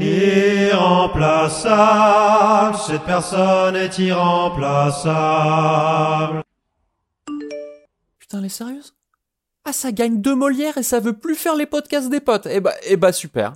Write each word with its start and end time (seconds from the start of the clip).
irremplaçable. 0.00 2.76
Cette 2.86 3.02
personne 3.02 3.76
est 3.76 3.98
irremplaçable. 3.98 6.42
Putain, 8.18 8.38
elle 8.38 8.44
est 8.44 8.48
sérieuse? 8.48 8.94
Ah, 9.64 9.72
ça 9.72 9.92
gagne 9.92 10.20
deux 10.20 10.34
Molières 10.34 10.78
et 10.78 10.82
ça 10.82 10.98
veut 11.00 11.12
plus 11.12 11.34
faire 11.34 11.54
les 11.54 11.66
podcasts 11.66 12.08
des 12.10 12.20
potes. 12.20 12.48
Eh 12.50 12.60
bah, 12.60 12.72
eh 12.86 12.96
bah 12.96 13.12
super. 13.12 13.52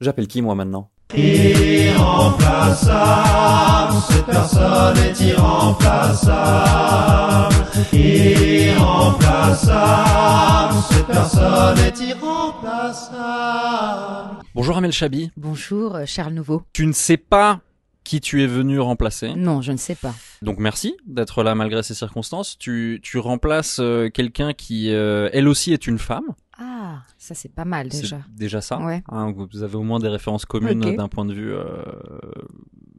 J'appelle 0.00 0.26
qui 0.26 0.40
moi 0.42 0.54
maintenant? 0.54 0.88
Irremplaçable, 1.14 3.94
cette 4.08 4.24
personne 4.24 4.96
est 4.96 5.20
irremplaçable. 5.20 7.54
Irremplaçable, 7.92 10.74
cette 10.90 11.06
personne 11.06 11.78
est 11.78 12.00
irremplaçable. 12.00 14.41
Bonjour 14.54 14.76
Amel 14.76 14.92
Chabi. 14.92 15.30
Bonjour, 15.36 15.96
euh, 15.96 16.04
Charles 16.06 16.34
Nouveau. 16.34 16.62
Tu 16.74 16.86
ne 16.86 16.92
sais 16.92 17.16
pas 17.16 17.60
qui 18.04 18.20
tu 18.20 18.42
es 18.42 18.46
venu 18.46 18.80
remplacer. 18.80 19.34
Non, 19.34 19.62
je 19.62 19.72
ne 19.72 19.76
sais 19.76 19.94
pas. 19.94 20.14
Donc 20.42 20.58
merci 20.58 20.94
d'être 21.06 21.42
là 21.42 21.54
malgré 21.54 21.82
ces 21.82 21.94
circonstances. 21.94 22.58
Tu, 22.58 23.00
tu 23.02 23.18
remplaces 23.18 23.78
euh, 23.80 24.10
quelqu'un 24.10 24.52
qui, 24.52 24.92
euh, 24.92 25.30
elle 25.32 25.48
aussi, 25.48 25.72
est 25.72 25.86
une 25.86 25.98
femme. 25.98 26.26
Ah, 26.58 27.02
ça 27.16 27.34
c'est 27.34 27.48
pas 27.52 27.64
mal 27.64 27.88
déjà. 27.88 28.20
Déjà 28.36 28.60
ça. 28.60 28.78
Ouais. 28.78 29.02
Hein, 29.08 29.32
vous 29.34 29.62
avez 29.62 29.76
au 29.76 29.82
moins 29.82 29.98
des 30.00 30.08
références 30.08 30.44
communes 30.44 30.96
d'un 30.96 31.08
point 31.08 31.24
de 31.24 31.32
vue 31.32 31.54
euh, 31.54 31.64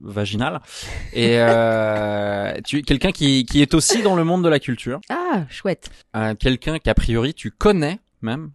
vaginal. 0.02 0.62
Et 1.14 1.38
euh, 1.40 2.54
tu 2.66 2.82
quelqu'un 2.82 3.12
qui, 3.12 3.46
qui 3.46 3.62
est 3.62 3.74
aussi 3.76 4.02
dans 4.02 4.16
le 4.16 4.24
monde 4.24 4.44
de 4.44 4.50
la 4.50 4.60
culture. 4.60 5.00
Ah, 5.10 5.46
chouette. 5.50 5.92
Euh, 6.16 6.34
quelqu'un 6.34 6.80
qu'a 6.80 6.96
priori 6.96 7.34
tu 7.36 7.52
connais 7.52 8.00
même. 8.22 8.52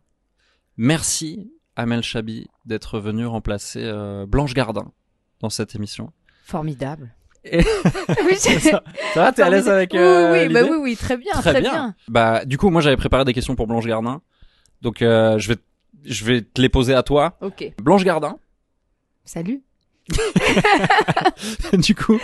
Merci 0.77 1.53
Amel 1.79 2.03
Chabi 2.03 2.49
d'être 2.67 2.99
venu 3.01 3.25
remplacer 3.25 3.81
euh, 3.83 4.27
Blanche 4.27 4.53
Gardin 4.53 4.93
dans 5.41 5.49
cette 5.49 5.75
émission. 5.75 6.13
Formidable. 6.45 7.15
Et- 7.45 7.59
oui, 8.27 8.35
c'est- 8.37 8.59
Ça 8.59 8.83
va, 9.15 9.33
t'es 9.33 9.43
à 9.43 9.49
l'aise 9.49 9.69
avec 9.69 9.93
Oui, 9.93 9.99
euh, 9.99 10.33
oui, 10.33 10.53
bah 10.53 10.61
l'idée? 10.63 10.73
oui, 10.75 10.79
oui, 10.83 10.97
très 10.97 11.17
bien, 11.17 11.33
Très 11.33 11.53
très, 11.53 11.61
bien. 11.63 11.71
bien. 11.73 11.95
Bah 12.09 12.45
du 12.45 12.59
coup 12.59 12.69
moi 12.69 12.81
j'avais 12.83 12.97
préparé 12.97 13.25
des 13.25 13.33
questions 13.33 13.55
pour 13.57 13.67
Blanche 13.67 13.87
Gardin. 13.87 14.21
Donc 14.83 15.01
euh, 15.03 15.39
je 15.39 15.49
vais 15.49 15.57
je 16.05 16.25
vais 16.25 16.43
te 16.43 16.61
les 16.61 16.69
poser 16.69 16.95
à 16.95 17.03
toi. 17.03 17.39
Ok. 17.41 17.73
Blanche 17.83 18.05
Gardin. 18.05 18.39
Salut. 19.25 19.63
du 21.75 21.95
coup, 21.95 22.19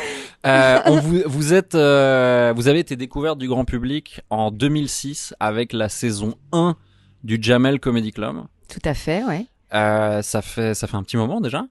euh, 0.47 0.79
on 0.87 1.01
vous, 1.01 1.21
vous 1.27 1.53
êtes, 1.53 1.75
euh, 1.75 2.53
vous 2.57 2.69
avez 2.69 2.79
été 2.79 2.97
découverte 2.97 3.39
du 3.39 3.47
grand 3.49 3.65
public 3.67 4.21
en 4.31 4.51
2006 4.51 5.35
avec 5.39 5.73
la 5.75 5.89
saison 5.91 6.35
1 6.53 6.77
du 7.25 7.39
Jamel 7.41 7.81
Comedy 7.81 8.13
Club. 8.13 8.37
Tout 8.69 8.81
à 8.85 8.95
fait, 8.95 9.23
ouais. 9.25 9.47
Euh, 9.75 10.23
ça 10.23 10.43
fait, 10.43 10.75
ça 10.75 10.87
fait 10.87 10.97
un 10.97 11.03
petit 11.03 11.17
moment 11.17 11.41
déjà. 11.41 11.67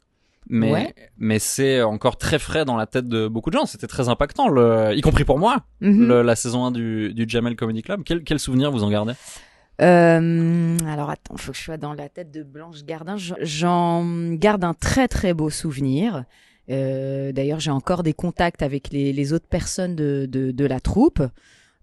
Mais, 0.49 0.71
Ouais. 0.73 0.93
mais 1.17 1.39
c'est 1.39 1.81
encore 1.81 2.17
très 2.17 2.37
frais 2.37 2.65
dans 2.65 2.75
la 2.75 2.85
tête 2.85 3.07
de 3.07 3.27
beaucoup 3.29 3.49
de 3.49 3.57
gens. 3.57 3.65
C'était 3.65 3.87
très 3.87 4.09
impactant, 4.09 4.49
le, 4.49 4.93
y 4.93 4.99
compris 5.01 5.23
pour 5.23 5.39
moi, 5.39 5.63
Mhm. 5.79 6.05
le- 6.07 6.21
la 6.21 6.35
saison 6.35 6.65
1 6.65 6.71
du, 6.71 7.13
du 7.13 7.25
Jamel 7.27 7.55
Comedy 7.55 7.81
Club. 7.81 8.01
Quel, 8.05 8.23
quel 8.25 8.39
souvenir 8.39 8.69
vous 8.69 8.83
en 8.83 8.89
gardez? 8.89 9.13
Euh, 9.81 10.77
alors 10.87 11.09
attends, 11.09 11.35
faut 11.37 11.51
que 11.51 11.57
je 11.57 11.63
sois 11.63 11.77
dans 11.77 11.93
la 11.93 12.09
tête 12.09 12.29
de 12.31 12.43
Blanche 12.43 12.83
Gardin. 12.83 13.15
J'en 13.17 14.05
garde 14.33 14.63
un 14.63 14.73
très 14.73 15.07
très 15.07 15.33
beau 15.33 15.49
souvenir. 15.49 16.25
Euh, 16.69 17.31
D'ailleurs, 17.31 17.59
j'ai 17.59 17.71
encore 17.71 18.03
des 18.03 18.13
contacts 18.13 18.61
avec 18.61 18.91
les, 18.91 19.11
les 19.13 19.33
autres 19.33 19.47
personnes 19.47 19.95
de, 19.95 20.27
de, 20.29 20.51
de 20.51 20.65
la 20.65 20.79
troupe. 20.79 21.23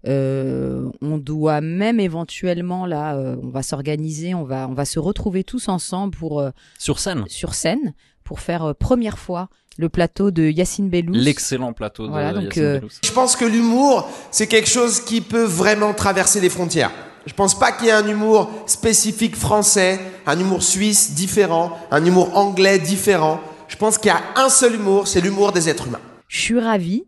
Euh, 0.07 0.89
on 1.01 1.17
doit 1.17 1.61
même 1.61 1.99
éventuellement 1.99 2.85
là, 2.85 3.15
euh, 3.15 3.35
on 3.43 3.49
va 3.49 3.61
s'organiser, 3.61 4.33
on 4.33 4.43
va 4.43 4.67
on 4.67 4.73
va 4.73 4.85
se 4.85 4.97
retrouver 4.99 5.43
tous 5.43 5.67
ensemble 5.67 6.15
pour 6.17 6.39
euh, 6.39 6.49
Sur 6.79 6.97
scène, 6.99 7.25
sur 7.27 7.53
scène 7.53 7.93
pour 8.23 8.39
faire 8.39 8.63
euh, 8.63 8.73
première 8.73 9.19
fois 9.19 9.49
le 9.77 9.89
plateau 9.89 10.31
de 10.31 10.43
Yacine 10.43 10.89
Bellous. 10.89 11.13
l'excellent 11.13 11.73
plateau 11.73 12.07
de 12.07 12.11
Voilà, 12.11 12.33
donc, 12.33 12.43
Yacine 12.43 12.63
euh, 12.63 12.79
Bellous. 12.79 12.89
Je 13.03 13.11
pense 13.11 13.35
que 13.35 13.45
l'humour, 13.45 14.09
c'est 14.31 14.47
quelque 14.47 14.69
chose 14.69 15.01
qui 15.01 15.21
peut 15.21 15.43
vraiment 15.43 15.93
traverser 15.93 16.39
les 16.39 16.49
frontières. 16.49 16.91
Je 17.27 17.33
pense 17.33 17.57
pas 17.57 17.71
qu'il 17.71 17.85
y 17.85 17.89
ait 17.89 17.93
un 17.93 18.07
humour 18.07 18.49
spécifique 18.65 19.35
français, 19.35 19.99
un 20.25 20.39
humour 20.39 20.63
suisse 20.63 21.13
différent, 21.13 21.77
un 21.91 22.03
humour 22.03 22.35
anglais 22.35 22.79
différent. 22.79 23.39
Je 23.67 23.75
pense 23.75 23.99
qu'il 23.99 24.07
y 24.07 24.15
a 24.15 24.21
un 24.35 24.49
seul 24.49 24.75
humour, 24.75 25.07
c'est 25.07 25.21
l'humour 25.21 25.51
des 25.51 25.69
êtres 25.69 25.87
humains. 25.87 25.99
Je 26.27 26.39
suis 26.39 26.59
ravie. 26.59 27.03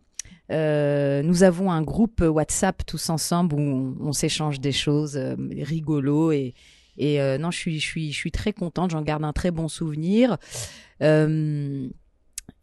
Euh, 0.53 1.23
nous 1.23 1.43
avons 1.43 1.71
un 1.71 1.81
groupe 1.81 2.21
WhatsApp 2.21 2.85
tous 2.85 3.09
ensemble 3.09 3.55
où 3.55 3.59
on, 3.59 3.95
on 3.99 4.11
s'échange 4.13 4.59
des 4.59 4.71
choses 4.71 5.17
euh, 5.17 5.35
rigolo 5.63 6.31
et 6.31 6.53
et 6.97 7.21
euh, 7.21 7.37
non 7.37 7.51
je 7.51 7.57
suis 7.57 7.79
je 7.79 7.85
suis 7.85 8.11
je 8.11 8.17
suis 8.17 8.31
très 8.31 8.53
contente 8.53 8.91
j'en 8.91 9.01
garde 9.01 9.23
un 9.23 9.33
très 9.33 9.51
bon 9.51 9.67
souvenir. 9.67 10.37
Euh, 11.01 11.87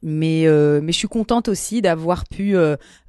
mais 0.03 0.47
euh, 0.47 0.81
mais 0.83 0.93
je 0.93 0.99
suis 0.99 1.09
contente 1.09 1.49
aussi 1.49 1.83
d'avoir 1.83 2.25
pu 2.27 2.55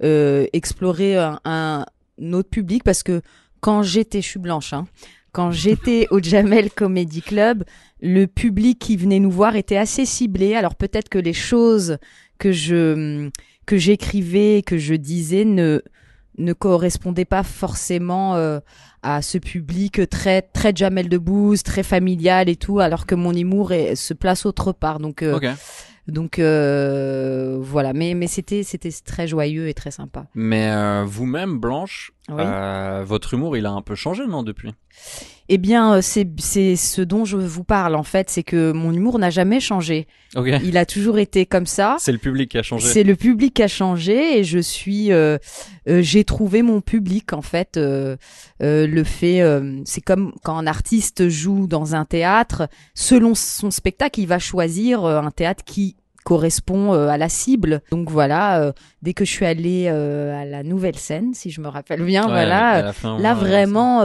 explorer 0.02 1.18
un, 1.18 1.40
un 1.46 1.86
autre 2.34 2.50
public 2.50 2.84
parce 2.84 3.04
que 3.04 3.22
quand 3.60 3.84
j'étais 3.84 4.22
je 4.22 4.28
suis 4.28 4.40
blanche 4.40 4.74
hein, 4.74 4.88
quand 5.32 5.52
j'étais 5.52 6.08
au 6.10 6.20
Jamel 6.24 6.72
Comedy 6.72 7.22
Club 7.22 7.64
le 8.02 8.26
public 8.26 8.80
qui 8.80 8.98
venait 8.98 9.20
nous 9.20 9.32
voir 9.32 9.56
était 9.56 9.78
assez 9.78 10.06
ciblé. 10.06 10.56
Alors 10.56 10.76
peut-être 10.76 11.10
que 11.10 11.20
les 11.20 11.34
choses 11.34 11.98
que 12.40 12.52
je 12.52 13.30
que 13.72 13.78
j'écrivais, 13.78 14.64
que 14.66 14.78
je 14.78 14.96
disais 14.96 15.46
ne 15.46 15.82
ne 16.38 16.54
correspondaient 16.54 17.26
pas 17.38 17.44
forcément 17.44 18.36
euh, 18.36 18.60
à 19.04 19.22
ce 19.22 19.38
public 19.38 20.10
très 20.10 20.42
très 20.42 20.74
Jamel 20.76 21.08
Debbouze, 21.08 21.64
très 21.64 21.84
familial 21.84 22.50
et 22.50 22.56
tout, 22.58 22.80
alors 22.80 23.06
que 23.06 23.16
mon 23.16 23.34
humour 23.34 23.72
est- 23.72 23.96
se 23.96 24.14
place 24.14 24.46
autre 24.46 24.74
part. 24.74 25.00
Donc 25.00 25.22
euh, 25.24 25.36
donc 26.08 26.40
euh, 26.40 27.58
voilà, 27.62 27.94
mais 27.94 28.14
mais 28.14 28.28
c'était 28.28 28.64
c'était 28.64 28.92
très 29.06 29.28
joyeux 29.28 29.68
et 29.70 29.74
très 29.74 29.92
sympa. 29.92 30.26
Mais 30.36 30.70
vous-même, 31.06 31.60
Blanche, 31.60 32.12
Oui. 32.30 32.36
euh, 32.40 33.04
votre 33.06 33.34
humour, 33.34 33.58
il 33.58 33.66
a 33.66 33.72
un 33.72 33.82
peu 33.82 33.96
changé, 33.96 34.26
non, 34.28 34.44
depuis? 34.44 34.74
Eh 35.54 35.58
bien, 35.58 35.96
euh, 35.96 36.02
c'est 36.02 36.76
ce 36.78 37.02
dont 37.02 37.26
je 37.26 37.36
vous 37.36 37.66
parle 37.66 37.96
en 37.96 38.04
fait, 38.04 38.30
c'est 38.30 38.44
que 38.44 38.72
mon 38.72 38.94
humour 38.94 39.20
n'a 39.20 39.30
jamais 39.30 39.60
changé. 39.60 40.08
Il 40.64 40.78
a 40.78 40.86
toujours 40.86 41.20
été 41.20 41.46
comme 41.46 41.66
ça. 41.66 41.98
C'est 42.00 42.14
le 42.14 42.20
public 42.20 42.52
qui 42.52 42.58
a 42.58 42.64
changé. 42.64 42.88
C'est 42.88 43.04
le 43.04 43.18
public 43.18 43.54
qui 43.56 43.64
a 43.64 43.68
changé 43.68 44.40
et 44.40 44.46
je 44.46 44.60
suis, 44.60 45.12
euh, 45.12 45.38
euh, 45.90 46.02
j'ai 46.02 46.24
trouvé 46.24 46.62
mon 46.62 46.80
public 46.80 47.34
en 47.34 47.42
fait. 47.42 47.78
le 47.78 49.04
fait, 49.04 49.42
c'est 49.84 50.02
comme 50.02 50.34
quand 50.44 50.58
un 50.58 50.68
artiste 50.68 51.28
joue 51.28 51.68
dans 51.68 51.96
un 51.96 52.06
théâtre, 52.06 52.70
selon 52.94 53.36
son 53.36 53.72
spectacle, 53.72 54.22
il 54.22 54.28
va 54.28 54.40
choisir 54.40 55.04
un 55.04 55.32
théâtre 55.32 55.66
qui 55.66 55.98
correspond 56.24 56.94
euh, 56.94 57.08
à 57.08 57.18
la 57.18 57.30
cible. 57.30 57.82
Donc 57.92 58.10
voilà, 58.10 58.62
euh, 58.62 58.72
dès 59.02 59.14
que 59.14 59.26
je 59.26 59.32
suis 59.32 59.46
allée 59.46 59.86
euh, 59.88 60.40
à 60.40 60.46
la 60.46 60.64
nouvelle 60.64 60.98
scène, 60.98 61.34
si 61.34 61.50
je 61.52 61.62
me 61.62 61.68
rappelle 61.68 62.04
bien, 62.04 62.24
Ouais, 62.26 62.32
voilà, 62.32 62.94
fin, 62.94 63.18
Là 63.20 63.34
vraiment, 63.34 64.02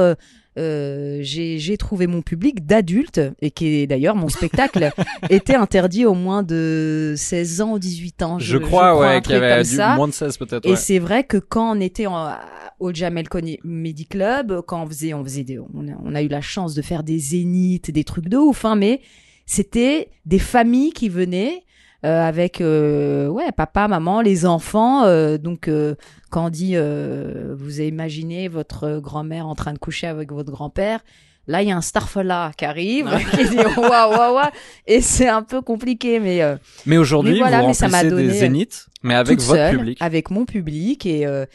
euh, 0.59 1.19
j'ai 1.21 1.77
trouvé 1.79 2.07
mon 2.07 2.23
public 2.23 2.65
d'adultes 2.65 3.21
et 3.43 3.51
qui 3.51 3.67
est 3.83 3.87
d'ailleurs 3.87 4.17
mon 4.17 4.29
spectacle 4.29 4.91
était 5.31 5.55
interdit 5.55 6.07
au 6.07 6.15
moins 6.15 6.43
de 6.43 7.15
16 7.17 7.61
ans 7.61 7.73
ou 7.73 7.79
18 7.79 8.23
ans. 8.23 8.39
Je, 8.39 8.57
crois, 8.57 8.91
un 8.91 8.99
ouais, 8.99 9.21
qu'il 9.21 9.33
y 9.33 9.37
avait 9.37 9.55
comme 9.57 9.63
du 9.65 9.77
ça. 9.77 9.97
moins 9.97 10.09
de 10.09 10.13
16 10.15 10.39
peut-être. 10.39 10.67
Et 10.67 10.71
ouais. 10.71 10.77
c'est 10.77 10.99
vrai 10.99 11.25
que 11.25 11.37
quand 11.37 11.77
on 11.77 11.81
était 11.81 12.07
en- 12.07 12.33
au 12.79 12.93
Jamel 12.93 13.29
Comedy 13.29 14.07
Club, 14.07 14.63
quand 14.67 14.83
on 14.83 14.87
faisait, 14.87 15.13
on 15.15 15.23
faisait 15.25 15.45
des, 15.45 15.59
on 15.59 15.89
a, 15.89 15.93
on 16.05 16.15
a 16.15 16.23
eu 16.23 16.29
la 16.29 16.41
chance 16.43 16.75
de 16.75 16.83
faire 16.83 17.03
des 17.03 17.19
zéniths, 17.19 17.91
des 17.91 18.05
trucs 18.05 18.29
de 18.29 18.37
ouf, 18.39 18.65
hein, 18.65 18.77
mais 18.77 19.01
c'était 19.47 20.09
des 20.25 20.39
familles 20.39 20.93
qui 20.93 21.09
venaient 21.09 21.63
avec 22.03 22.61
euh, 22.61 23.27
ouais 23.29 23.51
papa, 23.53 23.89
maman, 23.89 24.21
les 24.21 24.47
enfants. 24.47 25.05
euh, 25.05 25.39
donc 25.39 25.69
euh, 25.69 25.95
quand 26.31 26.47
on 26.47 26.51
dit, 26.51 26.73
euh, 26.77 27.55
vous 27.57 27.81
imaginez 27.81 28.49
votre 28.49 28.99
grand-mère 29.01 29.47
en 29.47 29.55
train 29.55 29.73
de 29.73 29.79
coucher 29.79 30.07
avec 30.07 30.33
votre 30.33 30.51
grand-père. 30.53 31.01
Là, 31.49 31.63
il 31.63 31.69
y 31.69 31.73
a 31.73 31.77
un 31.77 31.81
starfella 31.81 32.51
qui 32.59 32.65
arrive, 32.65 33.09
qui 33.31 33.49
dit 33.49 33.57
waouh, 33.57 33.89
waouh, 33.89 34.35
waouh, 34.35 34.51
et 34.87 35.01
c'est 35.01 35.29
un 35.29 35.43
peu 35.43 35.63
compliqué, 35.63 36.19
mais 36.19 36.43
euh, 36.43 36.57
Mais 36.87 36.97
aujourd'hui, 36.97 37.35
Mais 37.35 37.39
voilà, 37.39 37.61
vous 37.61 37.69
mais 37.69 37.75
ça 37.75 37.87
remplissez 37.87 38.05
des 38.05 38.11
donné, 38.11 38.29
euh, 38.29 38.41
zéniths, 38.41 38.87
mais 39.05 39.15
avec 39.15 39.39
votre 39.41 39.55
seule, 39.61 39.77
public. 39.79 39.99
avec 40.01 40.31
mon 40.31 40.45
public 40.45 41.07
et 41.07 41.25
euh, 41.25 41.47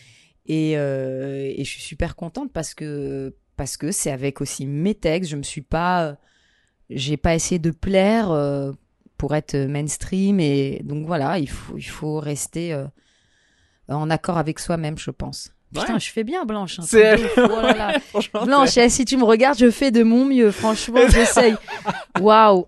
et 0.47 0.77
euh, 0.77 1.51
et 1.55 1.63
je 1.65 1.69
suis 1.69 1.81
super 1.81 2.15
contente 2.15 2.51
parce 2.53 2.73
que 2.73 3.35
parce 3.57 3.75
que 3.75 3.91
c'est 3.91 4.11
avec 4.11 4.39
aussi 4.39 4.65
mes 4.65 4.95
textes. 4.95 5.29
Je 5.29 5.35
me 5.35 5.43
suis 5.43 5.61
pas, 5.61 6.03
euh, 6.05 6.13
j'ai 6.89 7.17
pas 7.17 7.35
essayé 7.35 7.59
de 7.59 7.71
plaire 7.71 8.31
euh, 8.31 8.71
pour 9.21 9.35
être 9.35 9.55
mainstream 9.55 10.39
et 10.39 10.81
donc 10.83 11.05
voilà, 11.05 11.37
il 11.37 11.47
faut 11.47 11.77
il 11.77 11.83
faut 11.83 12.19
rester 12.19 12.73
euh, 12.73 12.85
en 13.87 14.09
accord 14.09 14.39
avec 14.39 14.57
soi-même, 14.57 14.97
je 14.97 15.11
pense. 15.11 15.51
Putain, 15.71 15.93
Ouais. 15.93 15.99
je 15.99 16.11
fais 16.11 16.23
bien 16.23 16.43
Blanche. 16.43 16.79
hein, 16.79 16.83
C'est. 16.87 17.19
Oh 17.37 17.61
là 17.61 17.93
Blanche, 18.45 18.77
eh, 18.77 18.89
si 18.89 19.05
tu 19.05 19.17
me 19.17 19.23
regardes, 19.23 19.59
je 19.59 19.69
fais 19.69 19.91
de 19.91 20.01
mon 20.01 20.25
mieux. 20.25 20.49
Franchement, 20.49 21.01
j'essaye. 21.07 21.55
Waouh. 22.19 22.65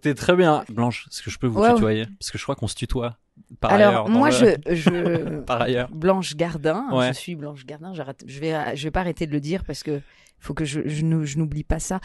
t'es- 0.00 0.14
très 0.14 0.36
bien. 0.36 0.64
Blanche, 0.68 1.08
est-ce 1.10 1.22
que 1.24 1.30
je 1.30 1.38
peux 1.40 1.48
vous 1.48 1.58
Ouais, 1.60 1.68
ouais. 1.70 1.74
tutoyer 1.74 2.06
Parce 2.20 2.30
que 2.30 2.38
je 2.38 2.44
crois 2.44 2.54
qu'on 2.54 2.68
se 2.68 2.76
tutoie 2.76 3.18
Par 3.60 3.72
Alors, 3.72 3.88
ailleurs, 3.88 4.08
moi, 4.08 4.30
le- 4.30 4.56
je, 4.68 4.74
je... 4.74 5.40
Par 5.40 5.62
ailleurs. 5.62 5.88
Blanche 5.92 6.34
Gardin, 6.36 6.86
Ouais. 6.92 7.08
je 7.08 7.12
suis 7.12 7.34
Blanche 7.36 7.64
Gardin, 7.66 7.92
je 8.26 8.40
vais, 8.40 8.76
je 8.76 8.84
vais 8.84 8.90
pas 8.90 9.00
arrêter 9.00 9.26
de 9.26 9.32
le 9.32 9.40
dire 9.40 9.64
parce 9.64 9.82
que 9.82 10.00
faut 10.40 10.54
que 10.54 10.64
je, 10.64 10.80
je, 10.86 11.02
n'ou- 11.02 11.24
je 11.24 11.38
n'oublie 11.38 11.64
pas 11.64 11.78
ça. 11.78 12.00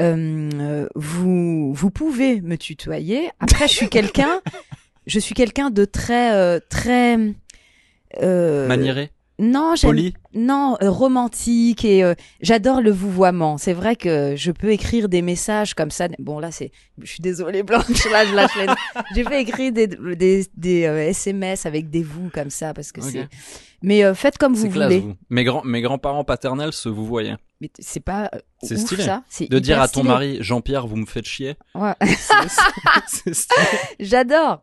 Euh, 0.00 0.88
vous, 0.96 1.72
vous 1.72 1.90
pouvez 1.90 2.40
me 2.40 2.56
tutoyer. 2.56 3.30
Après, 3.40 3.68
je 3.68 3.72
suis 3.74 3.88
quelqu'un, 3.88 4.40
je 5.06 5.18
suis 5.20 5.34
quelqu'un 5.34 5.70
de 5.70 5.84
très, 5.84 6.34
euh, 6.34 6.58
très, 6.68 7.16
euh, 8.22 8.66
Maniéré, 8.68 9.10
non, 9.38 9.74
j'aime, 9.74 10.10
non, 10.34 10.76
euh, 10.82 10.90
romantique 10.90 11.84
et 11.84 12.04
euh, 12.04 12.14
j'adore 12.40 12.80
le 12.80 12.90
vouvoiement. 12.92 13.58
C'est 13.58 13.72
vrai 13.72 13.96
que 13.96 14.34
je 14.36 14.52
peux 14.52 14.70
écrire 14.70 15.08
des 15.08 15.22
messages 15.22 15.74
comme 15.74 15.90
ça. 15.90 16.06
Bon 16.20 16.38
là, 16.38 16.50
c'est, 16.52 16.70
je 17.02 17.06
suis 17.10 17.20
désolée 17.20 17.62
Blanche, 17.64 18.04
là 18.12 18.24
je 18.26 18.34
lâche 18.34 18.56
les. 18.56 18.66
J'ai 19.14 19.24
fait 19.24 19.42
écrire 19.42 19.72
des 19.72 19.86
des, 19.88 20.46
des 20.56 20.84
euh, 20.86 21.08
SMS 21.08 21.66
avec 21.66 21.90
des 21.90 22.02
vous 22.02 22.30
comme 22.32 22.50
ça 22.50 22.72
parce 22.74 22.92
que 22.92 23.00
c'est. 23.00 23.28
Mais 23.82 24.02
euh, 24.04 24.14
faites 24.14 24.38
comme 24.38 24.54
vous 24.54 24.68
classe, 24.70 24.84
voulez. 24.88 25.00
vous. 25.00 25.14
Mes 25.30 25.44
grands, 25.44 25.62
mes 25.64 25.82
grands-parents 25.82 26.24
paternels 26.24 26.72
se 26.72 26.88
vous 26.88 27.04
voyaient. 27.04 27.36
Mais 27.60 27.70
c'est 27.78 28.00
pas 28.00 28.30
euh, 28.34 28.38
C'est 28.62 28.78
stylé. 28.78 29.02
ça. 29.02 29.24
C'est 29.28 29.50
De 29.50 29.58
dire 29.58 29.80
à 29.80 29.88
ton 29.88 30.00
stylé. 30.00 30.08
mari, 30.08 30.36
Jean-Pierre, 30.40 30.86
vous 30.86 30.96
me 30.96 31.06
faites 31.06 31.26
chier. 31.26 31.56
Ouais. 31.74 31.92
C'est- 32.00 32.48
c'est 33.08 33.34
stylé. 33.34 33.66
J'adore, 34.00 34.62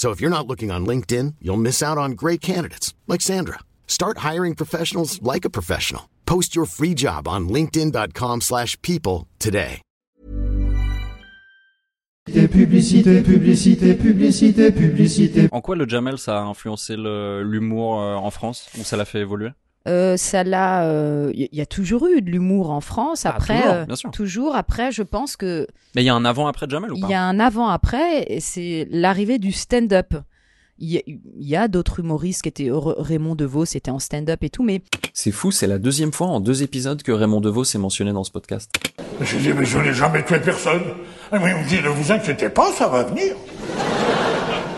So 0.00 0.12
if 0.12 0.18
you're 0.18 0.30
not 0.30 0.46
looking 0.46 0.70
on 0.70 0.86
LinkedIn, 0.86 1.34
you'll 1.42 1.58
miss 1.58 1.82
out 1.82 1.98
on 1.98 2.12
great 2.12 2.40
candidates 2.40 2.94
like 3.06 3.20
Sandra. 3.20 3.58
Start 3.86 4.24
hiring 4.28 4.54
professionals 4.54 5.20
like 5.20 5.44
a 5.44 5.50
professional. 5.50 6.08
Post 6.24 6.56
your 6.56 6.64
free 6.64 6.94
job 6.94 7.28
on 7.28 7.50
linkedin.com/people 7.50 8.40
slash 8.40 8.78
people 8.80 9.26
today. 9.38 9.82
Publicité, 12.32 13.20
publicité, 13.22 13.94
publicité, 13.94 14.72
publicité. 14.72 15.48
En 15.52 15.60
quoi 15.60 15.76
le 15.76 15.86
Jamel, 15.86 16.16
ça 16.16 16.38
a 16.38 16.42
influencé 16.44 16.96
l'humour 16.96 18.00
euh, 18.00 18.14
en 18.14 18.30
France 18.30 18.70
Ou 18.78 18.84
ça 18.84 18.96
l'a 18.96 19.04
fait 19.04 19.20
évoluer 19.20 19.50
Euh, 19.88 20.16
ça 20.16 20.44
l'a. 20.44 20.84
Il 21.32 21.48
y, 21.52 21.60
a 21.60 21.66
toujours 21.66 22.06
eu 22.06 22.20
de 22.20 22.30
l'humour 22.30 22.70
en 22.70 22.80
France. 22.80 23.24
Ah, 23.24 23.30
Après, 23.30 23.56
toujours, 23.60 23.72
euh, 23.74 23.84
bien 23.86 23.96
sûr. 23.96 24.10
toujours. 24.10 24.54
Après, 24.54 24.92
je 24.92 25.02
pense 25.02 25.36
que 25.36 25.66
Mais 25.94 26.02
il 26.02 26.04
y 26.06 26.10
a 26.10 26.14
un 26.14 26.24
avant-après 26.24 26.66
Jamel 26.68 26.92
ou 26.92 26.96
Il 26.96 27.00
pas 27.00 27.08
y 27.08 27.14
a 27.14 27.22
un 27.22 27.40
avant-après, 27.40 28.24
et 28.30 28.40
c'est 28.40 28.86
l'arrivée 28.90 29.38
du 29.38 29.52
stand-up. 29.52 30.14
Il 30.82 30.88
y 30.90 30.98
a, 31.56 31.64
il 31.64 31.70
d'autres 31.70 32.00
humoristes 32.00 32.40
qui 32.42 32.48
étaient 32.48 32.70
Ra- 32.70 32.94
Raymond 32.96 33.34
DeVos, 33.34 33.66
c'était 33.66 33.90
en 33.90 33.98
stand-up 33.98 34.42
et 34.42 34.48
tout, 34.48 34.62
mais 34.62 34.80
C'est 35.12 35.30
fou, 35.30 35.50
c'est 35.50 35.66
la 35.66 35.78
deuxième 35.78 36.10
fois 36.12 36.28
en 36.28 36.40
deux 36.40 36.62
épisodes 36.62 37.02
que 37.02 37.12
Raymond 37.12 37.40
DeVos 37.42 37.64
est 37.64 37.78
mentionné 37.78 38.12
dans 38.14 38.24
ce 38.24 38.30
podcast. 38.30 38.70
J'ai 39.20 39.38
dit, 39.38 39.52
mais 39.52 39.66
je 39.66 39.78
n'ai 39.78 39.92
jamais 39.92 40.24
tué 40.24 40.40
personne. 40.40 40.80
Et 41.34 41.38
moi, 41.38 41.50
il 41.50 41.56
me 41.56 41.68
dit, 41.68 41.82
ne 41.82 41.88
vous 41.90 42.12
inquiétez 42.12 42.48
pas, 42.48 42.72
ça 42.72 42.88
va 42.88 43.02
venir. 43.04 43.34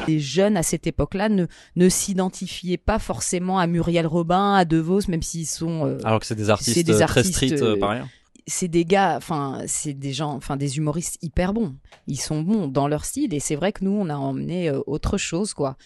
Les 0.06 0.20
jeunes 0.20 0.56
à 0.56 0.62
cette 0.62 0.86
époque-là 0.86 1.28
ne, 1.28 1.46
ne 1.76 1.88
s'identifiaient 1.88 2.76
pas 2.76 2.98
forcément 2.98 3.58
à 3.58 3.66
Muriel 3.66 4.06
Robin, 4.06 4.54
à 4.54 4.64
DeVos, 4.64 5.02
même 5.08 5.22
s'ils 5.22 5.46
sont. 5.46 5.86
euh, 5.86 5.98
Alors 6.04 6.20
que 6.20 6.26
c'est 6.26 6.34
des 6.34 6.50
artistes, 6.50 6.78
des 6.84 6.92
euh, 6.92 6.94
très 6.94 7.02
artistes, 7.02 7.34
street 7.34 7.62
euh, 7.62 7.78
par 7.78 8.06
c'est 8.46 8.66
des 8.66 8.84
gars, 8.84 9.16
enfin, 9.16 9.62
c'est 9.66 9.94
des 9.94 10.12
gens, 10.12 10.32
enfin, 10.32 10.56
des 10.56 10.76
humoristes 10.76 11.16
hyper 11.22 11.52
bons. 11.52 11.76
Ils 12.08 12.20
sont 12.20 12.42
bons 12.42 12.66
dans 12.66 12.88
leur 12.88 13.04
style 13.04 13.32
et 13.34 13.38
c'est 13.38 13.54
vrai 13.54 13.72
que 13.72 13.84
nous, 13.84 13.92
on 13.92 14.08
a 14.08 14.16
emmené 14.16 14.68
euh, 14.68 14.80
autre 14.86 15.16
chose, 15.16 15.54
quoi. 15.54 15.76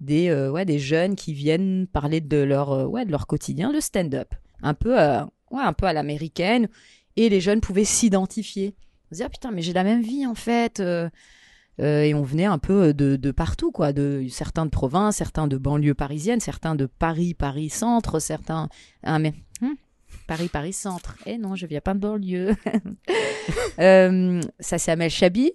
Des, 0.00 0.32
ouais, 0.32 0.64
des 0.64 0.78
jeunes 0.78 1.14
qui 1.16 1.32
viennent 1.32 1.86
parler 1.86 2.20
de 2.20 2.36
leur, 2.36 2.90
ouais, 2.90 3.04
de 3.04 3.10
leur 3.10 3.26
quotidien, 3.26 3.72
le 3.72 3.80
stand-up. 3.80 4.34
Un 4.62 4.74
peu, 4.74 4.94
ouais, 4.94 5.62
un 5.62 5.72
peu 5.72 5.86
à 5.86 5.92
l'américaine. 5.92 6.68
Et 7.16 7.28
les 7.28 7.40
jeunes 7.40 7.60
pouvaient 7.60 7.84
s'identifier. 7.84 8.74
Se 9.10 9.16
dire, 9.16 9.30
putain, 9.30 9.50
mais 9.50 9.62
j'ai 9.62 9.72
la 9.72 9.84
même 9.84 10.02
vie, 10.02 10.26
en 10.26 10.34
fait. 10.34 10.82
Euh, 11.80 11.84
euh, 11.84 12.02
et 12.04 12.14
on 12.14 12.22
venait 12.22 12.44
un 12.44 12.58
peu 12.58 12.94
de, 12.94 13.16
de 13.16 13.30
partout, 13.30 13.70
quoi. 13.72 13.92
De, 13.92 14.24
certains 14.30 14.64
de 14.64 14.70
province, 14.70 15.16
certains 15.16 15.46
de 15.48 15.56
banlieue 15.56 15.94
parisienne, 15.94 16.40
certains 16.40 16.74
de 16.74 16.86
Paris, 16.86 17.34
Paris-Centre, 17.34 18.20
certains. 18.20 18.68
Ah, 19.02 19.18
mais. 19.18 19.32
hum, 19.62 19.74
Paris, 20.28 20.48
Paris-Centre. 20.48 21.16
Eh 21.26 21.36
non, 21.38 21.54
je 21.56 21.66
viens 21.66 21.80
pas 21.80 21.94
de 21.94 21.98
banlieue. 22.00 22.54
Euh, 23.78 24.40
ça, 24.60 24.78
c'est 24.78 24.90
Amel 24.92 25.10
Chabi. 25.10 25.52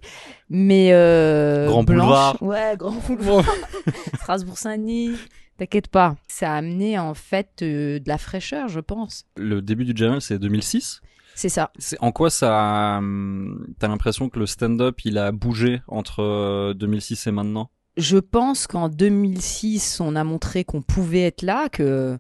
Mais. 0.50 0.90
Euh, 0.92 1.68
Grand 1.68 1.84
Blanche- 1.84 2.00
boulevard. 2.02 2.42
Ouais, 2.44 2.76
Grand 2.78 2.96
Boulevard. 3.08 3.46
Strasbourg-Saint-Denis. 4.20 5.16
T'inquiète 5.58 5.88
pas. 5.88 6.16
Ça 6.28 6.54
a 6.54 6.58
amené, 6.58 7.00
en 7.00 7.14
fait, 7.14 7.50
euh, 7.62 8.00
de 8.00 8.08
la 8.08 8.18
fraîcheur, 8.18 8.68
je 8.68 8.80
pense. 8.80 9.26
Le 9.38 9.62
début 9.62 9.86
du 9.86 9.94
Jamel, 9.96 10.22
c'est 10.22 10.38
2006. 10.40 11.02
C'est 11.40 11.48
ça. 11.48 11.72
C'est 11.80 11.98
en 12.02 12.12
quoi 12.12 12.30
ça 12.30 12.50
a, 12.96 12.98
hum, 12.98 13.66
T'as 13.80 13.88
l'impression 13.88 14.28
que 14.28 14.40
le 14.40 14.46
stand-up, 14.46 15.00
il 15.06 15.18
a 15.18 15.32
bougé 15.32 15.82
entre 15.88 16.22
euh, 16.22 16.74
2006 16.74 17.28
et 17.28 17.32
maintenant? 17.32 17.70
Je 17.96 18.18
pense 18.18 18.68
qu'en 18.68 18.90
2006, 18.90 20.02
on 20.02 20.18
a 20.18 20.26
montré 20.26 20.66
qu'on 20.66 20.82
pouvait 20.82 21.22
être 21.22 21.42
là, 21.42 21.70
que 21.70 22.18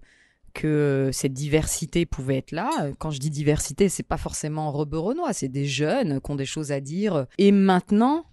que 0.54 1.10
cette 1.12 1.34
diversité 1.34 2.06
pouvait 2.06 2.38
être 2.38 2.54
là. 2.54 2.70
Quand 2.98 3.12
je 3.12 3.20
dis 3.20 3.30
diversité, 3.30 3.90
c'est 3.90 4.04
pas 4.04 4.16
forcément 4.18 4.72
rebeu-renois, 4.72 5.34
c'est 5.34 5.50
des 5.50 5.66
jeunes 5.66 6.22
qui 6.22 6.32
ont 6.32 6.36
des 6.36 6.46
choses 6.46 6.72
à 6.72 6.80
dire. 6.80 7.26
Et 7.38 7.52
maintenant, 7.52 8.26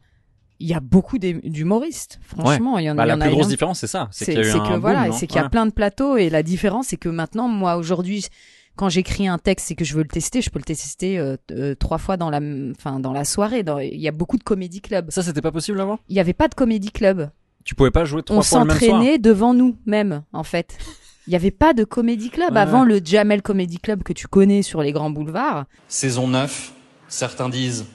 il 0.61 0.69
y 0.69 0.75
a 0.75 0.81
beaucoup 0.81 1.19
d'hum- 1.19 1.41
d'humoristes. 1.43 2.21
Franchement, 2.23 2.79
il 2.79 2.85
y 2.85 2.91
en, 2.91 2.95
Bah, 2.95 3.03
il 3.05 3.07
y 3.07 3.09
La 3.09 3.17
en 3.17 3.21
a 3.21 3.25
plus 3.27 3.33
grosse 3.35 3.49
différence, 3.49 3.81
c'est 3.81 3.87
ça. 3.89 4.09
C'est 4.13 4.25
C'est 4.27 4.33
qu'il 4.35 4.41
y 4.41 4.45
a 4.45 4.49
eu 4.49 4.53
c'est 4.53 4.59
un 4.59 4.65
que 4.65 4.71
boom, 4.71 4.81
voilà, 4.81 5.13
c'est 5.13 5.27
qu'il 5.27 5.37
y 5.37 5.45
a 5.45 5.49
plein 5.51 5.67
de 5.67 5.73
plateaux 5.73 6.17
et 6.17 6.31
la 6.31 6.43
différence 6.45 6.87
c'est 6.89 6.97
que 6.97 7.09
maintenant 7.09 7.49
moi 7.49 7.77
aujourd'hui 7.77 8.27
quand 8.77 8.89
j'écris 8.89 9.27
un 9.27 9.39
texte 9.39 9.71
et 9.71 9.75
que 9.75 9.85
je 9.85 9.95
veux 9.95 10.03
le 10.03 10.09
tester, 10.09 10.41
je 10.43 10.51
peux 10.51 10.59
le 10.59 10.65
tester 10.65 11.19
euh, 11.19 11.37
euh, 11.51 11.75
trois 11.75 11.99
fois 11.99 12.17
dans 12.17 12.31
la 12.31 12.41
enfin 12.73 13.01
dans 13.01 13.13
la 13.13 13.25
soirée. 13.25 13.63
Dans- 13.63 13.79
Il 13.79 13.99
y 13.99 14.09
a 14.09 14.13
beaucoup 14.13 14.37
de 14.39 14.45
comédie 14.45 14.81
club. 14.81 15.11
Ça, 15.11 15.23
c'était 15.23 15.43
pas 15.43 15.53
possible 15.53 15.81
avant? 15.81 15.99
Il 16.09 16.17
y 16.17 16.21
avait 16.21 16.33
pas 16.35 16.49
de 16.49 16.55
comédie 16.55 16.93
club. 16.93 17.31
Tu 17.65 17.75
pouvais 17.75 17.91
pas 17.91 18.05
jouer 18.05 18.23
trois 18.23 18.39
On 18.39 18.43
fois 18.43 18.61
le 18.61 18.67
même 18.67 18.77
soir? 18.79 18.91
s'entraînait 18.91 19.19
devant 19.19 19.53
nous 19.55 19.77
même 19.87 20.23
en 20.33 20.45
fait. 20.45 20.79
Il 21.27 21.33
y 21.33 21.37
avait 21.37 21.51
pas 21.51 21.73
de 21.75 21.83
comédie 21.83 22.31
club 22.31 22.53
Ouais, 22.53 22.61
avant 22.61 22.83
ouais. 22.83 22.89
le 22.89 23.01
Jamel 23.05 23.43
Comedy 23.43 23.79
Club 23.79 24.05
que 24.05 24.13
tu 24.13 24.29
connais 24.29 24.63
sur 24.63 24.81
les 24.83 24.93
grands 24.93 25.11
boulevards. 25.11 25.65
Saison 25.89 26.29
9, 26.29 26.73
certains 27.09 27.49
disent 27.49 27.87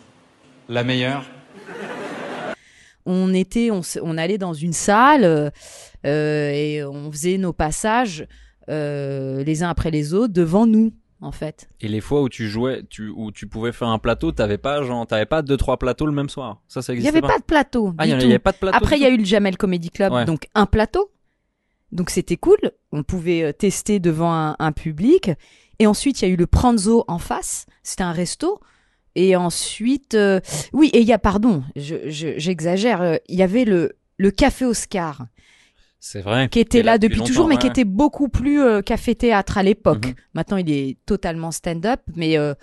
la 0.68 0.83
meilleure. 0.83 1.24
on 3.06 3.33
était, 3.33 3.72
on, 3.72 3.81
on 4.04 4.18
allait 4.18 4.38
dans 4.38 4.54
une 4.54 4.74
salle 4.74 5.24
euh, 5.24 5.50
et 6.51 6.83
on 6.83 7.12
faisait 7.12 7.38
nos 7.38 7.54
passages 7.54 8.28
euh, 8.69 9.44
les 9.44 9.64
uns 9.64 9.69
après 9.69 9.92
les 9.92 10.14
autres 10.14 10.33
devant 10.33 10.66
nous, 10.66 10.94
en 11.21 11.31
fait. 11.31 11.69
Et 11.81 11.88
les 11.88 12.02
fois 12.02 12.21
où 12.21 12.30
tu 12.30 12.47
jouais, 12.47 12.83
tu, 12.90 13.09
où 13.09 13.31
tu 13.31 13.47
pouvais 13.47 13.71
faire 13.71 13.88
un 13.90 14.00
plateau, 14.00 14.31
t'avais 14.31 14.57
pas, 14.57 14.83
genre, 14.83 15.06
t'avais 15.07 15.26
pas 15.26 15.42
deux, 15.42 15.57
trois 15.57 15.78
plateaux 15.78 16.06
le 16.06 16.12
même 16.12 16.30
soir. 16.30 16.62
Ça, 16.68 16.81
ça 16.81 16.94
Il 16.94 17.00
n'y 17.00 17.07
existait 17.07 17.18
avait 17.19 17.28
pas 17.33 17.40
de 17.40 17.44
plateau. 17.44 17.94
Ah, 17.97 18.06
du 18.06 18.12
il 18.14 18.21
y 18.21 18.26
avait 18.26 18.40
pas 18.40 18.52
de 18.52 18.57
plateau. 18.57 18.78
Après, 18.78 18.97
il 18.97 19.02
y 19.02 19.06
a 19.06 19.09
eu 19.09 19.18
le 19.18 19.26
Jamel 19.26 19.57
Comedy 19.57 19.90
Club, 19.90 20.14
Ouais. 20.14 20.26
donc 20.26 20.47
un 20.56 20.66
plateau. 20.66 21.12
Donc 21.92 22.09
c'était 22.09 22.38
cool. 22.38 22.57
On 22.92 23.04
pouvait 23.04 23.44
euh, 23.44 23.52
tester 23.54 24.00
devant 24.00 24.33
un, 24.33 24.56
un 24.59 24.71
public. 24.71 25.31
Et 25.80 25.88
ensuite, 25.88 26.21
il 26.21 26.28
y 26.28 26.31
a 26.31 26.33
eu 26.33 26.38
le 26.38 26.47
Pranzo 26.47 27.04
en 27.07 27.18
face. 27.18 27.66
C'était 27.83 28.04
un 28.04 28.14
resto. 28.14 28.59
Et 29.16 29.35
ensuite, 29.35 30.14
euh, 30.16 30.40
oui, 30.71 30.90
et 30.94 31.02
il 31.02 31.07
y 31.07 31.12
a, 31.12 31.19
pardon, 31.19 31.64
je- 31.76 32.09
je- 32.09 32.38
j'exagère, 32.38 33.19
il 33.28 33.35
y 33.38 33.44
avait 33.44 33.66
le, 33.66 33.92
le 34.18 34.31
Café 34.31 34.64
Oscar. 34.64 35.26
C'est 36.04 36.22
vrai. 36.22 36.50
qui 36.50 36.60
était 36.60 36.81
là 36.81 36.98
depuis 36.98 37.22
toujours, 37.22 37.48
mais 37.48 37.58
qui 37.58 37.68
était 37.68 37.86
beaucoup 37.86 38.28
plus 38.28 38.60
euh, 38.60 38.81
café-théâtre 38.81 39.60
à 39.60 39.64
l'époque. 39.64 40.08
Mhm. 40.08 40.16
Maintenant, 40.34 40.58
il 40.58 40.70
est 40.72 40.98
totalement 41.06 41.52
stand-up, 41.52 42.02
mais 42.16 42.38
euh, 42.38 42.56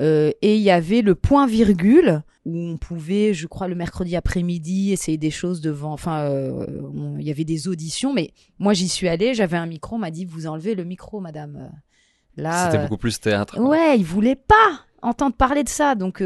euh, 0.00 0.32
et 0.42 0.56
il 0.56 0.62
y 0.62 0.70
avait 0.70 1.02
le 1.02 1.14
point 1.14 1.46
virgule 1.46 2.22
où 2.44 2.56
on 2.56 2.76
pouvait, 2.76 3.32
je 3.32 3.46
crois, 3.46 3.68
le 3.68 3.74
mercredi 3.74 4.16
après-midi 4.16 4.92
essayer 4.92 5.16
des 5.16 5.30
choses 5.30 5.60
devant. 5.60 5.92
Enfin, 5.92 6.24
euh, 6.24 6.66
il 7.18 7.24
y 7.24 7.30
avait 7.30 7.44
des 7.44 7.68
auditions, 7.68 8.12
mais 8.12 8.32
moi 8.58 8.74
j'y 8.74 8.88
suis 8.88 9.08
allée, 9.08 9.34
j'avais 9.34 9.56
un 9.56 9.66
micro, 9.66 9.96
on 9.96 10.00
m'a 10.00 10.10
dit 10.10 10.24
vous 10.24 10.46
enlevez 10.46 10.74
le 10.74 10.84
micro, 10.84 11.20
madame. 11.20 11.56
Euh. 11.56 11.76
Là, 12.36 12.66
C'était 12.66 12.78
euh, 12.78 12.82
beaucoup 12.82 12.96
plus 12.96 13.20
théâtre. 13.20 13.58
Ouais, 13.60 13.96
il 13.96 14.04
voulait 14.04 14.34
pas 14.34 14.80
entendre 15.02 15.36
parler 15.36 15.62
de 15.62 15.68
ça. 15.68 15.94
Donc, 15.94 16.20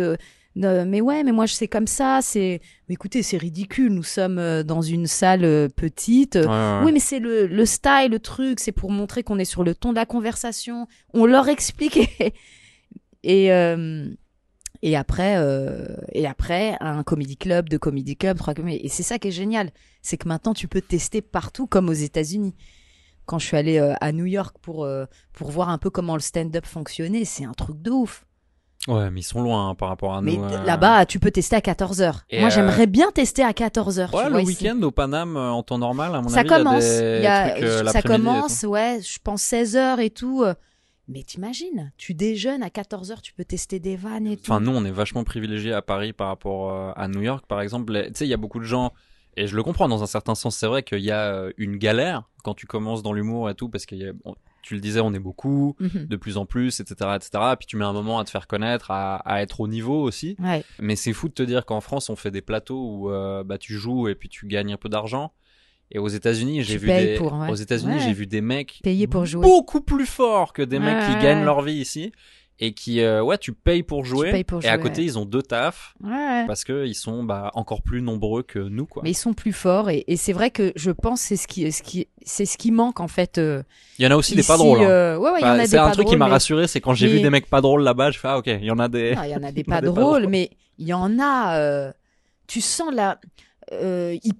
euh, 0.64 0.84
mais 0.86 1.00
ouais, 1.00 1.22
mais 1.24 1.32
moi 1.32 1.46
je 1.46 1.54
sais 1.54 1.68
comme 1.68 1.86
ça. 1.86 2.20
C'est, 2.22 2.60
mais 2.88 2.94
écoutez, 2.94 3.22
c'est 3.22 3.36
ridicule. 3.36 3.92
Nous 3.92 4.02
sommes 4.02 4.38
euh, 4.38 4.62
dans 4.62 4.82
une 4.82 5.06
salle 5.06 5.44
euh, 5.44 5.68
petite. 5.68 6.36
Ouais, 6.36 6.46
ouais, 6.46 6.48
ouais. 6.48 6.80
Oui, 6.84 6.92
mais 6.92 7.00
c'est 7.00 7.18
le, 7.20 7.46
le 7.46 7.66
style, 7.66 8.08
le 8.10 8.18
truc. 8.18 8.60
C'est 8.60 8.72
pour 8.72 8.90
montrer 8.90 9.22
qu'on 9.22 9.38
est 9.38 9.44
sur 9.44 9.64
le 9.64 9.74
ton 9.74 9.90
de 9.90 9.96
la 9.96 10.06
conversation. 10.06 10.86
On 11.14 11.26
leur 11.26 11.48
expliquait. 11.48 12.34
et 13.22 13.52
euh, 13.52 14.08
et 14.82 14.96
après, 14.96 15.36
euh, 15.38 15.96
et 16.12 16.26
après, 16.26 16.76
un 16.80 17.02
comedy 17.02 17.36
club, 17.36 17.68
deux 17.68 17.78
comedy 17.78 18.16
club, 18.16 18.38
trois 18.38 18.54
comedy. 18.54 18.78
Et 18.82 18.88
c'est 18.88 19.02
ça 19.02 19.18
qui 19.18 19.28
est 19.28 19.32
génial, 19.32 19.70
c'est 20.02 20.16
que 20.16 20.28
maintenant 20.28 20.54
tu 20.54 20.68
peux 20.68 20.80
tester 20.80 21.20
partout, 21.20 21.66
comme 21.66 21.88
aux 21.88 21.92
États-Unis. 21.92 22.54
quand 23.26 23.38
je 23.38 23.46
suis 23.46 23.56
allée 23.56 23.78
euh, 23.78 23.94
à 24.00 24.12
New 24.12 24.26
York 24.26 24.56
pour, 24.62 24.84
euh, 24.84 25.06
pour 25.32 25.50
voir 25.50 25.68
un 25.68 25.78
peu 25.78 25.90
comment 25.90 26.14
le 26.14 26.20
stand-up 26.20 26.64
fonctionnait, 26.66 27.24
c'est 27.24 27.44
un 27.44 27.52
truc 27.52 27.82
de 27.82 27.90
ouf. 27.90 28.26
Ouais, 28.88 29.10
mais 29.10 29.20
ils 29.20 29.24
sont 29.24 29.42
loin 29.42 29.68
hein, 29.70 29.74
par 29.74 29.88
rapport 29.90 30.14
à 30.14 30.22
Mais 30.22 30.36
nous. 30.36 30.44
euh. 30.44 30.64
là-bas, 30.64 31.04
tu 31.06 31.20
peux 31.20 31.30
tester 31.30 31.54
à 31.56 31.60
14h. 31.60 32.22
Et, 32.30 32.40
Moi, 32.40 32.48
euh, 32.48 32.50
j'aimerais 32.50 32.86
bien 32.86 33.10
tester 33.12 33.42
à 33.44 33.52
14h. 33.52 34.16
Ouais, 34.16 34.30
le 34.30 34.36
week-end 34.44 34.80
au 34.82 34.90
Paname 34.90 35.36
euh, 35.36 35.50
en 35.50 35.62
temps 35.62 35.78
normal, 35.78 36.14
à 36.14 36.22
mon 36.22 36.28
Ça 36.30 36.40
avis, 36.40 36.48
commence. 36.48 36.84
il 36.84 36.88
y 36.90 36.96
a 36.96 37.10
des 37.12 37.18
Il 37.18 37.22
y 37.22 37.26
a- 37.26 37.50
trucs, 37.50 37.64
euh, 37.64 37.84
ça 37.88 38.02
commence, 38.02 38.62
ouais, 38.64 39.00
je 39.02 39.18
pense 39.22 39.42
16h 39.42 40.00
et 40.00 40.10
tout. 40.10 40.42
euh. 40.42 40.54
Mais 41.10 41.22
t'imagines, 41.22 41.90
tu 41.96 42.12
déjeunes 42.12 42.62
à 42.62 42.68
14h, 42.68 43.20
tu 43.22 43.32
peux 43.32 43.44
tester 43.44 43.78
des 43.78 43.96
vannes 43.96 44.26
et 44.26 44.36
tout. 44.36 44.50
Enfin, 44.50 44.60
nous, 44.60 44.72
on 44.72 44.84
est 44.84 44.90
vachement 44.90 45.24
privilégiés 45.24 45.72
à 45.72 45.80
Paris 45.80 46.12
par 46.12 46.28
rapport 46.28 46.70
euh, 46.70 46.92
à 46.96 47.08
New 47.08 47.22
York, 47.22 47.44
par 47.48 47.60
exemple. 47.62 47.92
Tu 48.08 48.10
sais, 48.14 48.26
il 48.26 48.30
y 48.30 48.34
a 48.34 48.38
beaucoup 48.38 48.58
de 48.58 48.64
gens, 48.64 48.92
et 49.36 49.46
je 49.46 49.56
le 49.56 49.62
comprends 49.62 49.88
dans 49.88 50.02
un 50.02 50.06
certain 50.06 50.34
sens, 50.34 50.56
c'est 50.56 50.66
vrai 50.66 50.82
qu'il 50.82 51.00
y 51.00 51.10
a 51.10 51.32
euh, 51.32 51.50
une 51.56 51.76
galère 51.76 52.24
quand 52.44 52.52
tu 52.54 52.66
commences 52.66 53.02
dans 53.02 53.14
l'humour 53.14 53.48
et 53.48 53.54
tout, 53.54 53.68
parce 53.70 53.86
que 53.86 53.94
tu 54.62 54.74
le 54.74 54.80
disais, 54.80 55.00
on 55.00 55.14
est 55.14 55.18
beaucoup, 55.18 55.76
Mhm. 55.80 56.06
de 56.06 56.16
plus 56.16 56.36
en 56.36 56.46
plus, 56.46 56.80
etc., 56.80 57.10
etc. 57.16 57.30
Puis 57.58 57.66
tu 57.66 57.76
mets 57.76 57.84
un 57.84 57.92
moment 57.92 58.18
à 58.18 58.24
te 58.24 58.30
faire 58.30 58.46
connaître, 58.46 58.90
à, 58.90 59.16
à 59.16 59.40
être 59.42 59.60
au 59.60 59.68
niveau 59.68 60.02
aussi. 60.02 60.36
Ouais. 60.38 60.64
Mais 60.78 60.96
c'est 60.96 61.12
fou 61.12 61.28
de 61.28 61.34
te 61.34 61.42
dire 61.42 61.64
qu'en 61.64 61.80
France, 61.80 62.10
on 62.10 62.16
fait 62.16 62.30
des 62.30 62.42
plateaux 62.42 62.82
où 62.82 63.10
euh, 63.10 63.44
bah, 63.44 63.58
tu 63.58 63.74
joues 63.74 64.08
et 64.08 64.14
puis 64.14 64.28
tu 64.28 64.46
gagnes 64.46 64.72
un 64.72 64.76
peu 64.76 64.88
d'argent. 64.88 65.32
Et 65.90 65.98
aux 65.98 66.08
États-Unis, 66.08 66.62
j'ai 66.64 66.76
vu 66.76 66.86
des 66.86 67.14
pour, 67.14 67.32
ouais. 67.32 67.48
aux 67.50 67.54
États-Unis, 67.54 67.94
Ouais. 67.94 68.00
j'ai 68.00 68.12
vu 68.12 68.26
des 68.26 68.42
mecs 68.42 68.80
Payer 68.82 69.06
pour 69.06 69.24
jouer. 69.24 69.40
beaucoup 69.42 69.80
plus 69.80 70.04
forts 70.04 70.52
que 70.52 70.60
des 70.60 70.78
mecs 70.78 70.98
qui 71.06 71.22
gagnent 71.22 71.44
leur 71.44 71.62
vie 71.62 71.76
ici 71.80 72.12
et 72.60 72.72
qui 72.72 73.00
euh, 73.02 73.22
ouais, 73.22 73.38
tu 73.38 73.52
payes 73.52 73.82
pour 73.84 74.04
jouer 74.04 74.32
payes 74.32 74.42
pour 74.44 74.64
et 74.64 74.68
à 74.68 74.78
côté, 74.78 74.98
ouais. 75.00 75.04
ils 75.04 75.18
ont 75.18 75.24
deux 75.24 75.42
tafs 75.42 75.94
Ouais. 76.02 76.44
parce 76.46 76.64
que 76.64 76.86
ils 76.86 76.94
sont 76.94 77.22
bah, 77.22 77.50
encore 77.54 77.82
plus 77.82 78.02
nombreux 78.02 78.42
que 78.42 78.58
nous 78.58 78.84
quoi. 78.86 79.02
Mais 79.04 79.10
ils 79.12 79.14
sont 79.14 79.32
plus 79.32 79.52
forts 79.52 79.90
et, 79.90 80.04
et 80.08 80.16
c'est 80.16 80.32
vrai 80.32 80.50
que 80.50 80.72
je 80.74 80.90
pense 80.90 81.20
que 81.22 81.26
c'est 81.28 81.36
ce 81.36 81.46
qui, 81.46 81.70
ce 81.70 81.82
qui, 81.82 82.08
c'est 82.24 82.46
ce 82.46 82.58
qui 82.58 82.72
manque 82.72 82.98
en 83.00 83.06
fait. 83.08 83.38
euh, 83.38 83.62
Il 84.00 84.04
y 84.04 84.08
en 84.08 84.10
a 84.10 84.16
aussi 84.16 84.34
des 84.34 84.42
pas 84.42 84.56
drôles. 84.56 84.80
hein. 84.80 84.88
euh, 84.88 85.16
ouais, 85.18 85.30
ouais, 85.30 85.38
il 85.40 85.42
y 85.42 85.44
en 85.44 85.50
Enfin, 85.52 85.58
a 85.60 85.66
c'est 85.66 85.78
un 85.78 85.86
pas 85.86 85.92
truc 85.92 86.08
qui 86.08 86.16
m'a 86.16 86.24
mais- 86.26 86.32
rassuré, 86.32 86.66
c'est 86.66 86.80
quand 86.80 86.94
j'ai 86.94 87.06
vu 87.08 87.20
des 87.20 87.30
mecs 87.30 87.48
pas 87.48 87.60
drôles 87.60 87.82
là-bas, 87.84 88.10
je 88.10 88.18
fais 88.18 88.28
ah 88.28 88.38
ok, 88.38 88.46
il 88.48 88.64
y 88.64 88.70
en 88.70 88.78
a 88.80 88.88
des. 88.88 89.14
Non, 89.14 89.22
il 89.22 89.30
y 89.30 89.36
en 89.36 89.42
a 89.44 89.52
des 89.52 89.64
pas 89.64 89.80
drôles, 89.80 90.26
mais 90.26 90.50
il 90.78 90.86
y 90.88 90.92
en 90.94 91.18
a. 91.20 91.56
euh, 91.58 91.92
tu 92.48 92.60
sens 92.60 92.92
la. 92.92 93.20
euh, 93.72 94.16
il... 94.24 94.32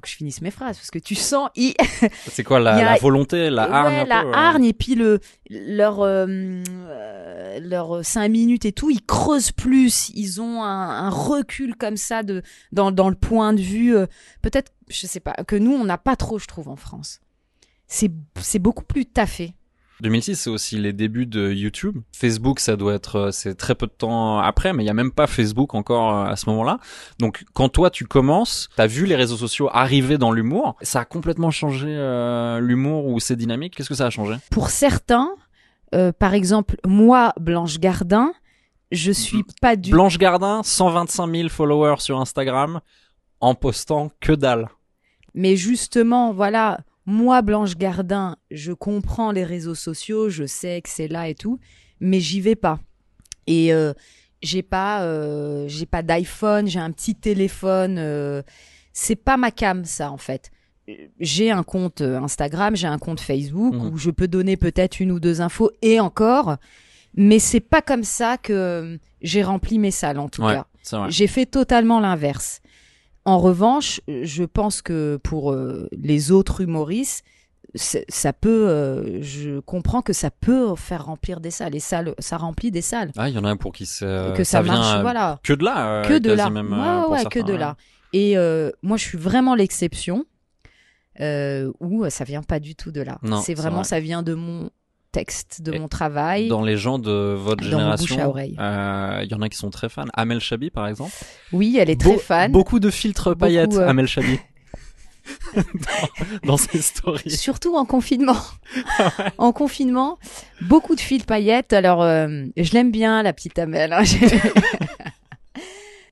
Faut 0.00 0.04
que 0.04 0.08
je 0.08 0.16
finisse 0.16 0.40
mes 0.40 0.50
phrases 0.50 0.78
parce 0.78 0.90
que 0.90 0.98
tu 0.98 1.14
sens. 1.14 1.50
il- 1.56 1.74
C'est 2.28 2.42
quoi 2.42 2.58
la, 2.58 2.92
a- 2.92 2.96
volonté, 2.96 3.50
la 3.50 3.64
hargne 3.64 3.94
ouais, 3.98 4.06
la 4.06 4.22
peu, 4.22 4.28
euh. 4.28 4.32
hargne 4.32 4.64
et 4.64 4.72
puis 4.72 4.94
le 4.94 5.20
leur 5.50 6.00
euh, 6.00 7.58
leurs 7.60 8.02
cinq 8.04 8.28
minutes 8.30 8.64
et 8.64 8.72
tout, 8.72 8.88
ils 8.90 9.04
creusent 9.04 9.52
plus, 9.52 10.10
ils 10.14 10.40
ont 10.40 10.62
un, 10.62 10.88
un 11.06 11.10
recul 11.10 11.76
comme 11.76 11.98
ça 11.98 12.22
de 12.22 12.42
dans 12.72 12.90
dans 12.92 13.10
le 13.10 13.14
point 13.14 13.52
de 13.52 13.60
vue. 13.60 13.94
euh, 13.94 14.06
Peut-être, 14.40 14.72
je 14.88 15.06
sais 15.06 15.20
pas, 15.20 15.34
que 15.46 15.56
nous 15.56 15.72
on 15.72 15.84
n'a 15.84 15.98
pas 15.98 16.16
trop, 16.16 16.38
je 16.38 16.46
trouve, 16.46 16.68
en 16.68 16.76
France. 16.76 17.20
C'est 17.86 18.10
c'est 18.40 18.58
beaucoup 18.58 18.84
plus 18.84 19.04
taffé. 19.04 19.54
2006, 20.00 20.36
c'est 20.36 20.50
aussi 20.50 20.78
les 20.78 20.92
débuts 20.92 21.26
de 21.26 21.52
YouTube. 21.52 21.98
Facebook, 22.12 22.60
ça 22.60 22.76
doit 22.76 22.94
être, 22.94 23.16
euh, 23.16 23.30
c'est 23.30 23.54
très 23.54 23.74
peu 23.74 23.86
de 23.86 23.92
temps 23.92 24.38
après, 24.38 24.72
mais 24.72 24.82
il 24.82 24.86
y 24.86 24.90
a 24.90 24.94
même 24.94 25.12
pas 25.12 25.26
Facebook 25.26 25.74
encore 25.74 26.14
euh, 26.14 26.24
à 26.26 26.36
ce 26.36 26.48
moment-là. 26.50 26.78
Donc, 27.18 27.44
quand 27.52 27.68
toi 27.68 27.90
tu 27.90 28.06
commences, 28.06 28.68
t'as 28.76 28.86
vu 28.86 29.06
les 29.06 29.16
réseaux 29.16 29.36
sociaux 29.36 29.68
arriver 29.72 30.18
dans 30.18 30.32
l'humour, 30.32 30.76
ça 30.82 31.00
a 31.00 31.04
complètement 31.04 31.50
changé 31.50 31.88
euh, 31.88 32.60
l'humour 32.60 33.06
ou 33.06 33.20
ses 33.20 33.36
dynamiques. 33.36 33.76
Qu'est-ce 33.76 33.88
que 33.88 33.94
ça 33.94 34.06
a 34.06 34.10
changé? 34.10 34.36
Pour 34.50 34.70
certains, 34.70 35.30
euh, 35.94 36.12
par 36.12 36.34
exemple, 36.34 36.76
moi, 36.86 37.32
Blanche 37.40 37.78
Gardin, 37.78 38.32
je 38.92 39.12
suis 39.12 39.44
pas 39.60 39.76
du 39.76 39.90
Blanche 39.90 40.18
Gardin, 40.18 40.62
125 40.62 41.34
000 41.34 41.48
followers 41.48 42.00
sur 42.00 42.20
Instagram, 42.20 42.80
en 43.40 43.54
postant 43.54 44.10
que 44.20 44.32
dalle. 44.32 44.68
Mais 45.34 45.56
justement, 45.56 46.32
voilà, 46.32 46.80
moi, 47.10 47.42
Blanche 47.42 47.76
Gardin, 47.76 48.36
je 48.50 48.72
comprends 48.72 49.32
les 49.32 49.44
réseaux 49.44 49.74
sociaux, 49.74 50.28
je 50.30 50.44
sais 50.46 50.80
que 50.80 50.88
c'est 50.88 51.08
là 51.08 51.28
et 51.28 51.34
tout, 51.34 51.58
mais 52.00 52.20
j'y 52.20 52.40
vais 52.40 52.54
pas. 52.56 52.78
Et 53.46 53.72
euh, 53.74 53.92
j'ai 54.42 54.62
pas, 54.62 55.02
euh, 55.02 55.66
j'ai 55.68 55.86
pas 55.86 56.02
d'iPhone, 56.02 56.66
j'ai 56.68 56.78
un 56.78 56.92
petit 56.92 57.14
téléphone. 57.14 57.96
euh, 57.98 58.42
c'est 58.92 59.16
pas 59.16 59.36
ma 59.36 59.50
cam, 59.50 59.84
ça, 59.84 60.10
en 60.10 60.18
fait. 60.18 60.50
J'ai 61.20 61.50
un 61.50 61.62
compte 61.62 62.00
Instagram, 62.00 62.74
j'ai 62.74 62.88
un 62.88 62.98
compte 62.98 63.20
Facebook 63.20 63.74
Mhm. 63.74 63.92
où 63.92 63.96
je 63.96 64.10
peux 64.10 64.26
donner 64.28 64.56
peut-être 64.56 64.98
une 65.00 65.12
ou 65.12 65.20
deux 65.20 65.40
infos 65.40 65.70
et 65.82 66.00
encore, 66.00 66.56
mais 67.14 67.38
c'est 67.38 67.60
pas 67.60 67.82
comme 67.82 68.02
ça 68.04 68.36
que 68.38 68.98
j'ai 69.22 69.42
rempli 69.42 69.78
mes 69.78 69.90
salles, 69.92 70.18
en 70.18 70.28
tout 70.28 70.42
Ouais, 70.42 70.54
cas. 70.54 70.66
J'ai 71.08 71.26
fait 71.28 71.46
totalement 71.46 72.00
l'inverse. 72.00 72.60
En 73.24 73.38
revanche, 73.38 74.00
je 74.08 74.44
pense 74.44 74.82
que 74.82 75.18
pour 75.22 75.52
euh, 75.52 75.88
les 75.92 76.32
autres 76.32 76.62
humoristes, 76.62 77.24
ça 77.74 78.32
peut, 78.32 78.68
euh, 78.68 79.22
je 79.22 79.60
comprends 79.60 80.02
que 80.02 80.12
ça 80.12 80.30
peut 80.30 80.74
faire 80.76 81.04
remplir 81.06 81.40
des 81.40 81.50
salles. 81.50 81.74
Et 81.74 81.80
ça, 81.80 82.02
ça 82.18 82.36
remplit 82.36 82.70
des 82.70 82.82
salles. 82.82 83.12
Ah, 83.16 83.28
il 83.28 83.34
y 83.34 83.38
en 83.38 83.44
a 83.44 83.50
un 83.50 83.56
pour 83.56 83.72
qui 83.72 83.86
c'est, 83.86 84.32
que 84.36 84.44
ça, 84.44 84.62
marche, 84.62 84.96
euh, 84.96 85.02
voilà. 85.02 85.38
que 85.42 85.52
de 85.52 85.64
là. 85.64 86.02
que 86.06 86.18
de 86.18 86.32
là. 86.32 86.50
même, 86.50 86.72
ouais, 86.72 87.18
ouais, 87.18 87.24
que 87.26 87.40
de 87.40 87.52
ouais. 87.52 87.58
là. 87.58 87.76
Et 88.12 88.36
euh, 88.36 88.70
moi, 88.82 88.96
je 88.96 89.04
suis 89.04 89.18
vraiment 89.18 89.54
l'exception 89.54 90.24
euh, 91.20 91.70
où 91.80 92.08
ça 92.10 92.24
vient 92.24 92.42
pas 92.42 92.58
du 92.58 92.74
tout 92.74 92.90
de 92.90 93.02
là. 93.02 93.18
C'est 93.22 93.42
c'est 93.42 93.54
vraiment, 93.54 93.76
vrai. 93.76 93.84
ça 93.84 94.00
vient 94.00 94.22
de 94.22 94.34
mon 94.34 94.70
texte, 95.12 95.62
de 95.62 95.72
Et 95.72 95.78
mon 95.78 95.88
travail. 95.88 96.48
Dans 96.48 96.62
les 96.62 96.76
gens 96.76 96.98
de 96.98 97.34
votre 97.36 97.62
Dans 97.64 97.70
génération, 97.70 98.34
euh, 98.36 99.20
il 99.24 99.30
y 99.30 99.34
en 99.34 99.42
a 99.42 99.48
qui 99.48 99.56
sont 99.58 99.70
très 99.70 99.88
fans. 99.88 100.04
Amel 100.14 100.40
Chabi, 100.40 100.70
par 100.70 100.86
exemple. 100.86 101.12
Oui, 101.52 101.76
elle 101.80 101.90
est 101.90 102.00
très 102.00 102.18
fan. 102.18 102.52
Beaucoup 102.52 102.80
de 102.80 102.90
filtres 102.90 103.30
Beaucoup, 103.30 103.40
paillettes, 103.40 103.74
euh, 103.74 103.88
Amel 103.88 104.06
Chabi. 104.06 104.38
dans, 105.54 105.62
dans 106.44 106.56
ses 106.56 106.80
stories. 106.80 107.30
Surtout 107.30 107.76
en 107.76 107.84
confinement. 107.84 108.36
en 109.38 109.52
confinement, 109.52 110.18
beaucoup 110.62 110.94
de 110.94 111.00
fils 111.00 111.24
paillettes. 111.24 111.72
Alors, 111.72 112.02
euh, 112.02 112.44
je 112.56 112.72
l'aime 112.72 112.90
bien, 112.90 113.22
la 113.22 113.32
petite 113.32 113.58
Amel. 113.58 113.92
hein. 113.92 114.02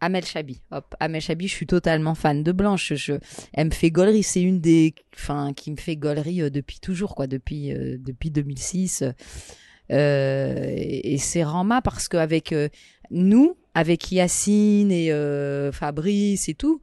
Amel 0.01 0.25
Chabi. 0.25 0.61
Hop, 0.71 0.95
Amel 1.01 1.21
Chabi, 1.21 1.49
je 1.49 1.55
suis 1.55 1.67
totalement 1.67 2.15
fan 2.15 2.43
de 2.43 2.53
Blanche. 2.53 2.95
Je, 2.95 3.15
elle 3.53 3.67
me 3.67 3.71
fait 3.73 3.91
gaulerie. 3.91 4.23
C'est 4.23 4.43
une 4.43 4.61
des, 4.61 4.95
enfin, 5.15 5.53
qui 5.55 5.71
me 5.71 5.77
fait 5.77 5.97
gaulerie 5.97 6.43
euh, 6.43 6.51
depuis 6.51 6.81
toujours, 6.81 7.15
quoi, 7.15 7.27
depuis, 7.27 7.73
euh, 7.73 7.97
depuis 7.99 8.31
2006. 8.31 9.05
Euh, 9.91 10.65
et 10.77 11.15
et 11.15 11.19
c'est 11.19 11.45
Rama 11.45 11.81
parce 11.81 12.09
qu'avec 12.09 12.53
euh, 12.53 12.69
nous, 13.11 13.57
avec 13.75 14.11
Yacine 14.13 14.93
et 14.93 15.11
euh, 15.13 15.73
Fabrice 15.73 16.49
et 16.49 16.55
tout, 16.55 16.83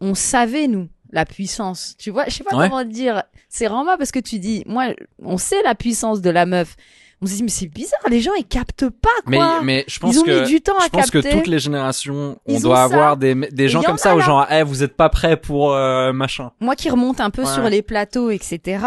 on 0.00 0.14
savait, 0.14 0.66
nous, 0.68 0.88
la 1.10 1.26
puissance. 1.26 1.96
Tu 1.98 2.10
vois, 2.10 2.24
je 2.28 2.34
sais 2.36 2.44
pas 2.44 2.56
Ouais. 2.56 2.68
comment 2.70 2.82
te 2.84 2.88
dire. 2.88 3.22
C'est 3.48 3.66
Rama 3.66 3.96
parce 3.98 4.12
que 4.12 4.20
tu 4.20 4.38
dis, 4.38 4.62
moi, 4.66 4.94
on 5.18 5.36
sait 5.36 5.62
la 5.64 5.74
puissance 5.74 6.20
de 6.22 6.30
la 6.30 6.46
meuf. 6.46 6.76
On 7.22 7.26
se 7.26 7.34
dit, 7.34 7.42
mais 7.42 7.50
c'est 7.50 7.66
bizarre, 7.66 8.00
les 8.08 8.20
gens, 8.20 8.32
ils 8.38 8.46
captent 8.46 8.88
pas, 8.88 9.08
Mais, 9.26 9.36
quoi. 9.36 9.60
mais 9.62 9.84
je 9.88 9.98
pense 9.98 10.14
Ils 10.14 10.20
ont 10.20 10.22
que 10.22 10.40
mis 10.42 10.48
du 10.48 10.60
temps 10.62 10.78
à 10.78 10.84
je 10.84 10.88
pense 10.88 11.10
que 11.10 11.18
toutes 11.18 11.46
les 11.48 11.58
générations, 11.58 12.38
on 12.46 12.54
Ils 12.54 12.62
doit 12.62 12.80
avoir 12.82 13.16
des, 13.18 13.34
des 13.34 13.68
gens 13.68 13.82
comme 13.82 13.98
ça 13.98 14.12
a 14.12 14.14
où 14.14 14.18
là. 14.20 14.24
genre, 14.24 14.46
eh, 14.50 14.62
vous 14.62 14.82
êtes 14.82 14.96
pas 14.96 15.10
prêts 15.10 15.36
pour 15.36 15.74
euh, 15.74 16.12
machin. 16.14 16.50
moi 16.60 16.76
qui 16.76 16.88
remonte 16.88 17.20
un 17.20 17.28
peu 17.30 17.42
Ouais. 17.42 17.52
sur 17.52 17.68
les 17.68 17.82
plateaux, 17.82 18.30
etc., 18.30 18.84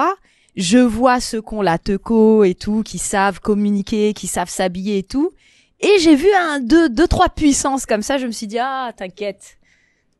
je 0.56 0.78
vois 0.80 1.20
ceux 1.20 1.42
qui 1.42 1.54
ont 1.54 1.62
la 1.62 1.78
teco 1.78 2.44
et 2.44 2.56
tout, 2.56 2.82
qui 2.84 2.98
savent 2.98 3.40
communiquer, 3.40 4.14
qui 4.14 4.26
savent 4.28 4.50
s'habiller 4.50 5.00
et 5.00 5.04
tout. 5.04 5.32
Et 5.80 6.00
j'ai 6.00 6.16
vu 6.16 6.28
un, 6.40 6.60
deux, 6.60 6.90
deux, 6.90 7.08
trois 7.08 7.30
puissances 7.30 7.86
comme 7.86 8.02
ça, 8.02 8.18
je 8.18 8.26
me 8.26 8.32
suis 8.32 8.48
dit, 8.48 8.58
ah, 8.60 8.92
t'inquiète. 8.98 9.58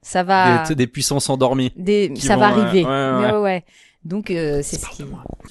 Ça 0.02 0.22
Des, 0.24 0.28
va, 0.28 0.66
sais, 0.66 0.76
des 0.76 0.88
puissances 0.88 1.30
endormies. 1.30 1.72
des, 1.78 2.14
ça 2.18 2.36
vont, 2.36 2.42
va 2.42 2.48
euh, 2.50 2.52
arriver. 2.52 2.84
ouais, 2.86 3.32
ouais. 3.32 3.40
ouais. 3.42 3.66
Donc, 4.06 4.32
euh, 4.32 4.62
c'est 4.64 4.78
ce 4.78 4.90
qui... 4.90 5.04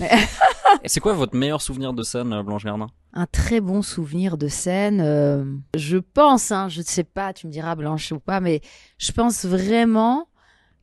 Et 0.02 0.06
c'est 0.88 1.00
quoi 1.00 1.14
votre 1.14 1.36
meilleur 1.36 1.62
souvenir 1.62 1.92
de 1.92 2.02
scène, 2.02 2.32
euh, 2.32 2.42
Blanche 2.42 2.64
Gardin? 2.64 2.88
Un 3.14 3.26
très 3.26 3.60
bon 3.60 3.82
souvenir 3.82 4.36
de 4.36 4.48
scène. 4.48 5.00
euh, 5.00 5.44
je 5.74 5.96
pense, 5.98 6.50
hein, 6.50 6.68
je 6.68 6.80
ne 6.80 6.84
sais 6.84 7.04
pas, 7.04 7.32
tu 7.32 7.46
me 7.46 7.52
diras 7.52 7.74
Blanche 7.74 8.12
ou 8.12 8.20
pas, 8.20 8.40
mais 8.40 8.60
je 8.98 9.12
pense 9.12 9.44
vraiment 9.44 10.28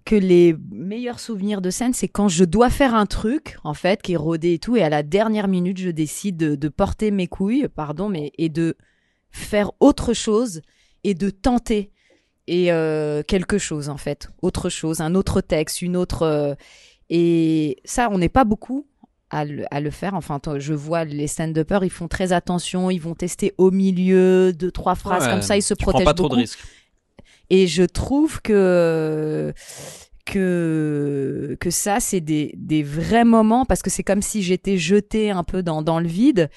que 0.06 0.16
les 0.16 0.56
meilleurs 0.72 1.20
souvenirs 1.20 1.62
de 1.62 1.70
scène, 1.70 1.94
c'est 1.94 2.08
quand 2.08 2.28
je 2.28 2.44
dois 2.44 2.72
faire 2.72 2.96
un 2.96 3.06
truc, 3.06 3.58
en 3.64 3.76
fait, 3.76 4.02
qui 4.02 4.14
est 4.14 4.18
rodé 4.18 4.54
et 4.54 4.60
tout, 4.60 4.76
et 4.76 4.82
à 4.82 4.90
la 4.90 5.04
dernière 5.04 5.48
minute, 5.48 5.78
je 5.78 5.90
décide 5.90 6.38
de, 6.38 6.56
de 6.56 6.70
porter 6.70 7.12
mes 7.12 7.28
couilles, 7.28 7.68
pardon, 7.68 8.10
mais 8.10 8.32
et 8.38 8.50
de 8.50 8.76
faire 9.30 9.72
autre 9.80 10.14
chose 10.14 10.62
et 11.04 11.14
de 11.14 11.30
tenter 11.30 11.92
et 12.48 12.72
euh, 12.72 13.22
quelque 13.22 13.60
chose 13.60 13.90
en 13.90 13.98
fait, 13.98 14.32
autre 14.42 14.70
chose, 14.70 15.02
un 15.02 15.14
autre 15.14 15.40
texte, 15.40 15.84
une 15.84 15.96
autre. 15.96 16.58
Et 17.10 17.78
ça, 17.86 18.10
on 18.12 18.18
n'est 18.18 18.30
pas 18.30 18.44
beaucoup 18.44 18.86
à 19.32 19.46
le, 19.46 19.66
à 19.72 19.80
le 19.80 19.92
faire. 19.92 20.14
Enfin, 20.16 20.40
je 20.58 20.74
vois 20.74 21.06
les 21.06 21.28
stand-uppers, 21.28 21.84
ils 21.84 21.90
font 21.92 22.08
très 22.08 22.34
attention, 22.34 22.90
ils 22.90 23.00
vont 23.02 23.16
tester 23.16 23.54
au 23.58 23.72
milieu 23.72 24.54
deux 24.54 24.72
trois 24.72 24.96
phrases 24.96 25.24
Ouais, 25.26 25.30
comme 25.32 25.42
ça, 25.42 25.56
ils 25.58 25.62
se 25.64 25.74
protègent 25.74 26.06
pas 26.06 26.14
trop 26.14 26.24
beaucoup. 26.26 26.36
de 26.38 26.42
risques. 26.42 26.60
Et 27.52 27.68
je 27.68 27.84
trouve 27.84 28.42
que 28.42 29.54
que 30.26 31.58
que 31.60 31.70
ça 31.72 32.00
c'est 32.00 32.22
des 32.22 32.54
des 32.58 32.84
vrais 32.84 33.26
moments 33.26 33.66
parce 33.66 33.82
que 33.82 33.90
c'est 33.90 34.04
comme 34.04 34.22
si 34.22 34.44
j'étais 34.44 34.78
jetée 34.78 35.32
un 35.32 35.44
peu 35.44 35.64
dans 35.64 35.82
dans 35.82 36.00
le 36.00 36.08
vide 36.08 36.50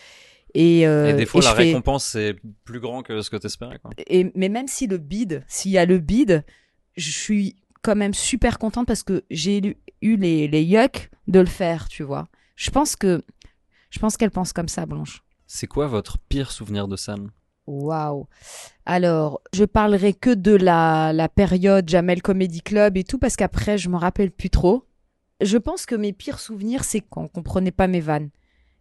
et, 0.54 0.86
euh, 0.86 1.08
et 1.08 1.14
des 1.14 1.24
fois, 1.24 1.40
et 1.40 1.44
la 1.44 1.50
je 1.52 1.56
fais- 1.56 1.62
récompense, 1.62 2.04
c'est 2.04 2.36
plus 2.66 2.78
grand 2.80 3.02
que 3.02 3.22
ce 3.22 3.30
que 3.30 3.36
t'espérais, 3.38 3.78
quoi. 3.78 3.90
et 4.06 4.30
mais 4.34 4.50
même 4.50 4.68
si 4.68 4.86
le 4.86 4.98
bide, 4.98 5.44
s'il 5.48 5.70
y 5.70 5.78
a 5.78 5.86
le 5.86 5.98
bide, 5.98 6.44
je 6.98 7.10
suis 7.10 7.56
quand 7.80 7.96
même 7.96 8.12
super 8.12 8.58
contente 8.58 8.86
parce 8.86 9.02
que 9.02 9.24
j'ai 9.30 9.66
eu, 9.66 9.76
eu 10.02 10.16
les 10.16 10.48
les 10.48 10.62
yucks 10.62 11.10
de 11.28 11.40
le 11.40 11.46
faire, 11.46 11.88
tu 11.88 12.02
vois. 12.02 12.28
Je 12.56 12.70
pense 12.70 12.96
que 12.96 13.22
je 13.90 13.98
pense 13.98 14.16
qu'elle 14.16 14.30
pense 14.30 14.52
comme 14.52 14.68
ça, 14.68 14.86
Blanche. 14.86 15.22
C'est 15.46 15.66
quoi 15.66 15.86
votre 15.86 16.18
pire 16.18 16.50
souvenir 16.50 16.88
de 16.88 16.96
scène 16.96 17.30
Waouh. 17.66 18.26
Alors, 18.86 19.40
je 19.52 19.64
parlerai 19.64 20.14
que 20.14 20.34
de 20.34 20.52
la, 20.52 21.12
la 21.12 21.28
période 21.28 21.88
Jamel 21.88 22.22
Comedy 22.22 22.60
Club 22.60 22.96
et 22.96 23.04
tout, 23.04 23.18
parce 23.18 23.36
qu'après, 23.36 23.78
je 23.78 23.88
me 23.88 23.96
rappelle 23.96 24.32
plus 24.32 24.50
trop. 24.50 24.84
Je 25.40 25.58
pense 25.58 25.86
que 25.86 25.94
mes 25.94 26.12
pires 26.12 26.40
souvenirs, 26.40 26.84
c'est 26.84 27.00
quand 27.00 27.22
on 27.22 27.28
comprenait 27.28 27.70
pas 27.70 27.86
mes 27.86 28.00
vannes, 28.00 28.30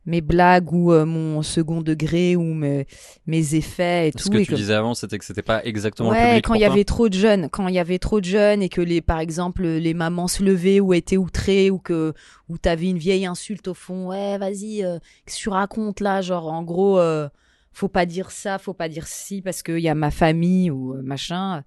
mes 0.05 0.21
blagues 0.21 0.73
ou 0.73 0.91
euh, 0.91 1.05
mon 1.05 1.41
second 1.43 1.81
degré 1.81 2.35
ou 2.35 2.41
mes, 2.55 2.87
mes 3.27 3.53
effets 3.55 4.07
et 4.07 4.11
Ce 4.17 4.23
tout. 4.23 4.29
que 4.31 4.37
et 4.37 4.45
tu 4.45 4.51
que- 4.51 4.55
disais 4.55 4.73
avant, 4.73 4.93
c'était 4.95 5.17
que 5.19 5.25
c'était 5.25 5.41
pas 5.43 5.63
exactement 5.63 6.09
le 6.11 6.17
public 6.17 6.43
quand 6.45 6.53
il 6.55 6.61
y 6.61 6.65
avait 6.65 6.83
trop 6.85 7.07
de 7.07 7.13
jeunes, 7.13 7.49
quand 7.49 7.67
il 7.67 7.75
y 7.75 7.79
avait 7.79 7.99
trop 7.99 8.19
de 8.19 8.25
jeunes 8.25 8.61
et 8.63 8.69
que 8.69 8.81
les, 8.81 9.01
par 9.01 9.19
exemple, 9.19 9.63
les 9.63 9.93
mamans 9.93 10.27
se 10.27 10.41
levaient 10.43 10.79
ou 10.79 10.93
étaient 10.93 11.17
outrées 11.17 11.69
ou 11.69 11.77
que, 11.77 12.13
ou 12.49 12.57
t'avais 12.57 12.87
une 12.89 12.97
vieille 12.97 13.25
insulte 13.27 13.67
au 13.67 13.73
fond, 13.75 14.07
ouais, 14.07 14.37
vas-y, 14.39 14.83
euh, 14.83 14.97
qu'est-ce 15.25 15.37
que 15.37 15.41
tu 15.43 15.49
racontes 15.49 15.99
là, 15.99 16.21
genre, 16.21 16.47
en 16.51 16.63
gros, 16.63 16.97
euh, 16.99 17.29
faut 17.73 17.87
pas 17.87 18.05
dire 18.07 18.31
ça, 18.31 18.57
faut 18.57 18.73
pas 18.73 18.89
dire 18.89 19.07
ci 19.07 19.41
parce 19.41 19.61
qu'il 19.63 19.79
y 19.79 19.87
a 19.89 19.95
ma 19.95 20.11
famille 20.11 20.71
ou 20.71 20.93
euh, 20.95 21.01
machin. 21.03 21.63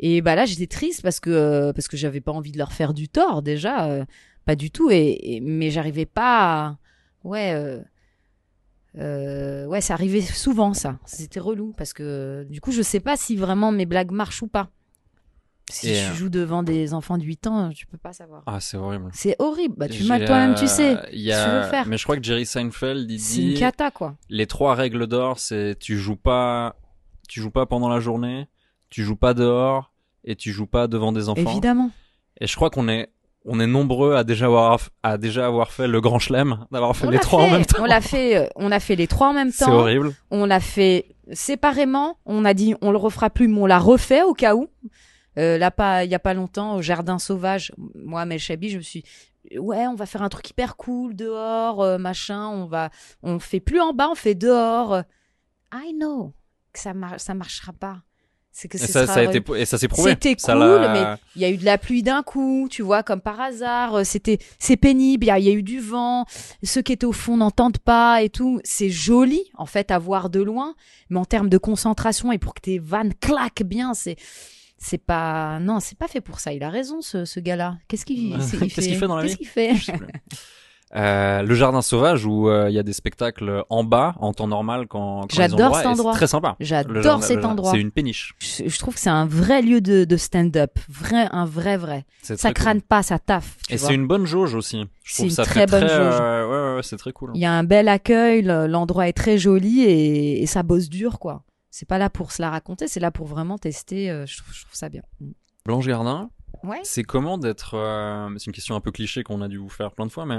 Et 0.00 0.20
bah 0.22 0.34
là, 0.34 0.44
j'étais 0.44 0.66
triste 0.66 1.02
parce 1.02 1.18
que, 1.20 1.30
euh, 1.30 1.72
parce 1.72 1.88
que 1.88 1.96
j'avais 1.96 2.20
pas 2.20 2.32
envie 2.32 2.52
de 2.52 2.58
leur 2.58 2.72
faire 2.72 2.92
du 2.94 3.08
tort 3.08 3.42
déjà, 3.42 3.86
euh, 3.86 4.04
pas 4.44 4.56
du 4.56 4.70
tout, 4.70 4.90
et, 4.90 5.18
et- 5.22 5.40
mais 5.40 5.70
j'arrivais 5.70 6.04
pas 6.06 6.66
à, 6.66 6.76
ouais, 7.24 7.52
euh, 7.54 7.80
euh, 8.96 9.66
ouais, 9.66 9.80
ça 9.80 9.94
arrivait 9.94 10.20
souvent, 10.20 10.72
ça. 10.72 10.98
C'était 11.04 11.40
relou 11.40 11.74
parce 11.76 11.92
que 11.92 12.46
du 12.48 12.60
coup, 12.60 12.70
je 12.70 12.82
sais 12.82 13.00
pas 13.00 13.16
si 13.16 13.36
vraiment 13.36 13.72
mes 13.72 13.86
blagues 13.86 14.12
marchent 14.12 14.42
ou 14.42 14.46
pas. 14.48 14.68
Si 15.70 15.88
Et, 15.88 15.94
je 15.94 16.10
euh, 16.10 16.14
joue 16.14 16.28
devant 16.28 16.62
des 16.62 16.92
enfants 16.92 17.16
de 17.16 17.24
8 17.24 17.46
ans, 17.46 17.70
tu 17.70 17.86
peux 17.86 17.96
pas 17.96 18.12
savoir. 18.12 18.42
Ah, 18.46 18.60
c'est 18.60 18.76
horrible. 18.76 19.08
C'est 19.14 19.34
horrible. 19.38 19.74
Bah, 19.78 19.88
tu 19.88 20.04
mal 20.04 20.24
toi-même, 20.26 20.54
tu 20.54 20.66
sais. 20.68 20.92
y 21.12 21.24
que 21.24 21.30
tu 21.30 21.32
a- 21.32 21.60
veux 21.64 21.70
faire 21.70 21.88
Mais 21.88 21.96
je 21.96 22.04
crois 22.04 22.16
que 22.18 22.22
Jerry 22.22 22.44
Seinfeld, 22.44 23.10
il 23.10 23.18
C'est 23.18 23.40
une 23.40 23.48
dit 23.54 23.54
cata, 23.60 23.90
quoi. 23.90 24.14
les 24.28 24.46
trois 24.46 24.74
règles 24.74 25.06
d'or, 25.06 25.38
c'est 25.38 25.76
tu 25.80 25.96
joues 25.96 26.16
pas, 26.16 26.76
tu 27.28 27.40
joues 27.40 27.50
pas 27.50 27.64
pendant 27.64 27.88
la 27.88 27.98
journée, 27.98 28.46
tu 28.90 29.02
joues 29.04 29.16
pas 29.16 29.32
dehors 29.32 29.90
et 30.24 30.36
tu 30.36 30.52
joues 30.52 30.66
pas 30.66 30.86
devant 30.86 31.12
des 31.12 31.30
enfants. 31.30 31.50
Évidemment. 31.50 31.90
Et 32.40 32.46
je 32.46 32.54
crois 32.56 32.68
qu'on 32.68 32.86
est, 32.88 33.08
on 33.44 33.60
est 33.60 33.66
nombreux 33.66 34.14
à 34.16 34.24
déjà 34.24 34.46
avoir, 34.46 34.78
à 35.02 35.18
déjà 35.18 35.46
avoir 35.46 35.70
fait 35.72 35.86
le 35.86 36.00
grand 36.00 36.18
chelem, 36.18 36.66
d'avoir 36.72 36.96
fait 36.96 37.06
On 37.06 37.10
les 37.10 37.18
trois 37.18 37.42
fait, 37.44 37.48
en 37.48 37.52
même 37.52 37.66
temps. 37.66 37.82
On 37.82 37.84
l'a 37.86 38.00
fait, 38.00 38.36
euh, 38.36 38.46
on 38.56 38.72
a 38.72 38.80
fait 38.80 38.96
les 38.96 39.06
trois 39.06 39.28
en 39.28 39.32
même 39.34 39.50
C'est 39.52 39.64
temps. 39.66 39.72
horrible. 39.72 40.14
On 40.30 40.46
l'a 40.46 40.60
fait 40.60 41.14
séparément. 41.32 42.18
On 42.26 42.44
a 42.44 42.54
dit 42.54 42.74
on 42.80 42.90
le 42.90 42.96
refera 42.98 43.30
plus, 43.30 43.48
mais 43.48 43.58
on 43.60 43.66
l'a 43.66 43.78
refait 43.78 44.22
au 44.22 44.34
cas 44.34 44.54
où. 44.54 44.68
Euh, 45.38 45.58
là, 45.58 45.70
pas 45.70 46.04
il 46.04 46.10
y 46.10 46.14
a 46.14 46.18
pas 46.20 46.32
longtemps 46.34 46.76
au 46.76 46.82
jardin 46.82 47.18
sauvage. 47.18 47.72
Moi, 47.94 48.24
Mel 48.24 48.38
Chabi, 48.38 48.70
je 48.70 48.76
me 48.78 48.82
suis 48.82 49.04
ouais, 49.58 49.86
on 49.88 49.94
va 49.94 50.06
faire 50.06 50.22
un 50.22 50.28
truc 50.28 50.48
hyper 50.48 50.76
cool 50.76 51.14
dehors, 51.16 51.82
euh, 51.82 51.98
machin. 51.98 52.46
On 52.48 52.66
va, 52.66 52.90
on 53.22 53.38
fait 53.38 53.60
plus 53.60 53.80
en 53.80 53.92
bas, 53.92 54.08
on 54.10 54.14
fait 54.14 54.34
dehors. 54.34 55.02
I 55.74 55.92
know 55.92 56.32
que 56.72 56.78
ça 56.80 56.94
mar- 56.94 57.18
ça 57.20 57.34
marchera 57.34 57.72
pas. 57.72 57.98
C'est 58.56 58.68
que 58.68 58.76
Et 58.76 58.80
ce 58.80 58.86
ça, 58.86 59.02
sera 59.02 59.14
ça 59.14 59.20
a 59.20 59.22
été, 59.24 59.42
et 59.56 59.64
ça 59.64 59.78
s'est 59.78 59.88
prouvé. 59.88 60.12
C'était 60.12 60.36
cool, 60.36 60.52
mais 60.92 61.02
il 61.34 61.42
y 61.42 61.44
a 61.44 61.50
eu 61.50 61.56
de 61.56 61.64
la 61.64 61.76
pluie 61.76 62.04
d'un 62.04 62.22
coup, 62.22 62.68
tu 62.70 62.82
vois, 62.82 63.02
comme 63.02 63.20
par 63.20 63.40
hasard. 63.40 63.96
euh, 63.96 64.04
C'était, 64.04 64.38
c'est 64.60 64.76
pénible. 64.76 65.24
Il 65.24 65.26
y, 65.26 65.30
a- 65.32 65.38
il 65.40 65.44
y 65.44 65.48
a 65.48 65.52
eu 65.52 65.64
du 65.64 65.80
vent. 65.80 66.24
Ceux 66.62 66.80
qui 66.80 66.92
étaient 66.92 67.04
au 67.04 67.10
fond 67.12 67.36
n'entendent 67.36 67.78
pas 67.78 68.22
et 68.22 68.28
tout. 68.30 68.60
C'est 68.62 68.90
joli, 68.90 69.42
en 69.58 69.66
fait, 69.66 69.90
à 69.90 69.98
voir 69.98 70.30
de 70.30 70.40
loin. 70.40 70.76
Mais 71.10 71.18
en 71.18 71.24
termes 71.24 71.48
de 71.48 71.58
concentration 71.58 72.30
et 72.30 72.38
pour 72.38 72.54
que 72.54 72.60
tes 72.60 72.78
vannes 72.78 73.12
claquent 73.20 73.64
bien, 73.64 73.92
c'est, 73.92 74.14
c'est 74.78 74.98
pas, 75.04 75.58
non, 75.58 75.80
c'est 75.80 75.98
pas 75.98 76.06
fait 76.06 76.20
pour 76.20 76.38
ça. 76.38 76.52
Il 76.52 76.62
a 76.62 76.70
raison, 76.70 77.00
ce, 77.02 77.24
ce 77.24 77.40
gars-là. 77.40 77.76
Qu'est-ce 77.88 78.06
qu'il, 78.06 78.30
Qu'est-ce 78.38 78.78
qu'il 78.88 78.96
fait 78.96 79.08
dans 79.08 79.16
la 79.16 79.22
Qu'est-ce 79.24 79.32
vie? 79.32 79.38
qu'il 79.38 79.48
fait? 79.48 79.72
Euh, 80.96 81.42
le 81.42 81.54
jardin 81.54 81.82
sauvage 81.82 82.24
où 82.24 82.48
euh, 82.48 82.70
il 82.70 82.74
y 82.74 82.78
a 82.78 82.84
des 82.84 82.92
spectacles 82.92 83.64
en 83.68 83.82
bas 83.82 84.14
en 84.20 84.32
temps 84.32 84.46
normal 84.46 84.86
quand, 84.86 85.26
J'adore 85.32 85.74
cet 85.76 85.86
endroit. 85.86 86.12
très 86.12 86.28
sympa. 86.28 86.54
J'adore 86.60 87.22
cet 87.24 87.44
endroit. 87.44 87.72
C'est 87.72 87.80
une 87.80 87.90
péniche. 87.90 88.34
Je, 88.38 88.68
je 88.68 88.78
trouve 88.78 88.94
que 88.94 89.00
c'est 89.00 89.10
un 89.10 89.26
vrai 89.26 89.60
lieu 89.60 89.80
de, 89.80 90.04
de 90.04 90.16
stand-up, 90.16 90.78
vrai, 90.88 91.26
un 91.32 91.46
vrai 91.46 91.76
vrai. 91.76 92.04
Ça 92.22 92.36
cool. 92.36 92.52
crâne 92.54 92.80
pas, 92.82 93.02
ça 93.02 93.18
taffe. 93.18 93.56
Et 93.70 93.76
c'est 93.78 93.94
une 93.94 94.06
bonne 94.06 94.24
jauge 94.24 94.54
aussi. 94.54 94.84
C'est 95.04 95.24
une 95.24 95.30
ça 95.30 95.44
très 95.44 95.66
bonne 95.66 95.84
très, 95.84 95.96
jauge. 95.96 96.14
euh, 96.20 96.46
ouais, 96.48 96.70
ouais, 96.70 96.76
ouais, 96.76 96.82
c'est 96.84 96.96
très 96.96 97.12
cool. 97.12 97.32
Il 97.34 97.40
y 97.40 97.44
a 97.44 97.52
un 97.52 97.64
bel 97.64 97.88
accueil, 97.88 98.42
le- 98.42 98.66
l'endroit 98.68 99.08
est 99.08 99.12
très 99.12 99.36
joli 99.36 99.82
et, 99.82 100.42
et 100.42 100.46
ça 100.46 100.62
bosse 100.62 100.88
dur, 100.88 101.18
quoi. 101.18 101.42
C'est 101.70 101.88
pas 101.88 101.98
là 101.98 102.08
pour 102.08 102.30
se 102.30 102.40
la 102.40 102.50
raconter, 102.50 102.86
c'est 102.86 103.00
là 103.00 103.10
pour 103.10 103.26
vraiment 103.26 103.58
tester. 103.58 104.06
je, 104.26 104.36
trouve, 104.38 104.54
je 104.54 104.60
trouve 104.64 104.74
ça 104.76 104.88
bien. 104.88 105.02
Blanche 105.66 105.86
Gardin, 105.88 106.30
Ouais. 106.62 106.78
c'est 106.84 107.02
comment 107.02 107.36
d'être. 107.36 107.74
c'est 108.38 108.46
une 108.46 108.52
question 108.52 108.76
un 108.76 108.80
peu 108.80 108.92
cliché 108.92 109.24
qu'on 109.24 109.42
a 109.42 109.48
dû 109.48 109.58
vous 109.58 109.68
faire 109.68 109.90
plein 109.90 110.06
de 110.06 110.12
fois, 110.12 110.24
mais 110.24 110.38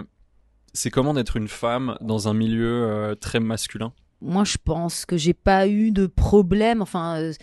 c'est 0.76 0.92
comment 0.92 1.14
d'être 1.14 1.38
une 1.38 1.48
femme 1.48 1.98
dans 2.02 2.28
un 2.28 2.34
milieu 2.34 2.84
euh, 2.84 3.16
très 3.16 3.40
masculin? 3.40 3.94
Moi, 4.22 4.44
je 4.44 4.58
pense 4.64 5.06
que 5.06 5.18
j'ai 5.18 5.34
pas 5.34 5.68
eu 5.68 5.92
de 5.92 6.06
problème. 6.08 6.82
Enfin, 6.82 7.20
euh, 7.20 7.34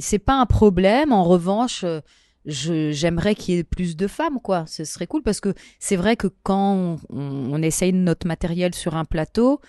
c'est 0.00 0.18
pas 0.18 0.40
un 0.40 0.46
problème. 0.46 1.12
En 1.12 1.24
revanche, 1.24 1.84
euh, 1.84 2.00
j'aimerais 2.44 3.34
qu'il 3.34 3.54
y 3.54 3.58
ait 3.58 3.64
plus 3.64 3.96
de 3.96 4.06
femmes, 4.06 4.40
quoi. 4.40 4.64
Ce 4.66 4.84
serait 4.84 5.06
cool 5.06 5.22
parce 5.22 5.40
que 5.40 5.54
c'est 5.78 5.96
vrai 5.96 6.16
que 6.16 6.28
quand 6.42 6.98
on, 7.10 7.62
essaye 7.62 7.92
notre 7.92 8.26
matériel 8.26 8.74
sur 8.74 8.96
un 8.96 9.04
plateau, 9.04 9.60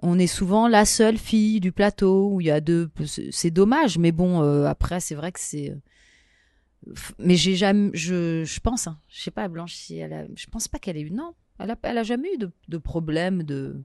on 0.00 0.18
est 0.18 0.26
souvent 0.26 0.68
la 0.68 0.84
seule 0.84 1.18
fille 1.18 1.60
du 1.60 1.72
plateau 1.72 2.30
où 2.30 2.40
il 2.40 2.46
y 2.46 2.50
a 2.50 2.60
deux. 2.60 2.90
c'est- 3.06 3.50
dommage, 3.50 3.98
mais 3.98 4.12
bon, 4.12 4.42
euh, 4.42 4.64
après, 4.66 5.00
c'est 5.00 5.14
vrai 5.14 5.32
que 5.32 5.40
c'est. 5.40 5.74
Mais 7.18 7.36
j'ai 7.36 7.54
jamais. 7.54 7.90
Je, 7.94 8.44
je 8.44 8.60
pense, 8.60 8.86
hein, 8.86 8.98
je 9.08 9.20
sais 9.20 9.30
pas, 9.30 9.48
Blanche, 9.48 9.74
si 9.74 9.98
elle 9.98 10.12
a. 10.12 10.24
Je 10.34 10.46
pense 10.46 10.68
pas 10.68 10.78
qu'elle 10.78 10.96
ait 10.96 11.02
eu. 11.02 11.10
Non, 11.10 11.34
elle 11.58 11.70
a, 11.70 11.76
elle 11.82 11.98
a 11.98 12.02
jamais 12.02 12.34
eu 12.34 12.38
de, 12.38 12.50
de 12.68 12.78
problème 12.78 13.42
de. 13.42 13.76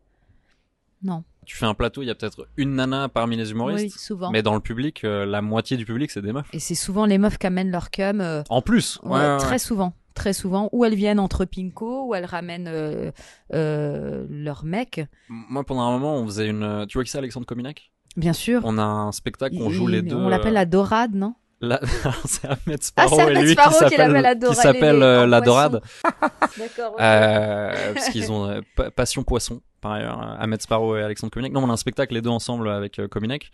Non. 1.04 1.24
Tu 1.46 1.56
fais 1.56 1.66
un 1.66 1.74
plateau, 1.74 2.02
il 2.02 2.08
y 2.08 2.10
a 2.10 2.16
peut-être 2.16 2.48
une 2.58 2.76
nana 2.76 3.08
parmi 3.08 3.38
les 3.38 3.46
Oui, 3.46 3.52
humoristes, 3.52 3.98
souvent. 4.00 4.32
mais 4.32 4.42
dans 4.44 4.54
le 4.56 4.60
public, 4.60 5.04
euh, 5.06 5.26
la 5.26 5.42
moitié 5.42 5.78
du 5.78 5.86
public, 5.86 6.12
c'est 6.12 6.22
des 6.22 6.34
meufs. 6.34 6.50
Et 6.54 6.60
c'est 6.60 6.76
souvent 6.76 7.06
les 7.06 7.18
meufs 7.18 7.38
qui 7.38 7.48
amènent 7.48 7.72
leur 7.72 7.90
cum. 7.92 8.20
euh, 8.20 8.44
En 8.50 8.62
plus, 8.62 9.00
ouais, 9.04 9.12
ouais, 9.12 9.18
ouais, 9.20 9.32
ouais. 9.34 9.38
très 9.38 9.60
souvent. 9.60 9.94
Très 10.14 10.34
souvent. 10.34 10.68
Ou 10.74 10.84
elles 10.84 10.96
viennent 10.96 11.20
entre 11.20 11.46
pinko, 11.46 12.08
ou 12.08 12.16
elles 12.16 12.26
ramènent 12.26 12.68
euh, 12.68 13.12
euh, 13.54 14.26
leur 14.30 14.66
mec. 14.66 15.06
Moi, 15.30 15.64
pendant 15.64 15.84
un 15.84 15.92
moment, 15.92 16.16
on 16.18 16.26
faisait 16.26 16.50
une. 16.50 16.86
Tu 16.90 16.98
vois 16.98 17.04
qui 17.06 17.12
c'est, 17.12 17.20
Alexandre 17.20 17.46
Cominac 17.46 17.92
Bien 18.18 18.34
sûr. 18.34 18.62
On 18.66 18.80
a 18.80 18.84
un 18.84 19.12
spectacle, 19.12 19.56
on 19.60 19.70
joue 19.70 19.86
les 19.88 20.02
deux. 20.02 20.16
On 20.16 20.28
l'appelle 20.28 20.54
la 20.54 20.66
dorade, 20.66 21.14
non? 21.14 21.36
La- 21.62 21.80
c'est 22.26 22.46
Ahmed 22.46 22.60
Ah, 22.68 22.78
Sparrow 22.82 23.16
c'est 23.18 23.32
et 23.34 23.42
lui 23.42 23.52
Sparrow 23.54 23.70
qui 23.72 23.96
s'appelle 23.96 24.38
qui 24.48 24.56
s'appelle 24.56 25.02
euh, 25.04 25.26
la 25.26 25.42
dorade 25.42 25.82
D'accord. 26.58 26.94
ok. 26.94 27.00
euh, 27.02 27.94
parce 27.94 28.10
qu'ils 28.10 28.32
ont 28.32 28.46
euh, 28.48 28.62
pa- 28.76 28.92
passion 28.92 29.24
poisson 29.24 29.62
par 29.82 29.94
ailleurs 29.94 30.22
euh, 30.22 30.36
Ahmed 30.40 30.62
Sparrow 30.62 30.96
et 30.98 31.02
Alexandre 31.04 31.32
Cominac 31.32 31.52
non 31.54 31.64
on 31.64 31.70
a 31.70 31.74
un 31.74 31.78
spectacle 31.78 32.14
les 32.14 32.22
deux 32.22 32.30
ensemble 32.30 32.70
avec 32.70 33.00
euh, 33.00 33.08
Cominac 33.08 33.50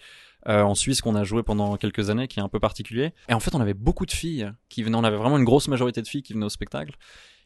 euh, 0.50 0.62
en 0.62 0.76
Suisse 0.76 1.00
qu'on 1.02 1.16
a 1.16 1.24
joué 1.24 1.44
pendant 1.44 1.78
quelques 1.78 2.10
années 2.10 2.28
qui 2.28 2.40
est 2.40 2.44
un 2.44 2.50
peu 2.50 2.60
particulier. 2.60 3.14
Et 3.30 3.34
en 3.34 3.40
fait 3.40 3.56
on 3.56 3.62
avait 3.62 3.74
beaucoup 3.74 4.06
de 4.06 4.12
filles 4.12 4.52
qui 4.68 4.84
venaient 4.84 4.98
on 4.98 5.04
avait 5.06 5.16
vraiment 5.18 5.38
une 5.38 5.46
grosse 5.46 5.70
majorité 5.70 6.02
de 6.02 6.08
filles 6.08 6.24
qui 6.24 6.34
venaient 6.34 6.46
au 6.46 6.50
spectacle. 6.50 6.94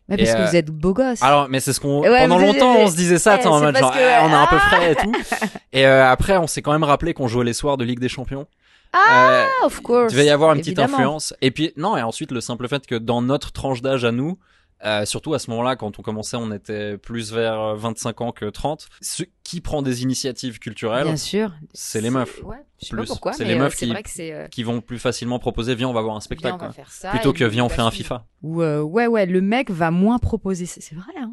Mais 0.10 0.17
parce 0.17 0.30
et, 0.30 0.34
que 0.34 0.39
euh, 0.39 0.46
vous 0.48 0.56
êtes 0.56 0.72
beau 0.72 0.93
gosse. 0.93 1.22
alors 1.22 1.48
mais 1.50 1.60
c'est 1.60 1.74
ce 1.74 1.80
qu'on 1.80 2.00
Ouais, 2.00 2.17
pendant 2.22 2.39
longtemps 2.39 2.76
on 2.78 2.88
se 2.88 2.96
disait 2.96 3.20
ça 3.20 3.38
tu 3.38 3.43
sais, 3.43 3.50
en 3.50 3.60
mode 3.60 3.78
genre 3.78 3.91
que- 3.91 3.98
eh, 4.00 4.24
on 4.24 4.30
est 4.30 4.34
un 4.34 4.48
peu 4.48 4.56
Ah. 4.56 4.70
frais 4.76 4.91
et 4.93 4.96
tout. 4.96 5.13
Et 5.74 5.86
euh, 5.86 6.10
après 6.10 6.38
on 6.38 6.48
s'est 6.48 6.63
quand 6.63 6.72
même 6.72 6.84
rappelé 6.86 7.13
qu'on 7.13 7.28
jouait 7.28 7.46
les 7.46 7.54
soirs 7.54 7.78
de 7.78 7.84
Ligue 7.84 8.00
des 8.00 8.10
Champions 8.10 8.48
Ah, 8.93 9.45
Euh, 9.63 9.65
of 9.65 9.82
course. 9.82 10.12
il 10.12 10.15
devait 10.15 10.26
y 10.28 10.30
avoir 10.30 10.54
une 10.54 10.60
petite 10.62 10.80
influence. 10.80 11.34
Et 11.41 11.52
puis, 11.52 11.73
non, 11.78 11.97
et 11.97 12.02
ensuite, 12.02 12.32
le 12.32 12.41
simple 12.41 12.67
fait 12.67 12.86
que 12.86 12.95
dans 12.95 13.21
notre 13.21 13.52
tranche 13.52 13.82
d'âge 13.82 14.06
à 14.06 14.12
nous, 14.12 14.38
euh, 14.86 15.06
surtout 15.06 15.34
à 15.34 15.39
ce 15.39 15.50
moment-là, 15.50 15.76
quand 15.76 15.97
on 15.97 16.02
commençait, 16.04 16.38
on 16.38 16.52
était 16.52 16.97
plus 17.00 17.34
vers 17.34 17.60
euh, 17.60 17.76
25 17.76 18.21
ans 18.21 18.32
que 18.32 18.45
30. 18.45 18.88
Ce 19.02 19.23
qui 19.43 19.60
prend 19.60 19.82
des 19.82 20.04
initiatives 20.04 20.60
culturelles, 20.60 21.06
Bien 21.06 21.17
sûr. 21.17 21.52
c'est 21.73 22.00
les 22.00 22.12
meufs. 22.12 22.43
Ouais, 22.43 22.58
je 22.80 22.86
sais 22.86 22.89
Plus. 22.91 23.02
pas 23.02 23.08
pourquoi, 23.08 23.34
C'est 23.34 23.45
les 23.45 23.56
euh, 23.56 23.60
meufs 23.60 23.76
qui- 23.76 23.88
vrai 23.89 24.04
que 24.04 24.10
c'est. 24.12 24.32
euh, 24.34 24.47
qui 24.50 24.62
vont 24.62 24.82
plus 24.82 25.00
facilement 25.00 25.39
proposer, 25.39 25.73
viens, 25.73 25.89
on 25.89 25.93
va 25.93 26.02
voir 26.02 26.13
un 26.15 26.19
viens, 26.19 26.23
spectacle. 26.26 26.56
on 26.56 26.58
va 26.60 26.65
quoi. 26.65 26.73
faire 26.73 26.91
ça. 26.91 27.10
Plutôt 27.10 27.34
que 27.34 27.43
viens, 27.43 27.65
on 27.65 27.69
fait 27.69 27.78
va 27.78 27.86
un. 27.86 27.91
FIFA. 27.91 28.26
Ou 28.43 28.62
euh, 28.62 28.82
ouais 28.82 29.08
ouais 29.08 29.26
le 29.26 29.41
mec 29.41 29.71
va 29.71 29.89
moins 29.89 30.19
proposer 30.19 30.67
c'est 30.67 30.82
c'est 30.82 30.93
vrai 30.93 31.12
hein. 31.19 31.32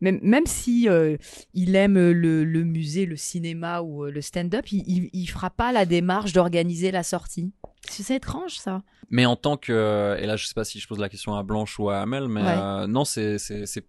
Même 0.00 0.18
même 0.22 0.46
si 0.46 0.88
euh, 0.88 1.16
il 1.54 1.74
aime 1.76 1.94
le, 1.94 2.44
le 2.44 2.64
musée 2.64 3.06
le 3.06 3.16
cinéma 3.16 3.80
ou 3.82 4.04
euh, 4.04 4.10
le 4.10 4.20
stand-up 4.20 4.70
il, 4.72 4.82
il 4.86 5.10
il 5.12 5.26
fera 5.26 5.50
pas 5.50 5.72
la 5.72 5.86
démarche 5.86 6.32
d'organiser 6.32 6.90
la 6.90 7.02
sortie 7.02 7.52
c'est 7.88 8.16
étrange 8.16 8.56
ça 8.58 8.82
Mais 9.10 9.26
en 9.26 9.36
tant 9.36 9.56
que, 9.56 10.16
et 10.18 10.26
là, 10.26 10.34
je 10.36 10.46
sais 10.46 10.54
pas 10.54 10.64
si 10.64 10.80
je 10.80 10.88
pose 10.88 10.98
la 10.98 11.08
question 11.08 11.34
à 11.36 11.44
Blanche 11.44 11.78
ou 11.78 11.88
à 11.88 11.98
Amel, 12.00 12.26
mais 12.26 12.42
Ouais. 12.42 12.48
euh, 12.58 12.86
non, 12.88 13.04
c'est, 13.04 13.38
c'est, 13.38 13.64
c'est, 13.66 13.86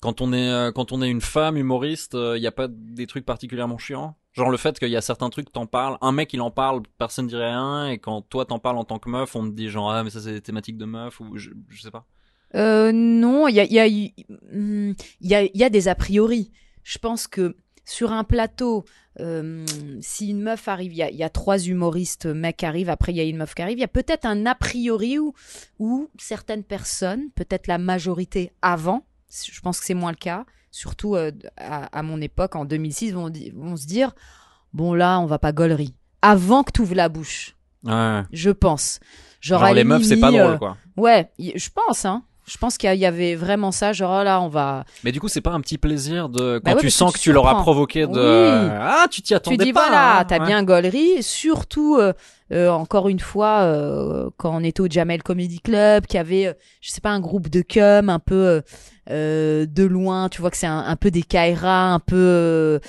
quand 0.00 0.20
on 0.20 0.32
est, 0.32 0.48
euh, 0.50 0.72
quand 0.72 0.90
on 0.90 1.00
est 1.00 1.08
une 1.08 1.20
femme 1.20 1.56
humoriste, 1.56 2.14
il 2.14 2.40
n'y 2.40 2.46
a 2.48 2.52
pas 2.52 2.66
des 2.68 3.06
trucs 3.06 3.24
particulièrement 3.24 3.78
chiants? 3.78 4.16
Genre 4.32 4.50
le 4.50 4.56
fait 4.56 4.78
qu'il 4.80 4.88
y 4.88 4.96
a 4.96 5.00
certains 5.00 5.30
trucs, 5.30 5.52
t'en 5.52 5.66
parles, 5.66 5.96
un 6.00 6.10
mec 6.10 6.32
il 6.32 6.40
en 6.40 6.50
parle, 6.50 6.82
personne 6.98 7.28
dirait 7.28 7.50
rien, 7.50 7.88
et 7.88 7.98
quand 7.98 8.20
toi 8.22 8.44
t'en 8.46 8.58
parles 8.58 8.78
en 8.78 8.84
tant 8.84 8.98
que 8.98 9.08
meuf, 9.08 9.36
on 9.36 9.48
te 9.48 9.54
dit 9.54 9.68
genre 9.68 9.92
ah 9.92 10.02
mais 10.02 10.10
ça 10.10 10.20
c'est 10.20 10.32
des 10.32 10.42
thématiques 10.42 10.76
de 10.76 10.84
meuf 10.86 11.20
ou 11.20 11.36
je, 11.36 11.50
je 11.68 11.82
sais 11.82 11.90
pas. 11.92 12.04
Euh, 12.56 12.90
non 12.92 13.48
il 13.48 13.54
y 13.56 13.60
a 13.60 13.64
y 13.64 13.78
a 13.78 13.86
il 13.86 14.12
y 15.20 15.34
a 15.34 15.42
il 15.42 15.50
y 15.56 15.64
a 15.64 15.70
des 15.70 15.88
a 15.88 15.94
priori 15.94 16.50
je 16.82 16.98
pense 16.98 17.26
que 17.26 17.56
sur 17.84 18.12
un 18.12 18.24
plateau 18.24 18.84
euh, 19.18 19.64
si 20.02 20.28
une 20.30 20.42
meuf 20.42 20.68
arrive, 20.68 20.92
il 20.92 20.96
y 20.98 21.02
a, 21.02 21.08
il 21.10 21.16
y 21.16 21.22
a 21.22 21.30
trois 21.30 21.58
humoristes 21.58 22.26
mecs 22.26 22.62
arrivent, 22.64 22.90
après 22.90 23.12
il 23.12 23.16
y 23.16 23.20
a 23.20 23.24
une 23.24 23.38
meuf 23.38 23.54
qui 23.54 23.62
arrive, 23.62 23.78
il 23.78 23.80
y 23.80 23.84
a 23.84 23.88
peut-être 23.88 24.26
un 24.26 24.44
a 24.44 24.54
priori 24.54 25.18
où, 25.18 25.32
où 25.78 26.10
certaines 26.18 26.64
personnes, 26.64 27.30
peut-être 27.34 27.66
la 27.66 27.78
majorité 27.78 28.52
avant, 28.60 29.06
Je 29.30 29.58
pense 29.62 29.80
que 29.80 29.86
c'est 29.86 29.94
moins 29.94 30.10
le 30.10 30.16
cas, 30.18 30.44
surtout 30.70 31.16
euh, 31.16 31.30
à, 31.56 31.84
à 31.98 32.02
mon 32.02 32.20
époque, 32.20 32.56
en 32.56 32.66
2006, 32.66 33.12
vont, 33.12 33.32
vont 33.54 33.76
se 33.76 33.86
dire 33.86 34.14
bon 34.74 34.92
là, 34.92 35.18
on 35.20 35.26
va 35.26 35.38
pas 35.38 35.52
gaulerie. 35.52 35.94
Avant 36.20 36.62
que 36.62 36.72
tu 36.72 36.82
ouvres 36.82 36.94
la 36.94 37.08
bouche, 37.08 37.56
Ouais. 37.84 38.22
je 38.32 38.50
pense. 38.50 39.00
Genre, 39.40 39.72
les 39.72 39.84
meufs, 39.84 40.02
c'est 40.02 40.18
pas 40.20 40.30
drôle, 40.30 40.42
euh, 40.54 40.58
quoi. 40.58 40.76
Ouais, 40.98 41.30
je 41.38 41.68
pense, 41.70 42.04
hein. 42.04 42.22
Je 42.48 42.56
pense 42.58 42.78
qu'il 42.78 42.94
y 42.94 43.04
avait 43.06 43.34
vraiment 43.34 43.72
ça, 43.72 43.92
genre 43.92 44.18
oh 44.20 44.24
là, 44.24 44.40
on 44.40 44.48
va. 44.48 44.84
Mais 45.02 45.10
du 45.10 45.18
coup, 45.20 45.26
c'est 45.26 45.40
pas 45.40 45.50
un 45.50 45.60
petit 45.60 45.78
plaisir 45.78 46.28
de 46.28 46.60
Bah 46.62 46.70
quand 46.70 46.76
ouais, 46.76 46.82
tu 46.82 46.90
sens 46.90 47.10
que 47.10 47.16
que 47.18 47.22
tu 47.22 47.30
tu 47.30 47.32
leur 47.32 47.44
as 47.46 47.50
surprends. 47.50 47.62
provoqué 47.62 48.06
de 48.06 48.66
Oui. 48.66 48.70
ah 48.80 49.06
tu 49.10 49.20
t'y 49.20 49.34
attendais 49.34 49.56
tu 49.58 49.64
dis 49.64 49.72
pas. 49.72 49.86
voilà, 49.88 50.18
hein. 50.20 50.24
t'as 50.24 50.38
Ouais. 50.38 50.46
bien 50.46 50.62
gaulerie. 50.62 51.22
Surtout, 51.24 51.96
euh, 51.96 52.12
euh, 52.52 52.70
encore 52.70 53.08
une 53.08 53.18
fois, 53.18 53.62
euh, 53.62 54.30
quand 54.36 54.56
on 54.56 54.62
était 54.62 54.80
au 54.80 54.88
Jamel 54.88 55.22
Comedy 55.22 55.58
Club, 55.60 56.06
qu'il 56.06 56.18
y 56.18 56.20
avait, 56.20 56.46
euh, 56.46 56.52
je 56.80 56.90
sais 56.90 57.00
pas, 57.00 57.10
un 57.10 57.18
groupe 57.18 57.48
de 57.48 57.60
cum 57.60 58.08
un 58.08 58.20
peu 58.20 58.34
euh, 58.34 58.60
euh, 59.10 59.66
de 59.66 59.82
loin. 59.82 60.28
Tu 60.28 60.40
vois 60.40 60.50
que 60.50 60.56
c'est 60.56 60.66
un, 60.66 60.94
peu 60.96 61.10
des 61.10 61.22
Kaira, 61.22 61.92
un 61.92 61.98
peu. 61.98 62.80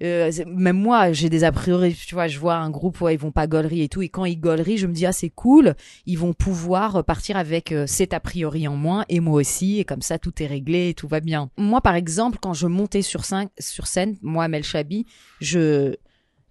même 0.00 0.76
moi, 0.76 1.12
j'ai 1.12 1.28
des 1.28 1.44
a 1.44 1.52
priori. 1.52 1.94
Tu 1.94 2.14
vois, 2.14 2.26
je 2.26 2.40
vois 2.40 2.56
un 2.56 2.70
groupe, 2.70 3.00
ouais, 3.00 3.14
ils 3.14 3.20
vont 3.20 3.30
pas 3.30 3.46
gaulerie 3.46 3.82
et 3.82 3.88
tout. 3.88 4.02
Et 4.02 4.08
quand 4.08 4.24
ils 4.24 4.40
gaulerie, 4.40 4.78
je 4.78 4.88
me 4.88 4.92
dis 4.92 5.06
ah 5.06 5.12
c'est 5.12 5.30
cool. 5.30 5.76
Ils 6.06 6.18
vont 6.18 6.32
pouvoir 6.32 7.04
partir 7.04 7.36
avec 7.36 7.72
cet 7.86 8.14
a 8.14 8.20
priori 8.20 8.66
en 8.66 8.76
moins 8.76 9.04
et 9.08 9.20
moi 9.20 9.34
aussi. 9.34 9.78
Et 9.78 9.84
comme 9.84 10.02
ça, 10.02 10.18
tout 10.18 10.42
est 10.42 10.46
réglé 10.46 10.88
et 10.88 10.94
tout 10.94 11.08
va 11.08 11.20
bien. 11.20 11.50
Moi, 11.56 11.80
par 11.82 11.94
exemple, 11.94 12.38
quand 12.40 12.54
je 12.54 12.66
montais 12.66 13.02
sur 13.02 13.24
scène, 13.24 13.48
sur 13.60 13.86
scène, 13.86 14.16
moi, 14.22 14.48
Mel 14.48 14.64
Chabi, 14.64 15.06
je 15.40 15.94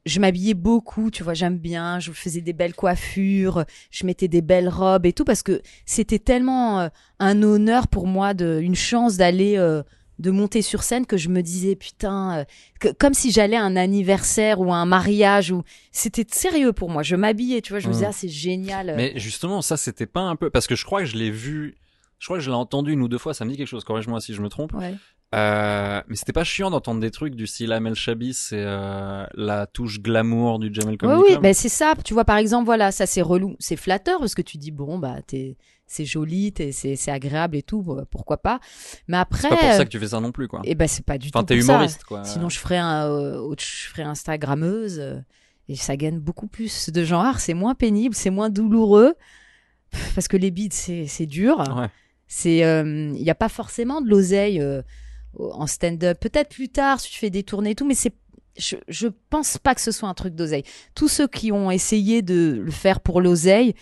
je 0.07 0.19
m'habillais 0.19 0.53
beaucoup, 0.53 1.11
tu 1.11 1.23
vois, 1.23 1.33
j'aime 1.33 1.57
bien, 1.57 1.99
je 1.99 2.11
faisais 2.11 2.41
des 2.41 2.53
belles 2.53 2.73
coiffures, 2.73 3.65
je 3.91 4.05
mettais 4.05 4.27
des 4.27 4.41
belles 4.41 4.69
robes 4.69 5.05
et 5.05 5.13
tout 5.13 5.23
parce 5.25 5.43
que 5.43 5.61
c'était 5.85 6.19
tellement 6.19 6.79
euh, 6.81 6.87
un 7.19 7.43
honneur 7.43 7.87
pour 7.87 8.07
moi 8.07 8.33
de 8.33 8.59
une 8.61 8.75
chance 8.75 9.17
d'aller 9.17 9.57
euh, 9.57 9.83
de 10.19 10.31
monter 10.31 10.63
sur 10.63 10.81
scène 10.81 11.05
que 11.05 11.15
je 11.17 11.29
me 11.29 11.41
disais 11.41 11.75
putain 11.75 12.39
euh, 12.39 12.43
que- 12.79 12.87
comme 12.97 13.13
si 13.13 13.29
j'allais 13.31 13.55
à 13.57 13.63
un 13.63 13.75
anniversaire 13.75 14.59
ou 14.59 14.73
à 14.73 14.77
un 14.77 14.85
mariage 14.85 15.51
ou 15.51 15.61
c'était 15.91 16.25
sérieux 16.27 16.73
pour 16.73 16.89
moi, 16.89 17.03
je 17.03 17.15
m'habillais, 17.15 17.61
tu 17.61 17.73
vois, 17.73 17.79
je 17.79 17.87
me 17.87 17.93
disais 17.93 18.05
Mm. 18.05 18.09
ah 18.09 18.13
c'est 18.13 18.29
génial. 18.29 18.93
Mais 18.97 19.13
justement, 19.17 19.61
ça 19.61 19.77
c'était 19.77 20.07
pas 20.07 20.21
un 20.21 20.35
peu 20.35 20.49
parce 20.49 20.65
que 20.67 20.75
je 20.75 20.85
crois 20.85 21.01
que 21.01 21.05
je 21.05 21.17
l'ai 21.17 21.29
vu, 21.29 21.77
je 22.19 22.25
crois 22.25 22.37
que 22.37 22.43
je 22.43 22.49
l'ai 22.49 22.55
entendu 22.55 22.93
une 22.93 23.01
ou 23.03 23.07
deux 23.07 23.19
fois. 23.19 23.35
Ça 23.35 23.45
me 23.45 23.51
dit 23.51 23.57
quelque 23.57 23.67
chose. 23.67 23.83
Corrige-moi 23.83 24.19
si 24.21 24.33
je 24.33 24.41
me 24.41 24.49
trompe. 24.49 24.73
Ouais. 24.73 24.95
Euh, 25.35 26.01
mais 26.07 26.15
c'était 26.15 26.31
pas 26.31 26.45
chiant 26.45 26.69
d'entendre 26.69 27.01
des 27.01 27.11
trucs 27.11 27.35
du 27.35 27.47
style 27.47 27.73
Amel 27.73 27.95
Chabi, 27.95 28.33
c'est 28.33 28.63
euh, 28.63 29.25
la 29.33 29.67
touche 29.67 29.99
glamour 30.01 30.57
du 30.57 30.73
Jamel 30.73 30.91
Oui, 30.93 30.97
Comedy 30.97 31.21
oui, 31.21 31.29
Club. 31.31 31.41
ben 31.43 31.53
c'est 31.53 31.67
ça. 31.69 31.95
Tu 32.05 32.13
vois, 32.13 32.23
par 32.23 32.37
exemple, 32.37 32.65
voilà, 32.65 32.91
ça 32.93 33.05
c'est 33.05 33.21
relou, 33.21 33.55
c'est 33.59 33.75
flatteur 33.75 34.19
parce 34.19 34.35
que 34.35 34.41
tu 34.41 34.57
dis 34.57 34.71
bon 34.71 34.97
bah 34.99 35.17
t'es 35.27 35.57
c'est 35.85 36.05
joli, 36.05 36.53
t'es- 36.53 36.71
c'est 36.71 36.95
c'est 36.95 37.11
agréable 37.11 37.57
et 37.57 37.61
tout, 37.61 37.85
pourquoi 38.09 38.37
pas. 38.37 38.61
Mais 39.09 39.17
après, 39.17 39.41
C'est 39.41 39.49
pas 39.49 39.57
pour 39.57 39.71
ça 39.73 39.83
que 39.83 39.89
tu 39.89 39.99
fais 39.99 40.07
ça 40.07 40.21
non 40.21 40.31
plus, 40.31 40.47
quoi. 40.47 40.61
et 40.63 40.75
ben 40.75 40.87
c'est 40.87 41.05
pas 41.05 41.17
du 41.17 41.27
Enfin, 41.27 41.41
tout 41.41 41.47
t'es 41.47 41.55
pour 41.57 41.65
ça. 41.65 41.73
humoriste, 41.73 42.03
quoi. 42.05 42.23
Sinon, 42.23 42.47
je 42.47 42.59
ferais 42.59 42.77
un, 42.77 43.09
euh, 43.11 43.53
je 43.59 43.89
ferais 43.89 44.03
Instagrammeuse 44.03 44.97
euh, 44.99 45.19
et 45.67 45.75
ça 45.75 45.97
gagne 45.97 46.19
beaucoup 46.19 46.47
plus 46.47 46.89
de 46.89 47.03
genre. 47.03 47.39
C'est 47.39 47.53
moins 47.53 47.75
pénible, 47.75 48.15
c'est 48.15 48.29
moins 48.29 48.49
douloureux 48.49 49.13
parce 50.15 50.29
que 50.29 50.37
les 50.37 50.51
bides 50.51 50.71
c'est 50.73 51.05
c'est 51.07 51.25
dur. 51.25 51.59
Ouais. 51.75 51.87
C'est 52.27 52.59
il 52.59 53.11
n'y 53.21 53.29
a 53.29 53.35
pas 53.35 53.49
forcément 53.49 53.99
de 54.01 54.09
l'oseille 54.09 54.61
euh, 54.61 54.81
en 55.39 55.67
stand-up. 55.67 56.19
Peut-être 56.19 56.49
plus 56.49 56.69
tard 56.69 56.99
si 56.99 57.11
tu 57.11 57.19
fais 57.19 57.29
des 57.29 57.43
tournées 57.43 57.71
et 57.71 57.75
tout, 57.75 57.85
mais 57.85 57.95
c'est 57.95 58.13
je, 58.57 58.75
je 58.87 59.07
pense 59.29 59.57
pas 59.57 59.75
que 59.75 59.81
ce 59.81 59.91
soit 59.91 60.09
un 60.09 60.13
truc 60.13 60.33
d'oseille. 60.33 60.63
Tous 60.95 61.07
ceux 61.07 61.27
qui 61.27 61.51
ont 61.51 61.69
essayé 61.69 62.21
de 62.21 62.59
le 62.63 62.71
faire 62.71 62.99
pour 63.01 63.21
l'oseille, 63.21 63.75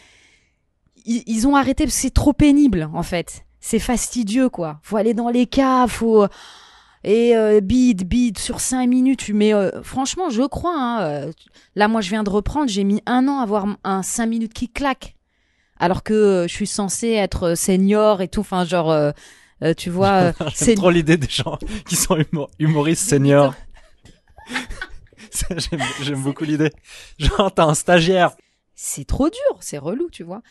ils, 1.06 1.48
ont 1.48 1.56
arrêté 1.56 1.86
parce 1.86 1.96
que 1.96 2.02
c'est 2.02 2.14
trop 2.14 2.34
pénible 2.34 2.90
en 2.94 3.04
fait. 3.04 3.46
C'est 3.60 3.80
fastidieux 3.80 4.50
quoi. 4.50 4.80
Faut 4.84 4.98
aller 4.98 5.14
dans 5.14 5.30
les 5.30 5.46
caves, 5.46 5.90
faut 5.90 6.28
et 7.06 7.38
euh, 7.38 7.62
bide 7.62 8.08
bide 8.08 8.40
sur 8.40 8.60
cinq 8.60 8.88
minutes. 8.88 9.20
Tu 9.20 9.34
mets 9.34 9.54
euh, 9.54 9.84
franchement, 9.84 10.30
je 10.30 10.42
crois. 10.42 10.76
Hein, 10.76 11.02
euh, 11.02 11.32
là, 11.76 11.88
moi, 11.88 12.02
je 12.02 12.10
viens 12.10 12.24
de 12.24 12.30
reprendre. 12.30 12.68
J'ai 12.68 12.84
mis 12.84 13.02
un 13.06 13.28
an 13.28 13.40
à 13.40 13.44
avoir 13.44 13.68
un 13.84 14.02
cinq 14.02 14.26
minutes 14.26 14.54
qui 14.54 14.70
claque, 14.70 15.16
alors 15.78 16.02
que 16.02 16.14
euh, 16.14 16.48
je 16.48 16.54
suis 16.54 16.68
censée 16.68 17.12
être 17.12 17.56
senior 17.56 18.22
et 18.22 18.28
tout. 18.28 18.40
Enfin, 18.40 18.66
genre, 18.66 19.14
euh, 19.64 19.74
tu 19.74 19.90
vois, 19.90 20.12
euh, 20.14 20.34
c'est 20.54 20.76
trop 20.76 20.90
l'idée 20.92 21.18
des 21.18 21.30
gens 21.30 21.58
qui 21.88 21.96
sont 21.96 22.16
humo- 22.18 22.50
humoristes 22.60 23.08
seniors. 23.10 23.54
J'aime 26.02 26.22
beaucoup 26.22 26.44
l'idée. 26.44 26.72
Genre, 27.18 27.54
t'as 27.54 27.66
un 27.66 27.74
stagiaire. 27.74 28.36
c'est 28.74 29.06
trop 29.06 29.30
dur, 29.30 29.58
c'est 29.60 29.78
relou, 29.78 30.10
tu 30.10 30.24
vois. 30.24 30.42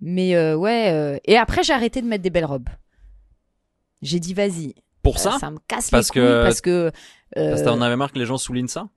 Mais 0.00 0.34
euh, 0.34 0.56
ouais. 0.56 0.90
euh, 0.92 1.18
Et 1.24 1.36
après, 1.36 1.62
j'ai 1.62 1.72
arrêté 1.72 2.00
de 2.00 2.06
mettre 2.06 2.22
des 2.22 2.30
belles 2.30 2.44
robes. 2.46 2.68
J'ai 4.02 4.18
dit 4.18 4.32
vas-y. 4.34 4.74
Pour 5.02 5.18
ça 5.18 5.38
ça 5.40 5.50
me 5.50 5.58
casse 5.66 5.88
Parce 5.90 6.08
les 6.14 6.20
couilles 6.20 6.28
que- 6.30 6.42
parce 6.42 6.60
que 6.60 6.90
Parce 7.34 7.60
que 7.62 7.64
t'en 7.66 7.80
avais 7.80 7.96
marre 7.96 8.12
que 8.12 8.18
les 8.18 8.26
gens 8.26 8.36
soulignent 8.38 8.68
ça 8.68 8.88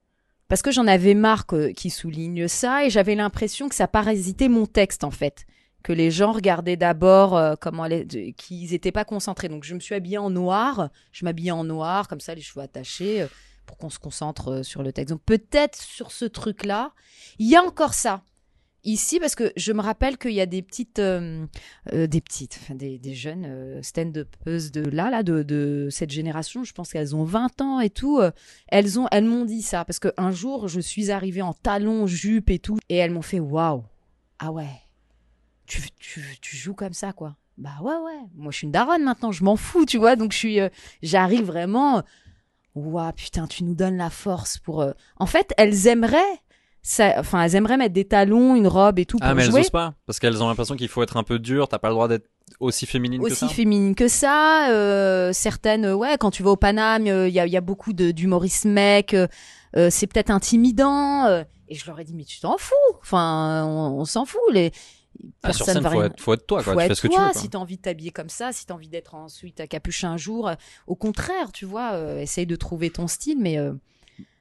parce 0.50 0.62
que 0.62 0.70
j'en 0.72 0.86
avais 0.86 1.14
marre 1.14 1.46
que- 1.46 1.70
qui 1.72 1.90
souligne 1.90 2.48
ça 2.50 2.86
et 2.86 2.90
j'avais 2.90 3.16
l'impression 3.16 3.70
que 3.70 3.76
ça 3.76 3.88
parasitait 3.88 4.50
mon 4.50 4.66
texte 4.66 5.04
en 5.06 5.12
fait 5.12 5.46
que 5.84 5.94
les 5.94 6.10
gens 6.10 6.32
regardaient 6.32 6.78
d'abord 6.78 7.38
euh, 7.38 7.56
comment 7.60 7.86
les, 7.86 8.34
qu'ils 8.34 8.74
étaient 8.74 8.92
pas 8.92 9.06
concentrés. 9.06 9.50
Donc 9.50 9.66
je 9.66 9.76
me 9.76 9.80
suis 9.80 9.94
habillée 9.94 10.18
en 10.18 10.30
noir. 10.30 10.90
Je 11.12 11.26
m'habillais 11.26 11.52
en 11.52 11.66
noir 11.66 12.08
comme 12.08 12.22
ça 12.22 12.34
les 12.34 12.42
cheveux 12.42 12.64
attachés 12.64 13.22
euh, 13.22 13.28
pour 13.66 13.78
qu'on 13.78 13.90
se 13.90 14.00
concentre 14.00 14.48
euh, 14.50 14.64
sur 14.64 14.82
le 14.82 14.94
texte. 14.94 15.12
Donc 15.12 15.22
peut-être 15.26 15.80
sur 15.80 16.12
ce 16.12 16.26
truc 16.26 16.64
là 16.66 16.94
il 17.38 17.50
y 17.50 17.56
a 17.56 17.62
encore 17.62 17.94
ça. 17.94 18.24
Ici 18.86 19.22
parce 19.22 19.36
que 19.36 19.54
je 19.56 19.72
me 19.72 19.82
rappelle 19.82 20.18
qu'il 20.18 20.34
y 20.34 20.42
a 20.42 20.46
des 20.46 20.62
petites 20.62 21.00
des 21.00 22.22
petites 22.22 22.60
des, 22.72 23.00
des 23.00 23.16
jeunes 23.16 23.46
euh, 23.48 23.82
stand-upeuses 23.82 24.74
de 24.74 24.82
là 24.82 25.10
là 25.10 25.24
de, 25.24 25.88
cette 25.90 26.10
génération. 26.12 26.66
Je 26.66 26.74
pense 26.74 26.92
qu'elles 26.92 27.16
ont 27.16 27.24
20 27.24 27.62
ans 27.62 27.80
et 27.80 27.90
tout 27.90 28.22
elles 28.68 29.00
ont 29.00 29.08
elles 29.12 29.24
m'ont 29.24 29.46
dit 29.46 29.62
ça. 29.62 29.86
Parce 29.86 30.00
que 30.00 30.10
un 30.18 30.32
jour 30.32 30.68
je 30.68 30.82
suis 30.82 31.12
arrivée 31.12 31.42
en 31.42 31.54
talons 31.54 32.08
jupe 32.08 32.50
et 32.50 32.60
tout 32.60 32.78
et 32.90 32.98
elles 32.98 33.12
m'ont 33.12 33.22
fait 33.22 33.40
waouh! 33.40 33.86
Ah 34.40 34.52
ouais 34.52 34.83
tu, 35.66 35.82
tu, 36.00 36.22
tu 36.42 36.56
joues 36.58 36.74
comme 36.74 36.94
ça 36.94 37.14
quoi 37.14 37.36
bah 37.58 37.72
ouais 37.82 37.96
ouais 37.96 38.20
moi 38.36 38.52
je 38.52 38.58
suis 38.58 38.66
une 38.66 38.72
daronne 38.72 39.04
maintenant 39.04 39.32
je 39.32 39.44
m'en 39.44 39.56
fous 39.56 39.86
tu 39.86 39.98
vois 39.98 40.16
donc 40.16 40.32
je 40.32 40.38
suis 40.38 40.60
euh, 40.60 40.70
j'arrive 41.04 41.44
vraiment 41.46 42.02
waouh 42.76 43.12
putain 43.14 43.46
tu 43.48 43.64
nous 43.64 43.76
donnes 43.76 43.98
la 43.98 44.10
force 44.10 44.58
pour 44.58 44.82
euh, 44.82 44.92
en 45.18 45.26
fait 45.28 45.54
elles 45.58 45.88
aimeraient 45.88 46.18
ça 46.82 47.14
enfin 47.18 47.44
elles 47.44 47.56
aimeraient 47.56 47.78
mettre 47.78 47.94
des 47.94 48.06
talons 48.06 48.56
une 48.56 48.68
robe 48.68 49.00
et 49.00 49.06
tout 49.06 49.18
pour 49.20 49.28
Ah, 49.28 49.34
mais 49.36 49.44
elles 49.44 49.52
jouer 49.52 49.62
osent 49.62 49.70
pas. 49.70 49.94
Parce 50.06 50.20
qu'elles 50.20 50.44
ont 50.44 50.48
l'impression 50.50 50.76
qu'il 50.76 50.90
faut 50.90 51.02
être 51.02 51.16
un 51.16 51.24
peu 51.24 51.40
dur. 51.40 51.70
T'as 51.70 51.80
pas 51.80 51.88
le 51.88 51.94
droit 51.94 52.10
d'être 52.10 52.28
aussi 52.60 52.86
féminine 52.86 53.22
que 53.22 53.28
aussi 53.32 53.36
ça. 53.36 53.48
féminine 53.48 53.96
que 53.96 54.10
ça. 54.10 54.70
euh, 54.70 55.32
certaines, 55.32 55.86
euh, 55.86 55.96
ouais, 55.96 56.18
quand 56.20 56.30
tu 56.30 56.44
vas 56.44 56.50
au 56.52 56.58
Paname, 56.58 57.08
il 57.08 57.30
y, 57.30 57.40
a, 57.40 57.48
y 57.48 57.56
a 57.56 57.62
beaucoup 57.62 57.94
de- 57.94 58.12
d'humoristes 58.12 58.66
mecs. 58.66 59.14
euh, 59.14 59.28
euh, 59.78 59.88
c'est 59.90 60.08
peut-être 60.08 60.30
intimidant. 60.30 61.24
euh, 61.26 61.46
et 61.70 61.76
je 61.76 61.86
leur 61.88 61.98
ai 62.02 62.04
dit, 62.04 62.14
mais 62.14 62.26
tu 62.26 62.42
t'en 62.42 62.58
fous. 62.58 62.74
Enfin, 63.02 63.64
on, 63.66 64.02
on 64.02 64.04
s'en 64.06 64.26
fout. 64.26 64.42
Les 64.52 64.74
Ah, 65.44 65.54
sur 65.54 65.66
scène, 65.66 65.80
va 65.84 65.92
faut 65.92 66.02
être, 66.04 66.20
faut 66.22 66.34
être 66.34 66.48
toi, 66.48 66.64
quoi. 66.64 66.74
faut 66.74 66.80
Tu 66.80 66.86
être 66.86 66.90
fais 66.90 66.96
ce 66.96 67.02
que 67.02 67.08
toi, 67.08 67.16
tu 67.18 67.22
veux. 67.26 67.32
quoi. 67.34 67.42
si 67.42 67.50
t'as 67.50 67.58
envie 67.60 67.78
de 67.78 67.82
t'habiller 67.82 68.12
comme 68.12 68.30
ça, 68.30 68.52
si 68.52 68.66
t'as 68.66 68.74
envie 68.74 68.88
d'être 68.90 69.14
ensuite 69.16 69.60
à 69.60 69.68
capuche 69.68 70.04
un 70.04 70.18
jour, 70.18 70.48
euh, 70.48 70.56
au 70.88 70.96
contraire, 70.96 71.52
tu 71.52 71.66
vois, 71.66 71.94
euh, 71.94 72.20
essaye 72.20 72.46
de 72.46 72.56
trouver 72.56 72.90
ton 72.90 73.08
style, 73.08 73.38
mais 73.40 73.58
euh, 73.58 73.74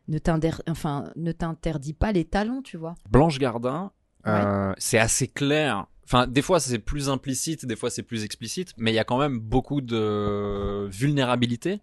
ne 0.09 0.19
t'inter- 0.19 0.51
enfin, 0.69 1.11
ne 1.17 1.33
t'interdis 1.33 1.93
pas 1.93 2.13
les 2.13 2.25
talons, 2.25 2.63
tu 2.63 2.77
vois. 2.77 2.95
Blanche 3.11 3.39
Gardin, 3.39 3.93
euh, 4.27 4.73
c'est 4.79 4.99
assez 4.99 5.29
clair. 5.29 5.87
Enfin, 6.05 6.27
des 6.27 6.43
fois 6.43 6.61
c'est 6.61 6.79
plus 6.79 7.09
implicite, 7.09 7.65
des 7.65 7.77
fois 7.77 7.89
c'est 7.91 8.03
plus 8.03 8.25
explicite, 8.25 8.73
mais 8.77 8.91
il 8.93 8.95
y 8.95 8.99
a 8.99 9.05
quand 9.05 9.19
même 9.19 9.39
beaucoup 9.39 9.81
de 9.81 10.89
vulnérabilité 10.91 11.81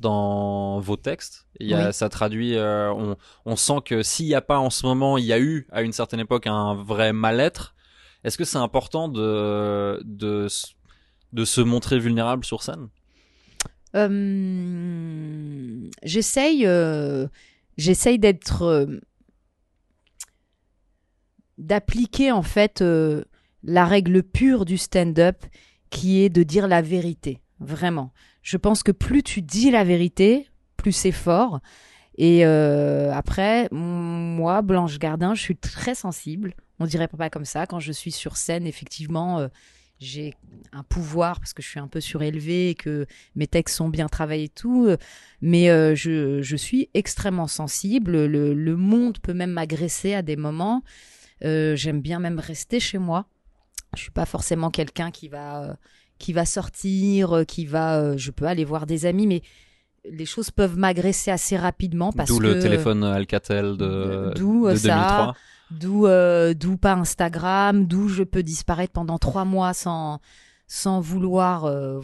dans 0.00 0.78
vos 0.80 0.96
textes. 0.96 1.46
Il 1.58 1.68
y 1.68 1.74
a, 1.74 1.86
Oui. 1.88 1.92
Ça 1.92 2.08
traduit, 2.08 2.56
euh, 2.56 2.92
on, 2.92 3.16
on 3.46 3.56
sent 3.56 3.80
que 3.84 4.02
s'il 4.02 4.26
n'y 4.26 4.34
a 4.34 4.40
pas 4.40 4.58
en 4.58 4.70
ce 4.70 4.86
moment, 4.86 5.18
il 5.18 5.24
y 5.24 5.32
a 5.32 5.40
eu 5.40 5.66
à 5.72 5.82
une 5.82 5.92
certaine 5.92 6.20
époque 6.20 6.46
un 6.46 6.74
vrai 6.74 7.12
mal-être. 7.12 7.74
Est-ce 8.24 8.36
que 8.36 8.44
c'est 8.44 8.58
important 8.58 9.08
de, 9.08 10.00
de, 10.04 10.48
de 11.32 11.44
se 11.44 11.60
montrer 11.60 11.98
vulnérable 11.98 12.44
sur 12.44 12.62
scène? 12.62 12.88
Euh, 13.94 15.88
j'essaye 16.02 16.66
euh, 16.66 17.26
j'essaye 17.78 18.18
d'être 18.18 18.62
euh, 18.62 19.00
d'appliquer 21.56 22.30
en 22.30 22.42
fait 22.42 22.82
euh, 22.82 23.24
la 23.62 23.86
règle 23.86 24.22
pure 24.22 24.66
du 24.66 24.76
stand-up 24.76 25.42
qui 25.88 26.20
est 26.20 26.28
de 26.28 26.42
dire 26.42 26.68
la 26.68 26.82
vérité 26.82 27.40
vraiment. 27.60 28.12
Je 28.42 28.58
pense 28.58 28.82
que 28.82 28.92
plus 28.92 29.22
tu 29.22 29.40
dis 29.40 29.70
la 29.70 29.84
vérité 29.84 30.48
plus 30.76 30.92
c'est 30.92 31.12
fort. 31.12 31.60
Et 32.18 32.44
après 32.44 33.68
moi 33.70 34.60
Blanche 34.60 34.98
Gardin 34.98 35.34
je 35.34 35.40
suis 35.40 35.56
très 35.56 35.94
sensible 35.94 36.54
on 36.80 36.86
dirait 36.86 37.08
pas 37.08 37.30
comme 37.30 37.44
ça 37.44 37.66
quand 37.66 37.80
je 37.80 37.92
suis 37.92 38.12
sur 38.12 38.36
scène 38.36 38.66
effectivement 38.66 39.40
euh, 39.40 39.48
j'ai 40.00 40.34
un 40.72 40.82
pouvoir 40.82 41.40
parce 41.40 41.52
que 41.52 41.62
je 41.62 41.68
suis 41.68 41.80
un 41.80 41.88
peu 41.88 42.00
surélevée 42.00 42.70
et 42.70 42.74
que 42.74 43.06
mes 43.34 43.46
textes 43.46 43.76
sont 43.76 43.88
bien 43.88 44.06
travaillés 44.06 44.44
et 44.44 44.48
tout, 44.48 44.86
euh, 44.86 44.96
mais 45.40 45.70
euh, 45.70 45.94
je, 45.94 46.40
je 46.40 46.56
suis 46.56 46.88
extrêmement 46.94 47.48
sensible. 47.48 48.26
Le, 48.26 48.54
le 48.54 48.76
monde 48.76 49.18
peut 49.18 49.34
même 49.34 49.50
m'agresser 49.50 50.14
à 50.14 50.22
des 50.22 50.36
moments. 50.36 50.82
Euh, 51.44 51.74
J'aime 51.74 52.00
bien 52.00 52.20
même 52.20 52.38
rester 52.38 52.78
chez 52.78 52.98
moi. 52.98 53.26
Je 53.96 54.02
suis 54.02 54.10
pas 54.10 54.26
forcément 54.26 54.70
quelqu'un 54.70 55.10
qui 55.10 55.28
va 55.28 55.76
qui 56.18 56.32
va 56.32 56.44
sortir, 56.44 57.44
qui 57.46 57.64
va, 57.64 58.16
je 58.16 58.32
peux 58.32 58.46
aller 58.46 58.64
voir 58.64 58.86
des 58.86 59.06
amis, 59.06 59.28
mais 59.28 59.42
les 60.04 60.26
choses 60.26 60.50
peuvent 60.50 60.76
m'agresser 60.76 61.30
assez 61.30 61.56
rapidement 61.56 62.12
parce 62.12 62.28
D'où 62.28 62.38
que 62.38 62.44
le 62.44 62.58
téléphone 62.58 63.04
Alcatel 63.04 63.76
de, 63.76 64.32
de 64.34 64.42
euh, 64.42 64.76
ça. 64.76 65.34
2003. 65.70 65.78
d'où 65.78 66.06
euh, 66.06 66.54
d'où 66.54 66.76
pas 66.76 66.94
Instagram, 66.94 67.86
d'où 67.86 68.08
je 68.08 68.22
peux 68.22 68.42
disparaître 68.42 68.92
pendant 68.92 69.18
trois 69.18 69.44
mois 69.44 69.74
sans 69.74 70.20
sans 70.70 71.00
vouloir 71.00 71.64
euh, 71.64 71.98
vo- 71.98 72.02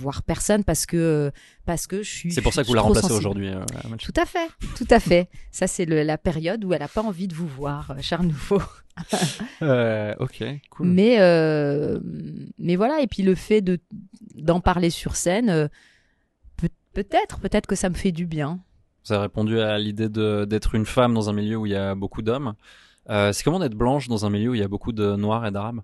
voir 0.00 0.22
personne 0.22 0.64
parce 0.64 0.86
que 0.86 1.30
parce 1.66 1.86
que 1.86 2.02
je 2.02 2.08
suis. 2.10 2.32
C'est 2.32 2.40
pour 2.40 2.54
ça 2.54 2.62
que 2.62 2.68
vous 2.68 2.74
la 2.74 2.80
remplacez 2.80 3.12
aujourd'hui. 3.12 3.48
euh. 3.48 3.60
Tout 3.98 4.14
à 4.16 4.24
fait, 4.24 4.48
tout 4.76 4.86
à 4.90 4.98
fait. 4.98 5.28
Ça 5.50 5.66
c'est 5.66 5.84
la 5.84 6.16
période 6.16 6.64
où 6.64 6.72
elle 6.72 6.82
a 6.82 6.88
pas 6.88 7.02
envie 7.02 7.28
de 7.28 7.34
vous 7.34 7.46
voir, 7.46 7.90
euh, 7.90 8.00
cher 8.00 8.22
nouveau. 8.22 8.62
Euh, 9.62 10.12
ok, 10.18 10.42
cool. 10.70 10.88
Mais 10.88 11.20
euh, 11.20 12.00
mais 12.58 12.74
voilà 12.74 13.00
et 13.00 13.06
puis 13.06 13.22
le 13.22 13.36
fait 13.36 13.60
de 13.60 13.78
d'en 14.34 14.60
parler 14.60 14.90
sur 14.90 15.14
scène, 15.14 15.50
euh, 15.50 15.68
peut- 16.56 16.68
peut-être 16.94 17.38
peut-être 17.38 17.66
que 17.68 17.76
ça 17.76 17.90
me 17.90 17.94
fait 17.94 18.10
du 18.10 18.26
bien. 18.26 18.58
Ça 19.04 19.16
a 19.16 19.20
répondu 19.20 19.60
à 19.60 19.78
l'idée 19.78 20.08
d'être 20.08 20.74
une 20.74 20.84
femme 20.84 21.14
dans 21.14 21.30
un 21.30 21.32
milieu 21.32 21.56
où 21.56 21.66
il 21.66 21.72
y 21.72 21.76
a 21.76 21.94
beaucoup 21.94 22.22
d'hommes. 22.22 22.54
Euh, 23.10 23.32
c'est 23.32 23.42
comment 23.42 23.58
d'être 23.58 23.74
blanche 23.74 24.08
dans 24.08 24.26
un 24.26 24.30
milieu 24.30 24.50
où 24.50 24.54
il 24.54 24.60
y 24.60 24.64
a 24.64 24.68
beaucoup 24.68 24.92
de 24.92 25.16
noirs 25.16 25.46
et 25.46 25.50
d'arabes 25.50 25.80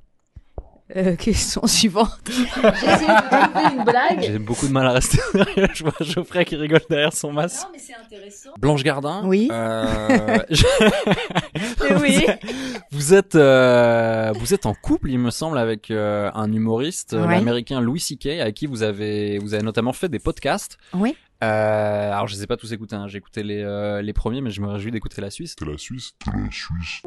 Euh, 0.94 1.16
question 1.16 1.66
suivante. 1.66 2.18
J'essaie 2.26 3.06
de 3.06 3.50
trouver 3.50 3.76
une 3.78 3.84
blague. 3.84 4.20
J'ai 4.20 4.38
beaucoup 4.38 4.66
de 4.68 4.72
mal 4.72 4.86
à 4.86 4.92
rester 4.92 5.18
sérieux. 5.32 5.68
Je 5.72 5.82
vois 5.84 5.94
Geoffrey 6.00 6.44
qui 6.44 6.56
rigole 6.56 6.82
derrière 6.90 7.14
son 7.14 7.32
masque. 7.32 7.62
Non 7.62 7.68
mais 7.72 7.78
c'est 7.78 7.94
intéressant. 7.94 8.50
Blanche 8.58 8.82
Gardin 8.82 9.22
Oui. 9.24 9.48
euh, 9.50 10.38
je- 10.50 10.64
oui. 12.02 12.26
Vous 12.90 13.14
êtes, 13.14 13.34
euh, 13.34 14.32
vous 14.38 14.52
êtes 14.54 14.66
en 14.66 14.74
couple, 14.74 15.10
il 15.10 15.18
me 15.18 15.30
semble, 15.30 15.56
avec 15.58 15.90
euh, 15.90 16.30
un 16.34 16.52
humoriste, 16.52 17.14
Ouais. 17.14 17.26
l'américain 17.36 17.80
Louis 17.80 18.00
C.K., 18.00 18.26
avec 18.40 18.54
qui 18.54 18.66
vous 18.66 18.82
avez, 18.82 19.38
vous 19.38 19.54
avez 19.54 19.62
notamment 19.62 19.92
fait 19.92 20.08
des 20.08 20.18
podcasts. 20.18 20.76
Oui. 20.92 21.16
Euh, 21.44 22.12
alors, 22.12 22.26
je 22.26 22.34
les 22.36 22.42
ai 22.42 22.46
pas 22.46 22.56
tous 22.56 22.72
écoutés, 22.72 22.96
hein. 22.96 23.06
j'ai 23.08 23.18
écouté 23.18 23.42
les, 23.42 23.62
euh, 23.62 24.00
les 24.00 24.12
premiers, 24.12 24.40
mais 24.40 24.50
je 24.50 24.60
me 24.60 24.68
réjouis 24.68 24.90
d'écouter 24.90 25.20
la 25.20 25.30
Suisse. 25.30 25.54
C'était 25.58 25.70
la 25.70 25.78
Suisse. 25.78 26.14
La 26.26 26.50
Suisse. 26.50 27.02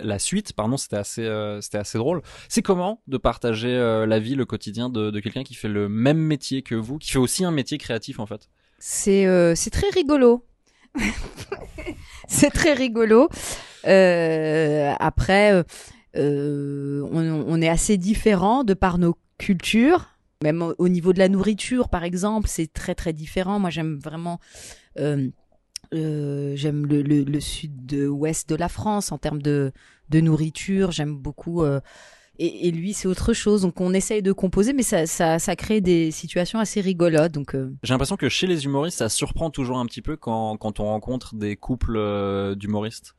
La 0.00 0.18
suite, 0.18 0.52
pardon, 0.54 0.76
c'était 0.76 0.96
assez, 0.96 1.22
euh, 1.22 1.60
c'était 1.60 1.78
assez 1.78 1.98
drôle. 1.98 2.22
C'est 2.48 2.62
comment 2.62 3.02
de 3.06 3.18
partager 3.18 3.74
euh, 3.74 4.06
la 4.06 4.18
vie, 4.18 4.34
le 4.34 4.46
quotidien 4.46 4.88
de, 4.88 5.10
de 5.10 5.20
quelqu'un 5.20 5.42
qui 5.42 5.54
fait 5.54 5.68
le 5.68 5.88
même 5.88 6.18
métier 6.18 6.62
que 6.62 6.74
vous, 6.74 6.98
qui 6.98 7.10
fait 7.10 7.18
aussi 7.18 7.44
un 7.44 7.50
métier 7.50 7.78
créatif 7.78 8.18
en 8.18 8.26
fait? 8.26 8.48
C'est 8.78 9.26
euh, 9.26 9.54
c'est 9.54 9.70
très 9.70 9.90
rigolo. 9.90 10.46
c'est 12.28 12.50
très 12.50 12.72
rigolo. 12.72 13.28
Euh, 13.86 14.94
après, 14.98 15.62
on, 16.14 17.44
on 17.46 17.62
est 17.62 17.68
assez 17.68 17.98
différents 17.98 18.64
de 18.64 18.74
par 18.74 18.98
nos 18.98 19.16
cultures. 19.38 20.11
Même 20.42 20.62
au, 20.62 20.74
au 20.78 20.88
niveau 20.88 21.12
de 21.12 21.18
la 21.18 21.28
nourriture, 21.28 21.88
par 21.88 22.04
exemple, 22.04 22.48
c'est 22.48 22.72
très 22.72 22.94
très 22.94 23.12
différent. 23.12 23.58
Moi, 23.58 23.70
j'aime 23.70 23.98
vraiment. 23.98 24.38
euh, 24.98 25.28
euh, 25.94 26.52
j'aime 26.56 26.86
le, 26.86 27.02
le, 27.02 27.22
le 27.22 27.40
sud-ouest 27.40 28.48
de 28.48 28.54
la 28.54 28.68
France 28.68 29.12
en 29.12 29.18
termes 29.18 29.42
de, 29.42 29.72
de 30.08 30.20
nourriture. 30.20 30.90
J'aime 30.90 31.14
beaucoup. 31.14 31.62
euh, 31.62 31.80
et, 32.38 32.68
et 32.68 32.70
lui, 32.70 32.94
c'est 32.94 33.08
autre 33.08 33.34
chose. 33.34 33.60
Donc, 33.62 33.78
on 33.80 33.92
essaye 33.92 34.22
de 34.22 34.32
composer, 34.32 34.72
mais 34.72 34.82
ça, 34.82 35.06
ça, 35.06 35.38
ça 35.38 35.54
crée 35.54 35.80
des 35.82 36.10
situations 36.10 36.58
assez 36.58 36.80
rigolotes. 36.80 37.32
Donc, 37.32 37.54
euh, 37.54 37.70
J'ai 37.82 37.92
l'impression 37.92 38.16
que 38.16 38.28
chez 38.30 38.46
les 38.46 38.64
humoristes, 38.64 38.98
ça 38.98 39.10
surprend 39.10 39.50
toujours 39.50 39.78
un 39.78 39.84
petit 39.86 40.00
peu 40.02 40.16
quand, 40.16 40.56
quand 40.56 40.80
on 40.80 40.84
rencontre 40.86 41.34
des 41.34 41.56
couples 41.56 42.54
d'humoristes. 42.56 43.14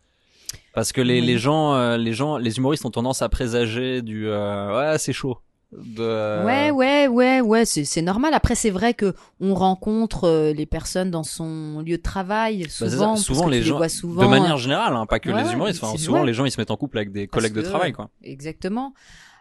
Parce 0.74 0.92
que 0.92 1.02
les, 1.02 1.20
Oui. 1.22 1.28
les 1.28 1.38
gens, 1.38 1.96
les 1.96 2.14
gens, 2.14 2.38
les 2.38 2.58
humoristes 2.58 2.86
ont 2.86 2.92
tendance 2.92 3.22
à 3.22 3.30
présager 3.30 4.02
du 4.02 4.28
ouais 4.28 4.96
c'est 4.98 5.14
chaud. 5.14 5.38
De, 5.78 6.02
euh, 6.02 6.46
Ouais, 6.46 6.72
ouais, 6.72 7.08
ouais, 7.08 7.42
ouais, 7.42 7.66
c'est 7.66 7.84
c'est 7.86 8.02
normal. 8.02 8.34
Après, 8.34 8.56
c'est 8.56 8.70
vrai 8.70 8.94
que 8.94 9.14
on 9.40 9.54
rencontre 9.56 10.26
euh, 10.26 10.54
les 10.54 10.66
personnes 10.66 11.10
dans 11.12 11.24
son 11.24 11.82
lieu 11.86 11.98
de 11.98 12.02
travail 12.02 12.64
bah, 12.64 12.70
souvent. 12.70 13.08
parce 13.14 13.22
souvent 13.24 13.48
les 13.48 13.62
gens, 13.64 13.88
souvent. 13.90 14.24
de 14.24 14.28
manière 14.28 14.58
générale, 14.58 14.96
hein, 14.96 15.06
pas 15.06 15.20
que 15.20 15.30
Ouais, 15.30 15.42
les 15.42 15.48
ouais, 15.50 15.54
humoristes. 15.54 15.84
Enfin, 15.84 15.98
souvent 15.98 16.20
ouais. 16.22 16.28
les 16.28 16.34
gens 16.34 16.46
ils 16.46 16.52
se 16.52 16.60
mettent 16.62 16.72
en 16.72 16.78
couple 16.78 16.98
avec 16.98 17.12
des 17.12 17.28
collègues 17.28 17.54
de 17.54 17.62
travail 17.62 17.92
quoi. 17.92 18.10
Exactement. 18.24 18.94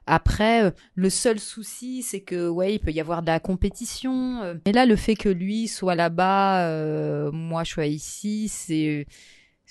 Après, 0.06 0.64
euh, 0.64 0.70
le 0.96 1.10
seul 1.10 1.38
souci, 1.38 2.02
c'est 2.02 2.22
que 2.22 2.48
ouais, 2.48 2.74
il 2.74 2.80
peut 2.80 2.90
y 2.90 3.00
avoir 3.00 3.22
de 3.22 3.28
la 3.28 3.38
compétition. 3.38 4.40
euh. 4.42 4.54
Et 4.64 4.72
là, 4.72 4.84
le 4.84 4.96
fait 4.96 5.14
que 5.14 5.28
lui 5.28 5.68
soit 5.68 5.94
là-bas, 5.94 6.66
euh, 6.66 7.30
moi 7.32 7.62
je 7.62 7.70
sois 7.72 7.86
ici, 7.86 8.48
c'est, 8.48 9.06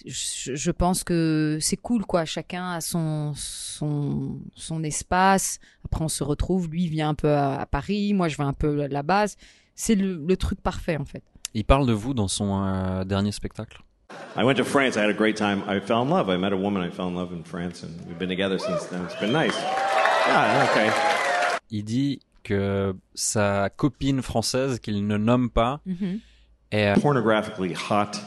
je, 0.06 0.56
je 0.56 0.72
pense 0.72 1.04
que 1.04 1.58
c'est 1.62 1.78
cool 1.78 2.06
quoi. 2.06 2.26
Chacun 2.26 2.72
a 2.72 2.82
son 2.82 3.34
son 3.36 4.40
son 4.56 4.84
espace. 4.84 5.60
Après, 5.86 6.04
on 6.04 6.10
se 6.10 6.24
retrouve. 6.24 6.70
Lui 6.70 6.88
vient 6.88 7.10
un 7.10 7.16
peu 7.16 7.32
à, 7.32 7.60
à 7.62 7.66
Paris, 7.66 8.14
moi 8.14 8.28
je 8.28 8.38
vais 8.38 8.44
un 8.44 8.54
peu 8.54 8.84
à 8.84 8.88
la 8.88 9.04
base. 9.04 9.38
C'est 9.76 9.96
le, 9.96 10.24
le 10.28 10.38
truc 10.38 10.62
parfait 10.62 10.98
en 10.98 11.06
fait. 11.06 11.24
Il 11.54 11.66
parle 11.66 11.86
de 11.88 11.94
vous 11.94 12.14
dans 12.14 12.28
son 12.28 12.64
euh, 12.64 13.04
dernier 13.04 13.32
spectacle. 13.32 13.82
I 14.38 14.44
went 14.44 14.56
to 14.56 14.64
France. 14.64 14.96
I 14.96 15.00
had 15.00 15.10
a 15.10 15.14
great 15.14 15.38
time. 15.38 15.62
I 15.68 15.80
fell 15.80 16.02
in 16.02 16.10
love. 16.10 16.30
I 16.30 16.38
met 16.38 16.52
a 16.52 16.58
woman. 16.58 16.84
I 16.86 16.90
fell 16.92 17.08
in 17.08 17.16
love 17.16 17.32
in 17.34 17.44
France, 17.44 17.84
and 17.84 17.92
we've 18.08 18.18
been 18.18 18.30
together 18.30 18.58
since 18.60 18.86
then. 18.90 19.04
It's 19.06 19.20
been 19.20 19.32
nice. 19.32 19.56
Yeah, 20.28 20.68
okay. 20.70 20.90
Il 21.70 21.84
dit 21.86 22.20
que 22.44 22.94
sa 23.16 23.70
copine 23.70 24.22
française 24.22 24.80
qu'il 24.80 25.08
ne 25.08 25.18
nomme 25.18 25.50
pas 25.50 25.80
est 26.72 26.88
euh, 26.88 26.96
Pornographically 27.00 27.74
hot. 27.74 28.18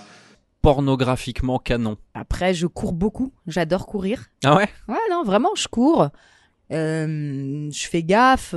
Pornographiquement 0.65 1.59
canon. 1.59 1.99
Après, 2.15 2.55
je 2.55 2.67
cours 2.67 2.95
beaucoup. 2.95 3.33
J'adore 3.47 3.87
courir. 3.87 4.31
Ah 4.45 4.57
ouais? 4.57 4.69
Ouais, 4.89 4.97
non, 5.11 5.23
vraiment, 5.23 5.55
je 5.55 5.69
cours. 5.69 6.09
Euh, 6.73 7.71
je 7.71 7.87
fais 7.87 8.03
gaffe. 8.03 8.55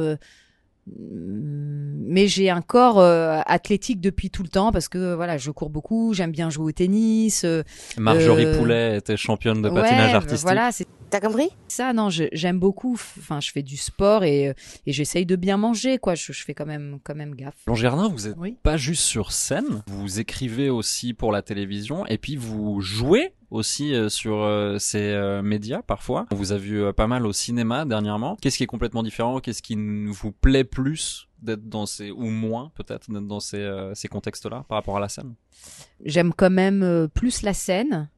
Euh, 0.88 1.93
mais 2.10 2.28
j'ai 2.28 2.50
un 2.50 2.62
corps 2.62 3.00
euh, 3.00 3.39
athlétique 3.45 4.00
depuis 4.00 4.30
tout 4.30 4.43
le 4.43 4.50
temps 4.50 4.71
parce 4.71 4.88
que 4.88 5.13
voilà, 5.13 5.38
je 5.38 5.52
cours 5.52 5.69
beaucoup, 5.69 6.13
j'aime 6.13 6.32
bien 6.32 6.50
jouer 6.50 6.65
au 6.65 6.71
tennis. 6.71 7.43
euh, 7.43 7.63
Marjorie 7.97 8.45
Euh, 8.45 8.58
Poulet 8.58 8.97
était 8.97 9.17
championne 9.17 9.62
de 9.62 9.69
patinage 9.69 10.13
artistique. 10.13 10.43
Voilà, 10.45 10.71
c'est 10.71 10.86
T'as 11.10 11.21
compris? 11.21 11.47
ça. 11.69 11.93
Non, 11.93 12.10
je- 12.10 12.26
j'aime 12.34 12.60
beaucoup. 12.60 12.95
Enfin, 12.95 13.39
je 13.39 13.52
fais 13.52 13.63
du 13.63 13.78
sport 13.78 14.26
et, 14.26 14.50
euh, 14.50 14.54
et 14.86 14.91
j'essaye 14.91 15.26
de 15.26 15.38
bien 15.38 15.56
manger, 15.56 16.00
quoi. 16.00 16.15
Je, 16.15 16.34
je 16.34 16.43
fais 16.43 16.54
quand 16.54 16.65
même, 16.65 17.00
quand 17.04 17.15
même 17.15 17.34
gaffe. 17.34 17.56
Blanche 17.65 17.82
Gardin, 17.82 18.10
vous 18.10 18.28
êtes 18.28 18.36
Oui. 18.38 18.58
pas 18.62 18.76
juste 18.76 19.04
sur 19.04 19.32
scène, 19.32 19.84
vous 19.88 20.19
écrivez 20.19 20.69
aussi 20.69 21.13
pour 21.13 21.32
la 21.32 21.41
télévision 21.41 22.06
et 22.08 22.17
puis 22.17 22.36
vous 22.36 22.82
jouez 22.82 23.32
aussi 23.50 23.94
euh, 23.94 24.10
sur 24.10 24.42
euh, 24.42 24.78
ces 24.80 25.12
euh, 25.12 25.42
médias 25.42 25.82
parfois. 25.82 26.26
On 26.32 26.36
vous 26.36 26.52
a 26.52 26.58
vu 26.58 26.94
pas 26.94 27.08
mal 27.08 27.26
au 27.26 27.34
cinéma 27.34 27.86
dernièrement. 27.86 28.38
Qu'est-ce 28.42 28.58
qui 28.58 28.64
est 28.64 28.68
complètement 28.68 29.04
différent? 29.04 29.40
Qu'est-ce 29.40 29.62
qui 29.62 29.76
vous 29.76 30.32
plaît 30.32 30.64
plus 30.64 31.28
d'être 31.42 31.68
dans 31.70 31.86
ces 31.86 32.12
ou 32.12 32.26
moins 32.30 32.72
peut-être 32.76 33.12
d'être 33.12 33.28
dans 33.28 33.40
ces, 33.40 33.92
ces 33.94 34.08
contextes-là 34.08 34.66
par 34.68 34.78
rapport 34.78 34.98
à 34.98 35.00
la 35.00 35.10
scène? 35.10 35.36
J'aime 36.04 36.34
quand 36.34 36.50
même 36.50 37.08
plus 37.14 37.44
la 37.44 37.54
scène. 37.54 38.10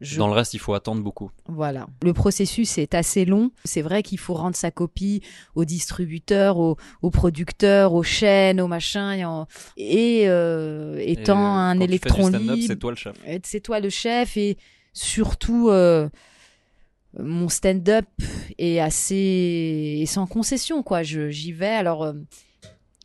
Je 0.00 0.18
Dans 0.18 0.26
le 0.28 0.34
reste, 0.34 0.52
il 0.52 0.58
faut 0.58 0.74
attendre 0.74 1.02
beaucoup. 1.02 1.30
Voilà. 1.48 1.86
Le 2.02 2.12
processus 2.12 2.76
est 2.76 2.94
assez 2.94 3.24
long. 3.24 3.50
C'est 3.64 3.80
vrai 3.80 4.02
qu'il 4.02 4.18
faut 4.18 4.34
rendre 4.34 4.54
sa 4.56 4.70
copie 4.70 5.22
aux 5.54 5.64
distributeurs, 5.64 6.58
aux, 6.58 6.76
aux 7.00 7.10
producteurs, 7.10 7.94
aux 7.94 8.02
chaînes, 8.02 8.60
aux 8.60 8.68
machins. 8.68 9.12
Et, 9.16 9.24
en- 9.24 9.46
et, 9.78 10.24
euh, 10.28 10.98
étant 11.02 11.38
euh, 11.56 11.60
un 11.60 11.80
électron 11.80 12.28
libre, 12.28 12.56
c'est 12.66 12.78
toi 12.78 12.90
le 12.90 12.96
chef. 12.96 13.16
et 13.26 13.40
c'est 13.44 13.60
toi 13.60 13.80
le 13.80 13.88
chef 13.88 14.36
et 14.36 14.58
surtout 14.92 15.70
euh, 15.70 16.08
mon 17.18 17.48
stand-up 17.48 18.06
est 18.58 18.78
assez 18.80 20.00
est 20.02 20.06
sans 20.06 20.26
concession 20.26 20.82
quoi. 20.82 21.02
J'y 21.02 21.52
vais 21.52 21.66
alors. 21.68 22.02
euh, 22.04 22.12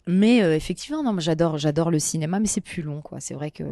mais 0.08 0.41
euh, 0.43 0.56
effectivement, 0.56 1.04
non, 1.04 1.17
j'adore, 1.19 1.58
j'adore 1.58 1.91
le 1.91 1.99
cinéma, 1.99 2.39
mais 2.39 2.47
c'est 2.47 2.60
plus 2.60 2.82
long, 2.82 3.01
quoi. 3.01 3.19
C'est 3.19 3.36
vrai 3.36 3.51
que 3.51 3.63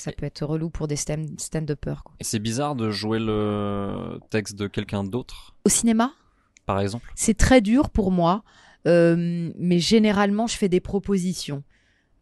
ça 0.00 0.12
peut 0.12 0.26
être 0.26 0.44
relou 0.44 0.70
pour 0.70 0.88
des 0.88 0.96
stand- 0.96 1.38
stand-uppers. 1.38 2.02
Et 2.20 2.24
c'est 2.24 2.38
bizarre 2.38 2.74
de 2.74 2.90
jouer 2.90 3.18
le 3.18 4.18
texte 4.30 4.56
de 4.56 4.66
quelqu'un 4.66 5.04
d'autre, 5.04 5.54
Au 5.64 5.68
cinéma, 5.68 6.12
par 6.66 6.80
exemple. 6.80 7.10
c'est 7.14 7.36
très 7.36 7.60
dur 7.60 7.90
pour 7.90 8.10
moi, 8.10 8.42
euh, 8.86 9.50
mais 9.58 9.78
généralement, 9.78 10.46
je 10.46 10.56
fais 10.56 10.68
des 10.68 10.80
propositions. 10.80 11.62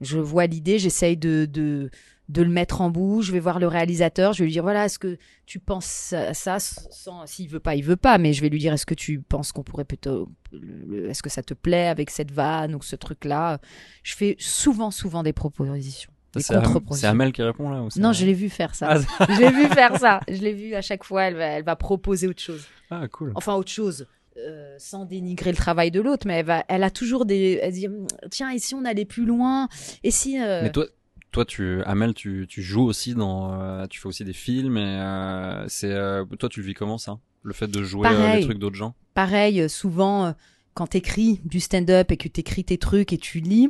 Je 0.00 0.18
vois 0.18 0.46
l'idée, 0.46 0.78
j'essaye 0.78 1.16
de, 1.16 1.44
de, 1.50 1.90
de 2.28 2.42
le 2.42 2.48
mettre 2.48 2.80
en 2.82 2.88
bouche, 2.90 3.26
je 3.26 3.32
vais 3.32 3.40
voir 3.40 3.58
le 3.58 3.66
réalisateur, 3.66 4.32
je 4.32 4.40
vais 4.40 4.44
lui 4.44 4.52
dire, 4.52 4.62
voilà, 4.62 4.84
est-ce 4.84 4.98
que 5.00 5.18
tu 5.44 5.58
penses 5.58 6.12
à 6.12 6.34
ça 6.34 6.60
sans, 6.60 7.26
S'il 7.26 7.48
veut 7.48 7.58
pas, 7.58 7.74
il 7.74 7.82
veut 7.82 7.96
pas, 7.96 8.16
mais 8.18 8.32
je 8.32 8.40
vais 8.42 8.48
lui 8.48 8.60
dire, 8.60 8.72
est-ce 8.72 8.86
que 8.86 8.94
tu 8.94 9.20
penses 9.20 9.50
qu'on 9.50 9.64
pourrait 9.64 9.84
plutôt... 9.84 10.28
Est-ce 11.08 11.20
que 11.22 11.30
ça 11.30 11.42
te 11.42 11.52
plaît 11.52 11.88
avec 11.88 12.10
cette 12.10 12.30
vanne 12.30 12.76
ou 12.76 12.82
ce 12.82 12.94
truc-là? 12.94 13.58
Je 14.04 14.14
fais 14.14 14.36
souvent, 14.38 14.92
souvent 14.92 15.24
des 15.24 15.32
propositions. 15.32 16.12
C'est 16.40 17.06
Amel 17.06 17.32
qui 17.32 17.42
répond 17.42 17.70
là 17.70 17.82
ou 17.82 17.88
Non, 17.96 18.12
je 18.12 18.24
l'ai 18.24 18.34
vu 18.34 18.48
faire 18.48 18.74
ça. 18.74 19.00
Ah, 19.18 19.26
je 19.28 19.40
l'ai 19.40 19.50
vu 19.50 19.66
faire 19.68 19.96
ça. 19.98 20.20
Je 20.28 20.40
l'ai 20.40 20.52
vu 20.52 20.74
à 20.74 20.82
chaque 20.82 21.04
fois, 21.04 21.24
elle 21.24 21.36
va, 21.36 21.44
elle 21.46 21.64
va 21.64 21.76
proposer 21.76 22.28
autre 22.28 22.40
chose 22.40 22.64
ah, 22.90 23.06
cool. 23.08 23.32
enfin 23.34 23.54
autre 23.54 23.70
chose 23.70 24.06
euh, 24.38 24.74
sans 24.78 25.04
dénigrer 25.04 25.50
le 25.50 25.56
travail 25.56 25.90
de 25.90 26.00
l'autre 26.00 26.26
mais 26.26 26.34
elle 26.34 26.46
va 26.46 26.64
elle 26.68 26.84
a 26.84 26.90
toujours 26.90 27.26
des 27.26 27.58
elle 27.60 27.72
dit 27.72 27.88
tiens 28.30 28.50
et 28.50 28.58
si 28.58 28.74
on 28.74 28.84
allait 28.84 29.04
plus 29.04 29.26
loin? 29.26 29.68
Et 30.04 30.10
si 30.10 30.40
euh, 30.40 30.62
Mais 30.62 30.72
toi, 30.72 30.86
toi, 31.30 31.44
tu, 31.44 31.82
Amel, 31.84 32.14
tu, 32.14 32.46
tu 32.48 32.62
joues 32.62 32.84
aussi 32.84 33.14
dans, 33.14 33.52
euh, 33.60 33.86
tu 33.86 34.00
fais 34.00 34.08
aussi 34.08 34.24
des 34.24 34.32
films 34.32 34.78
et 34.78 35.64
c'est, 35.68 35.94
toi, 36.38 36.48
tu 36.48 36.60
le 36.60 36.66
vis 36.66 36.74
comment 36.74 36.98
ça? 36.98 37.18
Le 37.42 37.52
fait 37.52 37.68
de 37.68 37.82
jouer 37.82 38.08
les 38.34 38.42
trucs 38.42 38.58
d'autres 38.58 38.76
gens? 38.76 38.94
Pareil, 39.14 39.68
souvent, 39.68 40.34
quand 40.74 40.86
t'écris 40.86 41.40
du 41.44 41.60
stand-up 41.60 42.10
et 42.12 42.16
que 42.16 42.28
t'écris 42.28 42.64
tes 42.64 42.78
trucs 42.78 43.12
et 43.12 43.18
tu 43.18 43.40
lis, 43.40 43.68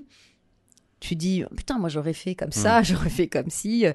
tu 1.01 1.15
dis 1.17 1.45
putain, 1.57 1.79
moi 1.79 1.89
j'aurais 1.89 2.13
fait 2.13 2.35
comme 2.35 2.53
ça, 2.53 2.83
j'aurais 2.83 3.11
fait 3.11 3.29
comme 3.29 3.51
si. 3.51 3.87
euh. 3.87 3.93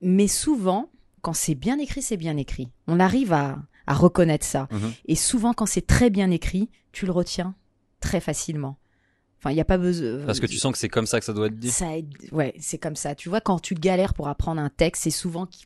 Mais 0.00 0.28
souvent, 0.28 0.90
quand 1.22 1.32
c'est 1.32 1.54
bien 1.56 1.78
écrit, 1.78 2.02
c'est 2.02 2.16
bien 2.16 2.36
écrit. 2.36 2.68
On 2.86 3.00
arrive 3.00 3.32
à, 3.32 3.58
à 3.86 3.94
reconnaître 3.94 4.46
ça. 4.46 4.68
Mhm. 4.70 4.92
Et 5.06 5.16
souvent, 5.16 5.52
quand 5.54 5.66
c'est 5.66 5.86
très 5.86 6.08
bien 6.10 6.30
écrit, 6.30 6.70
tu 6.92 7.04
le 7.06 7.12
retiens 7.12 7.54
très 8.00 8.20
facilement. 8.20 8.78
Enfin, 9.38 9.50
il 9.50 9.54
n'y 9.54 9.60
a 9.60 9.64
pas 9.64 9.78
besoin. 9.78 10.24
Parce 10.26 10.40
que 10.40 10.46
tu 10.46 10.56
sens 10.58 10.72
que 10.72 10.78
c'est 10.78 10.88
comme 10.88 11.06
ça 11.06 11.18
que 11.20 11.24
ça 11.24 11.32
doit 11.32 11.46
être 11.46 11.58
dit. 11.58 11.70
Ça 11.70 11.86
Ouais, 12.32 12.54
c'est 12.58 12.78
comme 12.78 12.96
ça. 12.96 13.14
Tu 13.14 13.28
vois, 13.28 13.40
quand 13.40 13.58
tu 13.60 13.74
galères 13.74 14.14
pour 14.14 14.28
apprendre 14.28 14.60
un 14.60 14.68
texte, 14.70 15.04
c'est 15.04 15.10
souvent 15.10 15.46
qui- 15.46 15.64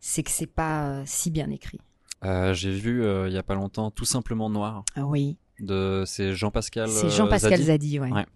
c'est 0.00 0.22
que 0.22 0.30
c'est 0.30 0.46
pas 0.46 0.86
euh, 0.88 1.02
si 1.06 1.30
bien 1.30 1.50
écrit. 1.50 1.80
Euh, 2.24 2.52
J'ai 2.54 2.72
vu 2.72 3.02
euh, 3.04 3.28
il 3.28 3.34
y 3.34 3.38
a 3.38 3.42
pas 3.42 3.54
longtemps 3.54 3.90
Tout 3.90 4.04
simplement 4.04 4.50
Noir 4.50 4.84
Ah 4.94 5.04
oui, 5.06 5.36
de 5.60 6.04
c'est 6.06 6.34
Jean-Pascal. 6.34 6.88
c'est 6.88 7.06
euh, 7.06 7.10
Jean-Pascal 7.10 7.60
Zadi. 7.62 7.64
Zadi, 7.64 8.00
ouais. 8.00 8.10
Ouais. 8.12 8.26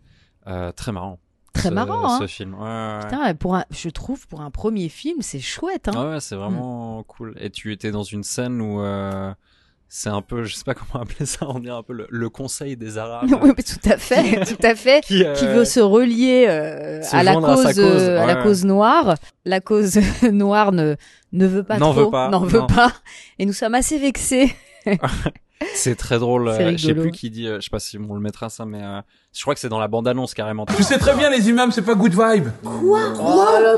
Euh, 0.46 0.72
très 0.72 0.92
marrant. 0.92 1.18
Très 1.52 1.68
ce- 1.68 1.74
marrant, 1.74 2.08
hein. 2.14 2.18
Ce 2.20 2.26
film. 2.26 2.54
Ouais. 2.54 2.98
Putain, 3.02 3.34
pour 3.34 3.54
un, 3.54 3.64
je 3.70 3.88
trouve 3.88 4.26
pour 4.26 4.40
un 4.40 4.50
premier 4.50 4.88
film, 4.88 5.18
c'est 5.22 5.40
chouette. 5.40 5.88
Hein. 5.88 5.92
Ah 5.94 6.08
ouais, 6.10 6.20
c'est 6.20 6.34
vraiment 6.36 7.02
cool. 7.04 7.34
Et 7.40 7.50
tu 7.50 7.72
étais 7.72 7.90
dans 7.92 8.02
une 8.02 8.24
scène 8.24 8.60
où 8.60 8.80
euh, 8.80 9.32
c'est 9.88 10.08
un 10.08 10.20
peu, 10.22 10.42
je 10.42 10.56
sais 10.56 10.64
pas 10.64 10.74
comment 10.74 11.02
appeler 11.04 11.26
ça, 11.26 11.46
on 11.48 11.60
dirait 11.60 11.76
un 11.76 11.82
peu 11.84 11.92
le, 11.92 12.08
le 12.10 12.28
conseil 12.28 12.76
des 12.76 12.98
Arabes. 12.98 13.28
oui, 13.42 13.52
mais 13.56 13.62
tout 13.62 13.88
à 13.88 13.96
fait, 13.96 14.44
tout 14.56 14.66
à 14.66 14.74
fait. 14.74 15.04
Qui, 15.04 15.22
euh, 15.24 15.34
Qui 15.34 15.46
veut 15.46 15.64
se 15.64 15.78
relier 15.78 16.46
euh, 16.48 17.00
se 17.02 17.14
à 17.14 17.22
la 17.22 17.32
à 17.32 17.34
cause, 17.36 17.62
cause, 17.64 17.78
euh, 17.78 18.20
à 18.20 18.26
la 18.26 18.34
cause 18.42 18.64
noire. 18.64 19.14
La 19.44 19.60
cause 19.60 20.00
noire 20.24 20.72
ne 20.72 20.96
ne 21.32 21.46
veut 21.46 21.62
pas 21.62 21.78
N'en 21.78 21.92
trop, 21.92 22.04
veut 22.06 22.10
pas, 22.10 22.28
n'en 22.30 22.40
veut 22.40 22.66
pas. 22.66 22.92
Et 23.38 23.46
nous 23.46 23.52
sommes 23.52 23.74
assez 23.76 23.98
vexés. 23.98 24.54
C'est 25.74 25.94
très 25.96 26.18
drôle. 26.18 26.48
Euh, 26.48 26.56
je 26.76 26.86
sais 26.88 26.94
plus 26.94 27.10
qui 27.12 27.30
dit, 27.30 27.46
euh, 27.46 27.56
je 27.56 27.64
sais 27.64 27.70
pas 27.70 27.78
si 27.78 27.96
on 27.96 28.12
le 28.14 28.20
mettra 28.20 28.48
ça, 28.50 28.64
mais 28.66 28.82
euh, 28.82 29.00
je 29.32 29.40
crois 29.40 29.54
que 29.54 29.60
c'est 29.60 29.68
dans 29.68 29.78
la 29.78 29.88
bande-annonce 29.88 30.34
carrément. 30.34 30.66
Tu 30.66 30.82
sais 30.82 30.98
très 30.98 31.14
bien, 31.14 31.30
les 31.30 31.48
imams, 31.48 31.70
c'est 31.72 31.82
pas 31.82 31.94
good 31.94 32.12
vibe. 32.12 32.48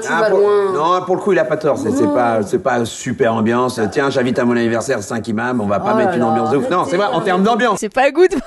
Ah, 0.09 0.31
pour- 0.31 0.41
Non, 0.73 1.03
pour 1.05 1.17
le 1.17 1.23
coup, 1.23 1.33
il 1.33 1.39
a 1.39 1.45
pas 1.45 1.57
tort. 1.59 1.79
C'est 1.79 1.91
pas, 2.13 2.43
c'est 2.43 2.59
pas 2.59 2.85
super 2.85 3.35
ambiance. 3.35 3.79
Tiens, 3.93 4.11
j'invite 4.11 4.39
à 4.39 4.45
mon 4.45 4.57
anniversaire 4.57 5.03
5 5.03 5.29
imams. 5.29 5.61
On 5.61 5.67
va 5.67 5.79
pas 5.79 5.93
Oh 5.95 5.97
mettre 5.97 6.11
là 6.11 6.17
une 6.17 6.23
ambiance 6.25 6.51
de 6.51 6.57
ouf. 6.57 6.69
Non, 6.71 6.85
c'est 6.87 6.97
vrai, 6.97 7.07
en 7.07 7.21
termes 7.21 7.43
d'ambiance. 7.45 7.79
C'est 7.79 7.93
pas 7.93 8.11
good 8.11 8.33
vibes. 8.33 8.41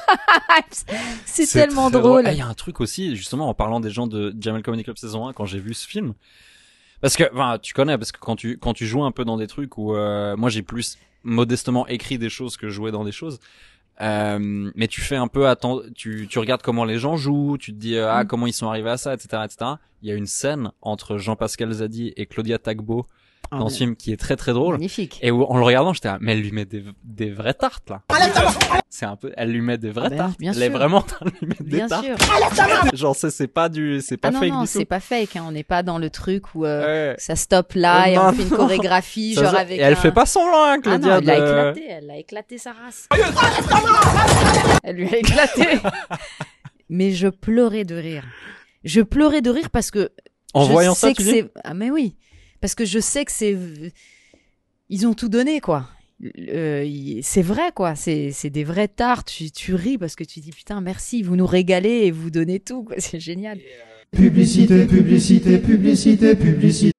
C'est 1.26 1.46
tellement 1.46 1.90
drôle. 1.90 2.24
Ah, 2.26 2.32
Il 2.34 2.38
y 2.38 2.42
a 2.42 2.48
un 2.48 2.54
truc 2.54 2.82
aussi, 2.82 3.16
justement, 3.16 3.48
en 3.48 3.54
parlant 3.54 3.80
des 3.80 3.90
gens 3.92 4.08
de 4.08 4.36
Jamel 4.40 4.64
Comedy 4.64 4.84
Club 4.84 4.98
saison 4.98 5.28
1, 5.28 5.34
quand 5.34 5.46
j'ai 5.46 5.60
vu 5.60 5.74
ce 5.74 5.88
film. 5.88 6.14
Parce 7.02 7.16
que, 7.16 7.24
enfin, 7.34 7.58
tu 7.62 7.74
connais, 7.74 7.98
parce 7.98 8.12
que 8.12 8.20
quand 8.20 8.36
tu, 8.36 8.58
quand 8.58 8.74
tu 8.74 8.86
joues 8.86 9.04
un 9.04 9.12
peu 9.12 9.24
dans 9.24 9.38
des 9.38 9.48
trucs 9.48 9.78
où, 9.78 9.96
euh, 9.96 10.36
moi 10.36 10.50
j'ai 10.50 10.64
plus 10.64 10.98
modestement 11.24 11.88
écrit 11.88 12.18
des 12.18 12.30
choses 12.30 12.58
que 12.58 12.70
joué 12.70 12.92
dans 12.92 13.04
des 13.04 13.12
choses. 13.12 13.40
Euh, 14.02 14.72
mais 14.76 14.88
tu 14.88 15.02
fais 15.02 15.18
un 15.18 15.28
peu 15.28 15.48
attends, 15.50 15.82
tu, 15.94 16.28
tu 16.30 16.40
regardes 16.40 16.62
comment 16.62 16.86
les 16.86 17.00
gens 17.00 17.18
jouent, 17.18 17.58
tu 17.58 17.74
te 17.74 17.78
dis 17.78 17.96
euh, 17.98 18.06
Mm. 18.06 18.16
ah 18.16 18.26
comment 18.26 18.48
ils 18.48 18.54
sont 18.54 18.68
arrivés 18.70 18.92
à 18.92 18.98
ça, 18.98 19.14
etc., 19.14 19.44
etc. 19.44 19.72
Il 20.02 20.08
y 20.08 20.12
a 20.12 20.16
une 20.16 20.26
scène 20.26 20.72
entre 20.82 21.18
Jean-Pascal 21.18 21.72
Zadi 21.72 22.14
et 22.16 22.26
Claudia 22.26 22.58
Tagbo 22.58 23.06
dans 23.52 23.70
ce 23.70 23.78
film 23.78 23.96
qui 23.96 24.12
est 24.12 24.18
très 24.18 24.36
très 24.36 24.54
drôle. 24.54 24.76
Magnifique. 24.76 25.20
Et 25.22 25.32
où, 25.32 25.44
en 25.44 25.58
le 25.58 25.64
regardant, 25.64 25.94
j'étais, 25.94 26.08
là, 26.10 26.18
mais 26.22 26.34
elle 26.34 26.42
lui 26.42 26.52
met 26.52 26.66
des, 26.66 26.84
des 27.04 27.32
vraies 27.32 27.54
tartes, 27.56 27.90
là. 27.90 28.02
C'est 28.90 29.06
un 29.06 29.16
peu, 29.16 29.32
elle 29.38 29.52
lui 29.52 29.62
met 29.62 29.78
des 29.78 29.92
vraies 29.92 30.08
Ah 30.08 30.10
ben, 30.10 30.18
tartes. 30.18 30.40
bien 30.40 30.52
elle 30.54 30.62
est 30.64 30.68
sûr. 30.70 30.78
vraiment 30.78 30.98
en 30.98 31.02
train 31.02 31.26
de 31.26 31.32
lui 31.40 31.48
mettre 31.48 31.64
Bien 31.64 31.86
des 31.86 31.90
tartes. 31.90 32.06
sûr. 32.06 32.96
Genre, 32.98 33.16
c'est, 33.16 33.30
c'est 33.30 33.48
pas 33.48 33.70
du, 33.70 34.02
c'est 34.02 34.18
pas 34.18 34.28
Ah 34.30 34.32
non, 34.32 34.40
fake 34.40 34.50
non, 34.52 34.62
du 34.62 34.68
c'est 34.68 34.86
pas 34.86 35.00
fake. 35.00 35.36
Hein. 35.36 35.44
On 35.48 35.52
n'est 35.52 35.64
pas 35.64 35.84
dans 35.84 35.98
le 36.00 36.10
truc 36.10 36.54
où 36.56 36.66
euh, 36.66 37.12
Ouais. 37.12 37.16
ça 37.18 37.36
stoppe 37.36 37.74
là 37.74 38.04
Euh, 38.04 38.06
et 38.12 38.16
non, 38.16 38.22
on 38.28 38.34
fait 38.34 38.44
une 38.44 38.50
non. 38.50 38.56
chorégraphie, 38.58 39.34
genre 39.36 39.52
ça- 39.52 39.60
avec. 39.60 39.80
Et 39.80 39.82
elle 39.82 39.94
un- 39.94 39.96
fait 39.96 40.12
pas 40.12 40.26
semblant, 40.26 40.64
hein, 40.66 40.76
Ah 40.78 40.82
Claudia. 40.82 41.08
non, 41.10 41.18
elle 41.20 41.26
l'a 41.26 41.40
de- 41.40 41.46
éclaté, 41.78 41.86
elle 41.90 42.12
a 42.12 42.18
éclaté 42.18 42.58
sa 42.58 42.72
race. 42.74 43.08
elle 44.84 44.96
lui 44.96 45.08
a 45.14 45.18
éclaté. 45.18 45.64
mais 46.90 47.12
je 47.12 47.28
pleurais 47.28 47.84
de 47.86 47.96
rire. 47.96 48.24
Je 48.84 49.02
pleurais 49.02 49.42
de 49.42 49.50
rire 49.50 49.70
parce 49.70 49.92
que. 49.92 50.10
En 50.54 50.66
je 50.66 50.72
voyant 50.72 50.96
sais 50.96 51.08
ça, 51.08 51.14
que 51.14 51.18
tu 51.18 51.24
dis 51.24 51.30
c'est. 51.32 51.52
Ah, 51.64 51.74
mais 51.74 51.92
oui. 51.92 52.16
Parce 52.62 52.76
que 52.76 52.86
je 52.86 53.00
sais 53.00 53.26
que 53.26 53.32
c'est. 53.32 53.58
Ils 54.90 55.08
ont 55.08 55.14
tout 55.14 55.30
donné, 55.30 55.62
quoi. 55.62 55.88
Euh, 56.50 57.20
c'est 57.22 57.42
vrai, 57.42 57.72
quoi. 57.74 57.96
C'est 57.96 58.50
des 58.50 58.64
vraies 58.64 58.88
tartes. 58.88 59.28
Tu, 59.30 59.52
tu 59.52 59.76
ris 59.76 59.98
parce 59.98 60.16
que 60.16 60.24
tu 60.24 60.40
dis 60.40 60.52
putain, 60.52 60.82
merci, 60.82 61.22
vous 61.22 61.36
nous 61.36 61.46
régalez 61.46 62.06
et 62.06 62.12
vous 62.12 62.30
donnez 62.30 62.60
tout, 62.60 62.84
quoi. 62.84 62.96
C'est 63.00 63.20
génial. 63.20 63.60
Publicité, 64.12 64.86
publicité, 64.86 65.60
publicité, 65.60 66.36
publicité. 66.36 66.99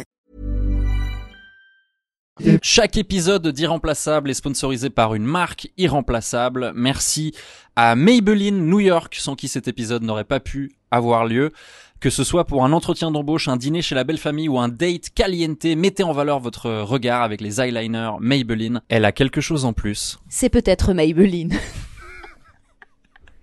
Chaque 2.61 2.97
épisode 2.97 3.47
d'Irremplaçable 3.49 4.29
est 4.29 4.33
sponsorisé 4.35 4.89
par 4.89 5.13
une 5.15 5.25
marque 5.25 5.69
irremplaçable. 5.77 6.71
Merci 6.75 7.33
à 7.75 7.95
Maybelline 7.95 8.65
New 8.67 8.79
York, 8.79 9.15
sans 9.19 9.35
qui 9.35 9.47
cet 9.47 9.67
épisode 9.67 10.01
n'aurait 10.03 10.23
pas 10.23 10.39
pu 10.39 10.71
avoir 10.91 11.25
lieu. 11.25 11.51
Que 11.99 12.09
ce 12.09 12.23
soit 12.23 12.45
pour 12.45 12.65
un 12.65 12.71
entretien 12.71 13.11
d'embauche, 13.11 13.47
un 13.47 13.57
dîner 13.57 13.83
chez 13.83 13.93
la 13.93 14.03
belle 14.03 14.17
famille 14.17 14.49
ou 14.49 14.57
un 14.57 14.69
date 14.69 15.09
caliente, 15.13 15.65
mettez 15.65 16.01
en 16.03 16.13
valeur 16.13 16.39
votre 16.39 16.71
regard 16.81 17.21
avec 17.21 17.41
les 17.41 17.61
eyeliners 17.61 18.13
Maybelline. 18.21 18.81
Elle 18.89 19.05
a 19.05 19.11
quelque 19.11 19.41
chose 19.41 19.65
en 19.65 19.73
plus. 19.73 20.17
C'est 20.29 20.49
peut-être 20.49 20.93
Maybelline. 20.93 21.53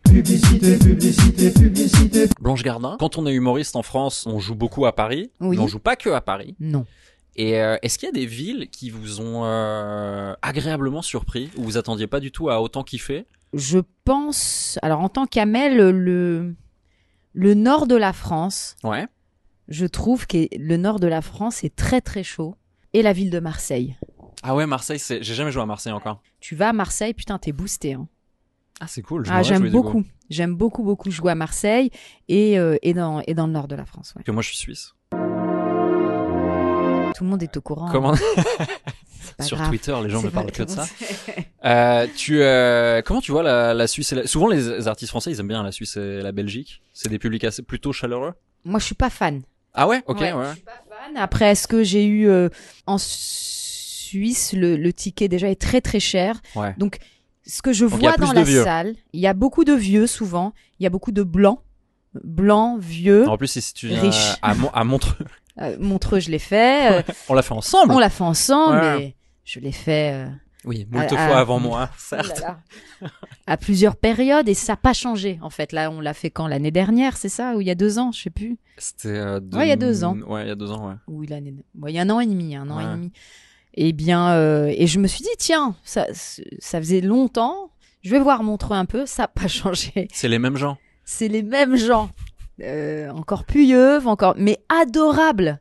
Publicité, 0.04 0.78
publicité, 0.78 1.50
publicité. 1.50 2.28
Blanche 2.40 2.62
Gardin. 2.62 2.96
Quand 2.98 3.18
on 3.18 3.26
est 3.26 3.32
humoriste 3.34 3.76
en 3.76 3.82
France, 3.82 4.24
on 4.26 4.38
joue 4.40 4.54
beaucoup 4.54 4.86
à 4.86 4.92
Paris, 4.96 5.30
Oui. 5.38 5.56
mais 5.58 5.62
on 5.62 5.66
joue 5.68 5.78
pas 5.80 5.96
que 5.96 6.08
à 6.08 6.22
Paris. 6.22 6.56
Non. 6.60 6.86
Et 7.38 7.60
euh, 7.62 7.76
est-ce 7.82 7.98
qu'il 7.98 8.06
y 8.06 8.10
a 8.10 8.12
des 8.12 8.26
villes 8.26 8.68
qui 8.70 8.90
vous 8.90 9.20
ont 9.20 9.44
euh, 9.44 10.34
agréablement 10.42 11.02
surpris, 11.02 11.50
où 11.56 11.62
vous 11.62 11.76
attendiez 11.78 12.06
pas 12.08 12.18
du 12.20 12.32
tout 12.32 12.50
à 12.50 12.60
autant 12.60 12.82
kiffer? 12.82 13.26
Je 13.54 13.78
pense. 14.04 14.78
Alors, 14.82 15.00
en 15.00 15.08
tant 15.08 15.26
qu'Amel, 15.26 15.76
le, 15.76 16.54
le 17.32 17.54
nord 17.54 17.86
de 17.86 17.94
la 17.94 18.12
France, 18.12 18.76
Ouais. 18.82 19.06
je 19.68 19.86
trouve 19.86 20.26
que 20.26 20.48
le 20.58 20.76
nord 20.76 20.98
de 20.98 21.06
la 21.06 21.22
France 21.22 21.62
est 21.64 21.74
très 21.76 22.00
très 22.00 22.22
chaud. 22.24 22.56
Et 22.92 23.02
la 23.02 23.12
ville 23.12 23.30
de 23.30 23.38
Marseille. 23.38 23.96
Ah 24.42 24.54
ouais, 24.56 24.66
Marseille, 24.66 24.98
c'est... 24.98 25.22
j'ai 25.22 25.34
jamais 25.34 25.52
joué 25.52 25.62
à 25.62 25.66
Marseille 25.66 25.92
encore. 25.92 26.22
Tu 26.40 26.56
vas 26.56 26.70
à 26.70 26.72
Marseille, 26.72 27.12
putain, 27.14 27.38
t'es 27.38 27.52
boosté. 27.52 27.92
Hein. 27.94 28.08
Ah, 28.80 28.86
c'est 28.88 29.02
cool. 29.02 29.26
je 29.26 29.30
Ah, 29.32 29.42
j'aime 29.42 29.68
beaucoup. 29.70 30.04
J'aime 30.30 30.54
beaucoup, 30.56 30.82
beaucoup 30.82 31.10
jouer 31.10 31.32
à 31.32 31.34
Marseille 31.34 31.90
et, 32.28 32.58
euh, 32.58 32.76
et, 32.82 32.94
dans, 32.94 33.20
et 33.26 33.34
dans 33.34 33.46
le 33.46 33.52
nord 33.52 33.68
de 33.68 33.76
la 33.76 33.84
France. 33.84 34.14
ouais. 34.16 34.22
Que 34.24 34.30
moi, 34.30 34.42
je 34.42 34.48
suis 34.48 34.56
suisse. 34.56 34.94
Tout 37.16 37.24
le 37.24 37.30
monde 37.30 37.42
est 37.42 37.56
au 37.56 37.60
courant. 37.60 37.88
Comment 37.90 38.12
pas 39.36 39.44
Sur 39.44 39.56
grave. 39.56 39.68
Twitter, 39.68 39.96
les 40.02 40.10
gens 40.10 40.22
ne 40.22 40.28
parlent 40.30 40.50
que 40.52 40.62
de 40.62 40.70
ça. 40.70 40.86
Euh, 41.64 42.06
tu, 42.16 42.40
euh, 42.40 43.02
comment 43.02 43.20
tu 43.20 43.32
vois 43.32 43.42
la, 43.42 43.74
la 43.74 43.88
Suisse 43.88 44.12
et 44.12 44.14
la... 44.14 44.26
Souvent, 44.28 44.46
les 44.46 44.86
artistes 44.86 45.10
français, 45.10 45.32
ils 45.32 45.40
aiment 45.40 45.48
bien 45.48 45.64
la 45.64 45.72
Suisse 45.72 45.96
et 45.96 46.22
la 46.22 46.30
Belgique. 46.30 46.82
C'est 46.92 47.08
des 47.08 47.18
publics 47.18 47.42
assez 47.42 47.62
plutôt 47.62 47.92
chaleureux. 47.92 48.32
Moi, 48.64 48.78
je 48.78 48.84
suis 48.86 48.94
pas 48.94 49.10
fan. 49.10 49.42
Ah 49.74 49.88
ouais, 49.88 50.00
ok, 50.06 50.20
ouais. 50.20 50.32
Je 50.50 50.52
suis 50.54 50.62
pas 50.62 50.80
fan. 50.88 51.16
Après, 51.16 51.46
est-ce 51.50 51.66
que 51.66 51.82
j'ai 51.82 52.04
eu 52.06 52.28
euh, 52.28 52.48
en 52.86 52.96
Suisse 52.98 54.52
le, 54.56 54.76
le 54.76 54.92
ticket 54.92 55.26
déjà 55.28 55.48
est 55.50 55.60
très 55.60 55.80
très 55.80 55.98
cher. 56.00 56.40
Ouais. 56.54 56.74
Donc, 56.78 56.98
ce 57.44 57.60
que 57.60 57.72
je 57.72 57.86
Donc, 57.86 57.98
vois 58.00 58.16
dans 58.16 58.32
la 58.32 58.44
vieux. 58.44 58.62
salle, 58.62 58.94
il 59.12 59.20
y 59.20 59.26
a 59.26 59.34
beaucoup 59.34 59.64
de 59.64 59.72
vieux 59.72 60.06
souvent. 60.06 60.52
Il 60.78 60.84
y 60.84 60.86
a 60.86 60.90
beaucoup 60.90 61.12
de 61.12 61.24
blancs, 61.24 61.60
blancs, 62.22 62.80
vieux. 62.80 63.28
En 63.28 63.36
plus, 63.36 63.48
si 63.48 63.74
tu 63.74 63.88
viens 63.88 64.00
Riche. 64.00 64.34
à, 64.42 64.54
Mon- 64.54 64.70
à 64.70 64.84
Montreux, 64.84 65.26
Montreux, 65.78 66.20
je 66.20 66.30
l'ai 66.30 66.38
fait. 66.38 66.92
euh, 67.00 67.02
on 67.28 67.34
l'a 67.34 67.42
fait 67.42 67.54
ensemble. 67.54 67.92
on 67.92 67.98
l'a 67.98 68.10
fait 68.10 68.24
ensemble, 68.24 68.76
Ouais. 68.78 68.98
mais 68.98 69.16
je 69.44 69.60
l'ai 69.60 69.72
fait. 69.72 70.12
euh, 70.14 70.28
Oui, 70.64 70.86
moult 70.90 71.08
fois 71.08 71.18
à- 71.18 71.38
avant 71.38 71.58
moi, 71.60 71.88
Oh 71.92 71.94
certes. 71.98 72.40
là 72.40 72.58
là. 73.00 73.08
à 73.46 73.56
plusieurs 73.56 73.96
périodes 73.96 74.48
et 74.48 74.54
ça 74.54 74.72
n'a 74.72 74.76
pas 74.76 74.92
changé 74.92 75.38
en 75.42 75.50
fait. 75.50 75.72
Là, 75.72 75.90
on 75.90 76.00
l'a 76.00 76.14
fait 76.14 76.30
quand? 76.30 76.46
L'année 76.48 76.70
dernière, 76.72 77.16
c'est 77.16 77.28
ça? 77.28 77.54
Ou 77.56 77.60
il 77.60 77.66
y 77.66 77.70
a 77.70 77.74
deux 77.74 77.98
ans, 77.98 78.12
je 78.12 78.22
sais 78.22 78.30
plus. 78.30 78.58
C'était. 78.76 79.08
euh, 79.08 79.40
Ouais, 79.52 79.66
il 79.66 79.68
y 79.68 79.72
a 79.72 79.76
deux 79.76 80.04
ans. 80.04 80.16
Ouais, 80.26 80.44
il 80.44 80.48
y 80.48 80.50
a 80.50 80.54
deux 80.56 80.70
ans, 80.70 80.88
ouais. 80.88 80.94
Ou 81.06 81.22
l'année. 81.22 81.54
ouais, 81.80 81.92
il 81.92 81.94
y 81.96 81.98
a 81.98 82.02
un 82.02 82.10
an 82.10 82.20
et 82.20 82.26
demi, 82.26 82.54
un 82.56 82.68
an 82.70 82.76
Ouais. 82.76 82.84
et 82.84 82.86
demi. 82.86 83.12
Et 83.74 83.92
bien, 83.92 84.30
euh, 84.32 84.72
et 84.76 84.86
je 84.88 84.98
me 84.98 85.06
suis 85.06 85.22
dit 85.22 85.28
tiens, 85.38 85.74
ça, 85.84 86.06
ça 86.12 86.78
faisait 86.78 87.00
longtemps. 87.00 87.70
Je 88.02 88.10
vais 88.10 88.18
voir 88.20 88.42
Montreux 88.42 88.76
un 88.76 88.84
peu, 88.86 89.06
ça 89.06 89.24
n'a 89.24 89.28
pas 89.28 89.46
changé. 89.48 90.08
C'est 90.12 90.28
les 90.28 90.38
mêmes 90.38 90.56
gens. 90.56 90.76
C'est 91.04 91.28
les 91.28 91.42
mêmes 91.42 91.76
gens, 91.76 92.10
Euh, 92.60 93.08
encore 93.10 93.44
plus 93.44 93.64
yeux, 93.66 94.04
encore, 94.06 94.34
mais 94.36 94.58
adorables, 94.68 95.60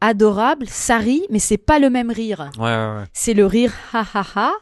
adorable, 0.00 0.66
ça 0.68 0.98
rit, 0.98 1.24
mais 1.30 1.38
c'est 1.40 1.58
pas 1.58 1.78
le 1.78 1.90
même 1.90 2.10
rire. 2.10 2.50
Ouais, 2.56 2.64
ouais, 2.64 2.96
ouais. 2.98 3.04
C'est 3.12 3.34
le 3.34 3.46
rire 3.46 3.72
ha 3.92 4.04
ha 4.14 4.24
ha, 4.36 4.52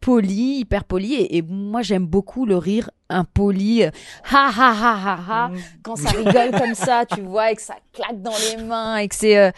poli, 0.00 0.58
hyper 0.60 0.84
poli. 0.84 1.14
Et, 1.14 1.36
et 1.38 1.42
moi, 1.42 1.82
j'aime 1.82 2.06
beaucoup 2.06 2.46
le 2.46 2.56
rire 2.56 2.90
impoli, 3.08 3.82
ha 3.84 3.90
ha 4.32 4.50
ha 4.56 4.96
ha 5.04 5.18
ha, 5.28 5.50
quand 5.82 5.96
ça 5.96 6.10
rigole 6.10 6.52
comme 6.58 6.74
ça, 6.74 7.04
tu 7.06 7.20
vois, 7.22 7.50
et 7.50 7.56
que 7.56 7.62
ça 7.62 7.74
claque 7.92 8.22
dans 8.22 8.36
les 8.38 8.64
mains, 8.64 8.96
et 8.98 9.08
que 9.08 9.14
c'est. 9.14 9.36
euh, 9.36 9.50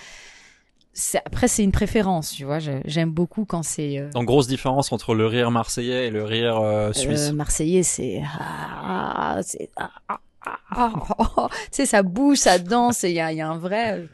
c'est- 0.92 1.20
après, 1.24 1.48
c'est 1.48 1.62
une 1.64 1.72
préférence, 1.72 2.30
tu 2.32 2.44
vois. 2.44 2.58
je- 2.58 2.80
J'aime 2.86 3.10
beaucoup 3.10 3.44
quand 3.44 3.62
c'est. 3.62 3.98
euh, 3.98 4.10
Donc 4.10 4.24
grosse 4.24 4.48
différence 4.48 4.90
entre 4.92 5.14
le 5.14 5.26
rire 5.26 5.50
marseillais 5.50 6.06
et 6.06 6.10
le 6.10 6.24
rire 6.24 6.56
euh, 6.58 6.92
suisse. 6.92 7.28
euh, 7.28 7.32
marseillais, 7.32 7.82
c'est. 7.82 8.22
ah, 8.40 9.38
c'est. 9.42 9.70
ah, 9.76 9.90
ah, 10.08 10.18
ah, 10.70 10.92
ah. 11.18 11.48
tu 11.50 11.56
sais, 11.72 11.86
ça 11.86 12.02
bouge, 12.02 12.38
ça 12.38 12.58
danse, 12.58 13.04
et 13.04 13.10
il 13.10 13.14
y 13.16 13.20
a, 13.20 13.32
y 13.32 13.40
a 13.40 13.48
un 13.48 13.58
vrai. 13.58 14.08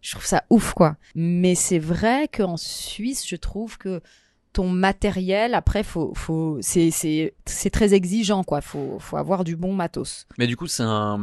Je 0.00 0.12
trouve 0.12 0.24
ça 0.24 0.44
ouf, 0.50 0.74
quoi. 0.74 0.96
Mais 1.14 1.54
c'est 1.54 1.78
vrai 1.78 2.28
qu'en 2.28 2.56
Suisse, 2.56 3.26
je 3.26 3.36
trouve 3.36 3.78
que 3.78 4.00
ton 4.52 4.68
matériel, 4.68 5.54
après, 5.54 5.82
faut, 5.82 6.12
faut, 6.14 6.58
c'est, 6.60 6.90
c'est, 6.90 7.34
c'est 7.46 7.70
très 7.70 7.94
exigeant, 7.94 8.44
quoi. 8.44 8.60
Faut, 8.60 8.98
faut 8.98 9.16
avoir 9.16 9.44
du 9.44 9.56
bon 9.56 9.72
matos. 9.74 10.26
Mais 10.38 10.46
du 10.46 10.56
coup, 10.56 10.66
c'est 10.66 10.84
un, 10.84 11.18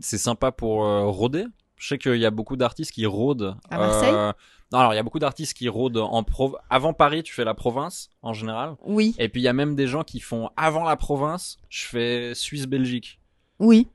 c'est 0.00 0.18
sympa 0.18 0.52
pour 0.52 0.84
euh, 0.84 1.04
rôder. 1.06 1.46
Je 1.76 1.88
sais 1.88 1.98
qu'il 1.98 2.16
y 2.16 2.26
a 2.26 2.30
beaucoup 2.30 2.56
d'artistes 2.56 2.92
qui 2.92 3.06
rôdent. 3.06 3.56
À 3.70 3.78
Marseille? 3.78 4.12
euh, 4.12 4.32
Non, 4.72 4.78
alors 4.80 4.92
il 4.92 4.96
y 4.96 5.00
a 5.00 5.02
beaucoup 5.02 5.18
d'artistes 5.18 5.54
qui 5.54 5.68
rôdent 5.68 5.98
en 5.98 6.22
prov. 6.22 6.56
Avant 6.70 6.92
Paris, 6.92 7.22
tu 7.22 7.34
fais 7.34 7.44
la 7.44 7.54
province 7.54 8.10
en 8.22 8.32
général. 8.32 8.74
Oui. 8.84 9.14
Et 9.18 9.28
puis 9.28 9.40
il 9.40 9.44
y 9.44 9.48
a 9.48 9.52
même 9.52 9.74
des 9.74 9.86
gens 9.86 10.02
qui 10.02 10.20
font 10.20 10.50
avant 10.56 10.84
la 10.84 10.96
province, 10.96 11.58
je 11.68 11.84
fais 11.86 12.32
Suisse-Belgique. 12.34 13.20
Oui. 13.58 13.88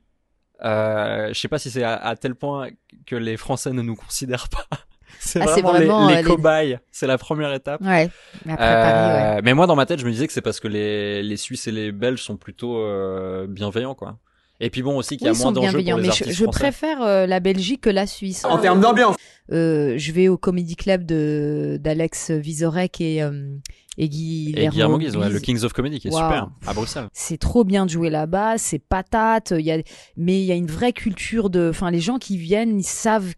Euh, 0.64 1.28
je 1.28 1.38
sais 1.40 1.48
pas 1.48 1.58
si 1.58 1.70
c'est 1.70 1.82
à, 1.82 1.94
à 1.96 2.16
tel 2.16 2.34
point 2.34 2.68
que 3.06 3.16
les 3.16 3.36
Français 3.36 3.70
ne 3.72 3.82
nous 3.82 3.96
considèrent 3.96 4.48
pas. 4.48 4.66
C'est 5.18 5.40
Ah, 5.42 5.44
vraiment, 5.46 5.72
les- 5.72 5.78
vraiment, 5.86 6.08
les, 6.08 6.14
euh, 6.14 6.16
les- 6.18 6.22
cobayes. 6.24 6.78
C'est 6.92 7.06
la 7.06 7.18
première 7.18 7.52
étape. 7.52 7.80
Ouais. 7.82 8.08
Mais 8.46 8.52
après 8.54 8.64
Euh, 8.66 8.82
Paris, 8.82 9.34
ouais. 9.36 9.42
Mais 9.42 9.54
moi, 9.54 9.66
dans 9.66 9.76
ma 9.76 9.84
tête, 9.84 9.98
je 10.00 10.06
me 10.06 10.10
disais 10.10 10.26
que 10.26 10.32
c'est 10.32 10.40
parce 10.40 10.60
que 10.60 10.68
les, 10.68 11.22
les 11.22 11.36
Suisses 11.36 11.66
et 11.66 11.72
les 11.72 11.92
Belges 11.92 12.22
sont 12.22 12.36
plutôt 12.36 12.78
euh, 12.78 13.46
bienveillants, 13.48 13.94
quoi. 13.94 14.16
Et 14.60 14.70
puis 14.70 14.82
bon 14.82 14.96
aussi 14.98 15.16
qu'il 15.16 15.26
y 15.26 15.30
a 15.30 15.32
moins 15.32 15.52
d'enjeux 15.52 15.78
pour 15.78 15.78
les 15.78 15.94
mais 15.94 16.02
je, 16.04 16.08
artistes 16.08 16.30
je 16.32 16.44
français. 16.44 16.58
préfère 16.60 17.02
euh, 17.02 17.26
la 17.26 17.40
Belgique 17.40 17.80
que 17.80 17.90
la 17.90 18.06
Suisse. 18.06 18.44
En 18.44 18.58
termes 18.58 18.80
d'ambiance. 18.80 19.16
Euh, 19.52 19.94
je 19.96 20.12
vais 20.12 20.28
au 20.28 20.36
Comedy 20.36 20.76
Club 20.76 21.04
de 21.04 21.78
d'Alex 21.80 22.30
Vizorek 22.30 23.00
et 23.00 23.22
euh, 23.22 23.56
et 23.96 24.08
Guy 24.08 24.54
Et 24.56 24.68
Guillermo 24.68 24.98
ouais, 24.98 25.28
le 25.28 25.40
Kings 25.40 25.64
of 25.64 25.72
Comedy 25.72 25.98
qui 25.98 26.08
est 26.08 26.12
super 26.12 26.50
à 26.66 26.74
Bruxelles. 26.74 27.08
C'est 27.12 27.38
trop 27.38 27.64
bien 27.64 27.86
de 27.86 27.90
jouer 27.90 28.10
là-bas, 28.10 28.58
c'est 28.58 28.78
patate. 28.78 29.52
Il 29.58 29.64
y 29.64 29.72
a, 29.72 29.78
mais 30.16 30.40
il 30.40 30.44
y 30.44 30.52
a 30.52 30.54
une 30.54 30.66
vraie 30.66 30.92
culture 30.92 31.50
de. 31.50 31.70
Enfin, 31.70 31.90
les 31.90 32.00
gens 32.00 32.18
qui 32.18 32.36
viennent, 32.36 32.78
ils 32.78 32.84
savent. 32.84 33.32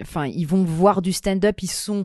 Enfin, 0.00 0.26
ils 0.26 0.46
vont 0.46 0.64
voir 0.64 1.02
du 1.02 1.12
stand-up. 1.12 1.62
Ils 1.62 1.70
sont. 1.70 2.04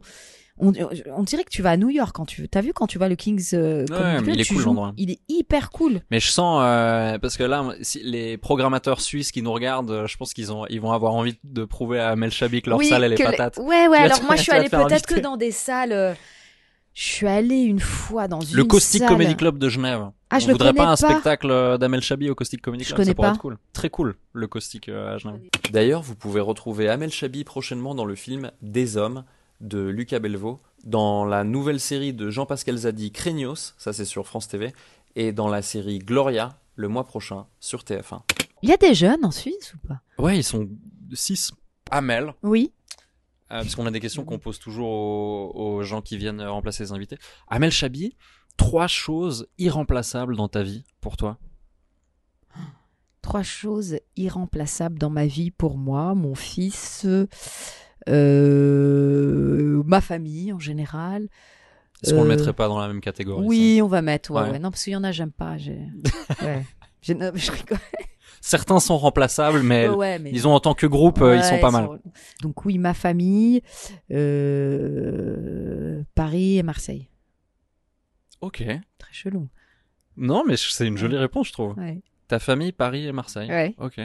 On, 0.59 0.73
on 1.15 1.23
dirait 1.23 1.43
que 1.43 1.49
tu 1.49 1.61
vas 1.61 1.71
à 1.71 1.77
New 1.77 1.89
York 1.89 2.11
quand 2.15 2.25
tu 2.25 2.41
veux. 2.41 2.47
T'as 2.47 2.61
vu 2.61 2.73
quand 2.73 2.87
tu 2.87 2.97
vas 2.97 3.07
le 3.07 3.15
Kings 3.15 3.49
euh, 3.53 3.81
Ouais, 3.81 3.87
Comedy 3.87 4.15
mais 4.15 4.21
Club, 4.23 4.35
il 4.35 4.41
est 4.41 4.43
tu 4.43 4.53
cool, 4.55 4.63
l'endroit. 4.63 4.93
Il 4.97 5.11
est 5.11 5.19
hyper 5.29 5.69
cool. 5.69 6.01
Mais 6.09 6.19
je 6.19 6.27
sens 6.29 6.61
euh, 6.65 7.17
parce 7.19 7.37
que 7.37 7.43
là, 7.43 7.73
si 7.81 8.01
les 8.03 8.37
programmateurs 8.37 9.01
suisses 9.01 9.31
qui 9.31 9.41
nous 9.41 9.51
regardent, 9.53 9.91
euh, 9.91 10.07
je 10.07 10.17
pense 10.17 10.33
qu'ils 10.33 10.51
ont, 10.51 10.65
ils 10.67 10.81
vont 10.81 10.91
avoir 10.91 11.13
envie 11.13 11.37
de 11.43 11.63
prouver 11.63 11.99
à 11.99 12.15
Mel 12.15 12.31
Chabi 12.31 12.61
que 12.61 12.69
leur 12.71 12.79
Oui, 12.79 12.87
salle 12.89 13.03
elle 13.03 13.13
est 13.13 13.23
patate. 13.23 13.57
Ouais, 13.57 13.87
ouais. 13.87 13.97
Tu 13.97 14.03
Alors 14.03 14.23
moi, 14.23 14.35
je 14.35 14.41
suis 14.41 14.51
allée 14.51 14.69
peut-être 14.69 15.05
que 15.05 15.19
dans 15.19 15.37
des 15.37 15.51
salles. 15.51 15.91
euh, 15.93 16.13
Je 16.93 17.03
suis 17.03 17.27
allée 17.27 17.61
une 17.61 17.79
fois 17.79 18.27
dans 18.27 18.41
une 18.41 18.55
Le 18.57 18.63
Caustic 18.63 19.01
salle. 19.01 19.09
Comedy 19.09 19.35
Club 19.35 19.59
de 19.59 19.69
Genève. 19.69 20.09
Ah, 20.29 20.39
je 20.39 20.45
On 20.45 20.47
le 20.47 20.53
voudrait 20.55 20.69
connais 20.69 20.77
pas 20.79 20.87
un 20.87 20.95
pas. 20.95 20.95
spectacle 20.97 21.77
d'Amel 21.77 22.01
Chabi 22.01 22.29
au 22.29 22.35
Caustic 22.35 22.61
Comedy 22.61 22.83
Je 22.83 22.89
Club 22.89 22.97
connais 22.97 23.11
Ça 23.11 23.13
pourrait 23.15 23.27
pas. 23.29 23.33
être 23.35 23.39
cool. 23.41 23.57
Très 23.73 23.89
cool, 23.89 24.15
le 24.33 24.47
Caustic 24.47 24.89
euh, 24.89 25.13
à 25.13 25.17
Genève. 25.19 25.39
D'ailleurs, 25.71 26.01
vous 26.01 26.15
pouvez 26.15 26.41
retrouver 26.41 26.89
Amel 26.89 27.11
Chabi 27.11 27.43
prochainement 27.43 27.93
dans 27.95 28.03
le 28.05 28.15
film 28.15 28.51
Des 28.61 28.97
Hommes 28.97 29.23
de 29.61 29.79
Lucas 29.79 30.19
Belvaux, 30.19 30.59
dans 30.83 31.25
la 31.25 31.43
nouvelle 31.43 31.79
série 31.79 32.13
de 32.13 32.29
Jean-Pascal 32.29 32.77
Zadi 32.77 33.11
Craignos, 33.11 33.73
ça 33.77 33.93
c'est 33.93 34.05
sur 34.05 34.27
France 34.27 34.47
TV, 34.47 34.73
et 35.15 35.31
dans 35.31 35.47
la 35.47 35.61
série 35.61 35.99
Gloria 35.99 36.57
le 36.75 36.87
mois 36.87 37.05
prochain 37.05 37.47
sur 37.59 37.81
TF1. 37.81 38.21
Il 38.61 38.69
y 38.69 38.73
a 38.73 38.77
des 38.77 38.93
jeunes 38.93 39.25
en 39.25 39.31
Suisse 39.31 39.73
ou 39.73 39.87
pas? 39.87 40.01
Ouais, 40.17 40.37
ils 40.37 40.43
sont 40.43 40.67
6. 41.13 41.51
Amel, 41.89 42.33
Oui. 42.43 42.71
euh, 43.51 43.61
parce 43.61 43.75
qu'on 43.75 43.85
a 43.87 43.91
des 43.91 43.99
questions 43.99 44.25
qu'on 44.25 44.39
pose 44.39 44.59
toujours 44.59 44.89
aux, 44.89 45.51
aux 45.55 45.83
gens 45.83 46.01
qui 46.01 46.17
viennent 46.17 46.41
remplacer 46.41 46.83
les 46.83 46.91
invités. 46.91 47.17
Amel 47.47 47.71
Chabi, 47.71 48.15
trois 48.57 48.87
choses 48.87 49.47
irremplaçables 49.57 50.35
dans 50.35 50.47
ta 50.49 50.63
vie 50.63 50.83
pour 51.01 51.17
toi? 51.17 51.37
Trois 53.21 53.43
choses 53.43 53.97
irremplaçables 54.15 54.97
dans 54.99 55.09
ma 55.09 55.25
vie 55.25 55.51
pour 55.51 55.77
moi, 55.77 56.13
mon 56.15 56.33
fils, 56.35 57.03
euh, 57.05 57.27
ma 59.85 60.01
famille 60.01 60.53
en 60.53 60.59
général. 60.59 61.27
Est-ce 62.03 62.13
qu'on 62.13 62.23
le 62.23 62.29
Euh, 62.31 62.35
mettrait 62.35 62.53
pas 62.53 62.67
dans 62.67 62.79
la 62.79 62.87
même 62.87 63.01
catégorie 63.01 63.41
ça? 63.43 63.47
Oui, 63.47 63.79
on 63.81 63.87
va 63.87 64.01
mettre. 64.01 64.31
Ouais, 64.31 64.41
Ouais. 64.43 64.51
ouais. 64.51 64.59
Non, 64.59 64.69
parce 64.69 64.83
qu'il 64.83 64.93
y 64.93 64.95
en 64.95 65.03
a, 65.03 65.11
j'aime 65.11 65.31
pas. 65.31 65.55
Ouais. 66.43 66.63
Je 67.01 67.13
rigole. 67.51 67.77
Certains 68.41 68.79
sont 68.79 68.97
remplaçables, 68.97 69.61
mais, 69.63 69.87
Ouais, 69.89 70.19
mais- 70.19 70.31
disons 70.31 70.53
en 70.53 70.59
tant 70.59 70.73
que 70.73 70.85
groupe, 70.85 71.21
euh, 71.21 71.35
ils 71.37 71.43
sont 71.43 71.59
pas 71.59 71.71
mal. 71.71 71.87
Donc 72.41 72.65
oui, 72.65 72.77
ma 72.77 72.93
famille, 72.93 73.61
euh, 74.11 76.01
Paris 76.15 76.57
et 76.57 76.63
Marseille. 76.63 77.09
Ok. 78.41 78.63
Très 78.99 79.13
chelou. 79.13 79.49
Non, 80.17 80.43
mais 80.47 80.55
c'est 80.57 80.85
une 80.87 80.97
jolie 80.97 81.17
réponse, 81.17 81.47
je 81.47 81.53
trouve. 81.53 81.75
Ta 82.27 82.39
famille, 82.39 82.71
Paris 82.71 83.07
et 83.07 83.11
Marseille. 83.11 83.49
Ouais. 83.49 83.73
Ok. 83.79 83.99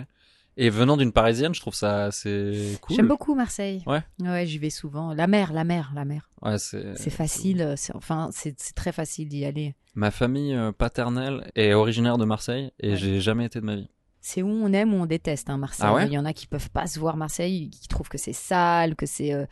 Et 0.57 0.68
venant 0.68 0.96
d'une 0.98 1.12
parisienne, 1.12 1.55
je 1.55 1.61
trouve 1.61 1.74
ça 1.74 2.05
assez 2.05 2.76
cool. 2.82 2.96
J'aime 2.96 3.09
beaucoup 3.09 3.34
Marseille. 3.34 3.82
Ouais. 3.86 4.03
Ouais, 4.20 4.46
j'y 4.46 4.59
vais 4.59 4.68
souvent. 4.70 5.14
La 5.14 5.26
mer, 5.26 5.53
la 5.53 5.64
mer, 5.64 5.92
la 5.94 6.05
mer. 6.05 6.28
Ouais, 6.42 6.59
c'est. 6.59 6.96
C'est 6.98 7.11
facile. 7.11 7.74
C'est 7.76 7.94
enfin, 7.96 8.28
c'est 8.32 8.55
très 8.74 8.92
facile 8.92 9.28
d'y 9.28 9.44
aller. 9.46 9.74
Ma 9.94 10.11
famille 10.11 10.55
euh, 10.55 10.70
paternelle 10.72 11.50
est 11.55 11.72
originaire 11.72 12.18
de 12.18 12.24
Marseille 12.26 12.70
et 12.80 12.96
j'ai 12.96 13.20
jamais 13.20 13.46
été 13.46 13.61
de 13.61 13.64
ma 13.64 13.76
vie. 13.76 13.88
C'est 14.20 14.42
où 14.42 14.48
on 14.48 14.72
aime 14.72 14.92
ou 14.94 14.98
on 14.98 15.07
déteste 15.07 15.50
hein, 15.50 15.57
Marseille. 15.57 15.86
Ah 15.88 15.94
ouais 15.94 16.07
Il 16.07 16.12
y 16.12 16.18
en 16.18 16.24
a 16.24 16.32
qui 16.32 16.46
peuvent 16.46 16.70
pas 16.70 16.86
se 16.86 17.00
voir 17.00 17.16
Marseille, 17.16 17.70
qui 17.70 17.88
trouvent 17.88 18.09
que 18.09 18.18
c'est 18.18 18.32
sale, 18.32 18.94
que 18.94 19.07
c'est. 19.07 19.32
euh, 19.32 19.46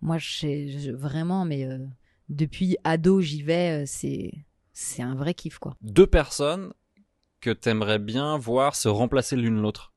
Moi, 0.00 0.16
je- 0.18 0.90
vraiment, 0.92 1.44
mais 1.44 1.64
euh, 1.66 1.78
depuis 2.30 2.76
ado, 2.82 3.20
j'y 3.20 3.42
vais. 3.42 3.82
euh, 3.82 3.84
c'est 3.86 4.32
c'est 4.72 5.02
un 5.02 5.14
vrai 5.14 5.34
kiff 5.34 5.58
quoi. 5.58 5.76
Deux 5.82 6.06
personnes 6.06 6.72
que 7.40 7.50
t'aimerais 7.50 7.98
bien 7.98 8.38
voir 8.38 8.74
se 8.74 8.88
remplacer 8.88 9.36
l'une 9.36 9.60
l'autre. 9.60 9.92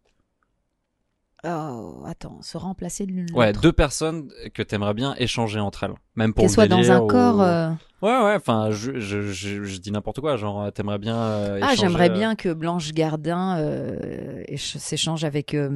Oh, 1.45 2.03
attends, 2.05 2.41
se 2.41 2.57
remplacer 2.57 3.05
l'une 3.05 3.21
l'autre. 3.27 3.35
Ouais, 3.35 3.51
deux 3.51 3.73
personnes 3.73 4.29
que 4.53 4.61
t'aimerais 4.63 4.93
bien 4.93 5.13
échanger 5.17 5.59
entre 5.59 5.83
elles, 5.83 5.93
même 6.15 6.33
pour 6.33 6.43
Qu'elles 6.43 6.49
le 6.49 6.53
soient 6.53 6.67
dans 6.67 6.89
un 6.91 7.01
ou- 7.01 7.07
corps. 7.07 7.41
euh, 7.41 7.69
Ouais, 8.01 8.17
ouais. 8.23 8.35
Enfin, 8.35 8.69
je, 8.71 8.99
je, 8.99 9.21
je, 9.31 9.63
je 9.63 9.77
dis 9.79 9.91
n'importe 9.91 10.19
quoi. 10.21 10.35
Genre, 10.37 10.71
t'aimerais 10.71 10.99
bien. 10.99 11.17
euh, 11.17 11.59
Ah, 11.61 11.73
j'aimerais 11.75 12.09
euh, 12.09 12.13
bien 12.13 12.35
que 12.35 12.53
Blanche 12.53 12.91
Gardin 12.93 13.57
euh, 13.59 14.41
éch- 14.47 14.77
s'échange 14.77 15.23
avec 15.25 15.53
euh, 15.53 15.69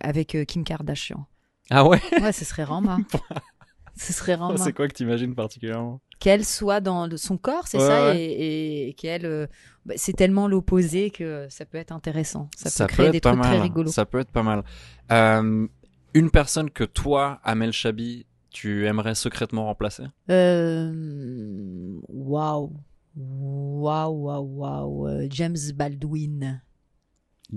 avec 0.00 0.34
euh, 0.36 0.44
Kim 0.44 0.62
Kardashian. 0.64 1.26
Ah 1.70 1.84
ouais? 1.84 2.00
Ouais, 2.22 2.32
ce 2.32 2.44
serait 2.44 2.64
Rama. 2.64 2.98
ce 3.96 4.12
serait 4.12 4.34
Rama. 4.36 4.56
C'est 4.56 4.72
quoi 4.72 4.86
que 4.88 4.94
t'imagines 4.94 5.34
particulièrement? 5.34 6.00
Qu'elle 6.20 6.44
soit 6.44 6.80
dans 6.80 7.08
son 7.16 7.36
corps, 7.38 7.66
c'est 7.68 7.78
Ouais, 7.78 7.86
ça, 7.86 8.06
ouais. 8.10 8.20
et, 8.20 8.88
et 8.88 8.92
qu'elle, 8.94 9.24
euh, 9.26 9.46
bah, 9.88 9.94
c'est 9.96 10.12
tellement 10.12 10.46
l'opposé 10.48 11.10
que 11.10 11.46
ça 11.50 11.64
peut 11.64 11.78
être 11.78 11.92
intéressant. 11.92 12.48
Ça, 12.56 12.70
Ça 12.70 12.86
peut 12.86 12.92
créer 12.92 13.06
être 13.06 13.12
des 13.14 13.20
trucs 13.20 13.40
très 13.40 13.60
rigolos. 13.60 13.90
Ça 13.90 14.04
peut 14.06 14.18
être 14.20 14.30
pas 14.30 14.42
mal. 14.42 14.62
Euh, 15.10 15.66
une 16.14 16.30
personne 16.30 16.70
que 16.70 16.84
toi, 16.84 17.40
Amel 17.42 17.72
Chabi, 17.72 18.26
tu 18.50 18.86
aimerais 18.86 19.14
secrètement 19.14 19.64
remplacer? 19.66 20.04
Euh, 20.30 21.98
Waouh, 22.08 22.72
waouh, 23.16 24.10
waouh, 24.12 24.44
waouh. 24.58 25.08
euh, 25.08 25.26
James 25.30 25.56
Baldwin. 25.74 26.60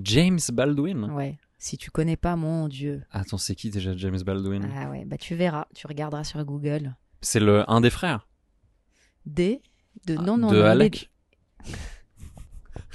James 0.02 0.40
Baldwin? 0.54 1.12
Ouais. 1.12 1.38
Si 1.58 1.78
tu 1.78 1.92
connais 1.92 2.16
pas, 2.18 2.36
mon 2.36 2.68
Dieu. 2.68 3.04
Attends, 3.12 3.38
c'est 3.38 3.56
qui 3.56 3.70
déjà 3.70 3.96
James 3.96 4.20
Baldwin? 4.26 4.68
Ah 4.76 4.90
ouais, 4.90 5.06
bah 5.06 5.18
tu 5.18 5.36
verras, 5.36 5.68
tu 5.76 5.86
regarderas 5.86 6.24
sur 6.24 6.44
Google. 6.44 6.96
C'est 7.22 7.40
le 7.40 7.70
un 7.70 7.82
des 7.82 7.90
frères? 7.92 8.28
D 9.28 9.62
de 10.08 10.16
non 10.16 10.38
non 10.38 10.52
de 10.52 10.58
non, 10.58 10.66
Alec? 10.66 11.12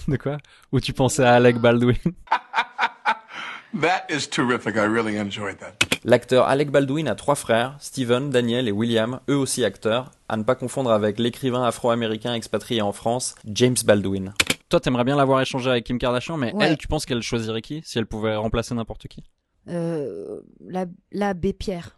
de 0.09 0.17
quoi? 0.17 0.39
Ou 0.73 0.81
tu 0.81 0.93
pensais 0.93 1.25
à 1.25 1.35
Alec 1.35 1.59
Baldwin? 1.59 1.97
That 3.81 4.07
is 4.09 4.29
terrific. 4.31 4.77
I 4.77 4.87
really 4.87 5.19
enjoyed 5.19 5.59
that. 5.59 5.75
L'acteur 6.05 6.47
Alec 6.47 6.71
Baldwin 6.71 7.09
a 7.09 7.15
trois 7.15 7.35
frères, 7.35 7.77
Steven, 7.79 8.31
Daniel 8.31 8.69
et 8.69 8.73
William, 8.73 9.21
eux 9.29 9.37
aussi 9.37 9.65
acteurs, 9.65 10.13
à 10.31 10.37
ne 10.39 10.45
pas 10.45 10.55
confondre 10.55 10.91
avec 10.91 11.19
l'écrivain 11.19 11.63
afro-américain 11.63 12.33
expatrié 12.33 12.81
en 12.81 12.93
France, 12.93 13.35
James 13.45 13.77
Baldwin. 13.85 14.33
Toi, 14.71 14.81
t'aimerais 14.81 15.05
bien 15.05 15.17
l'avoir 15.17 15.43
échangé 15.43 15.69
avec 15.69 15.85
Kim 15.85 15.99
Kardashian, 15.99 16.39
mais 16.39 16.55
Ouais. 16.55 16.69
elle, 16.69 16.79
tu 16.79 16.89
penses 16.89 17.05
qu'elle 17.05 17.23
choisirait 17.23 17.61
qui 17.61 17.83
si 17.85 17.99
elle 17.99 18.07
pouvait 18.07 18.37
remplacer 18.37 18.75
n'importe 18.75 19.09
qui? 19.09 19.25
Euh, 19.69 20.41
la 20.67 20.87
l'abbé 21.13 21.53
Pierre. 21.53 21.97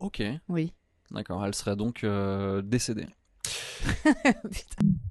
Ok. 0.00 0.22
Oui. 0.48 0.74
D'accord, 1.10 1.46
elle 1.46 1.54
serait 1.54 1.76
donc 1.76 2.04
euh, 2.04 2.60
décédée. 2.62 3.06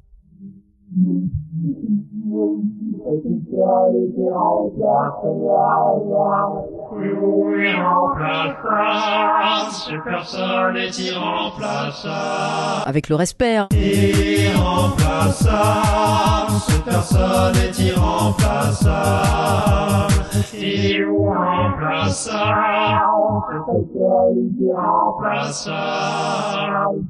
Avec 12.85 13.09
le 13.09 13.15
respect. 13.15 13.57
hein. 13.57 13.67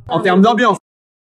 En 0.10 0.22
termes 0.22 0.42
d'ambiance. 0.42 0.78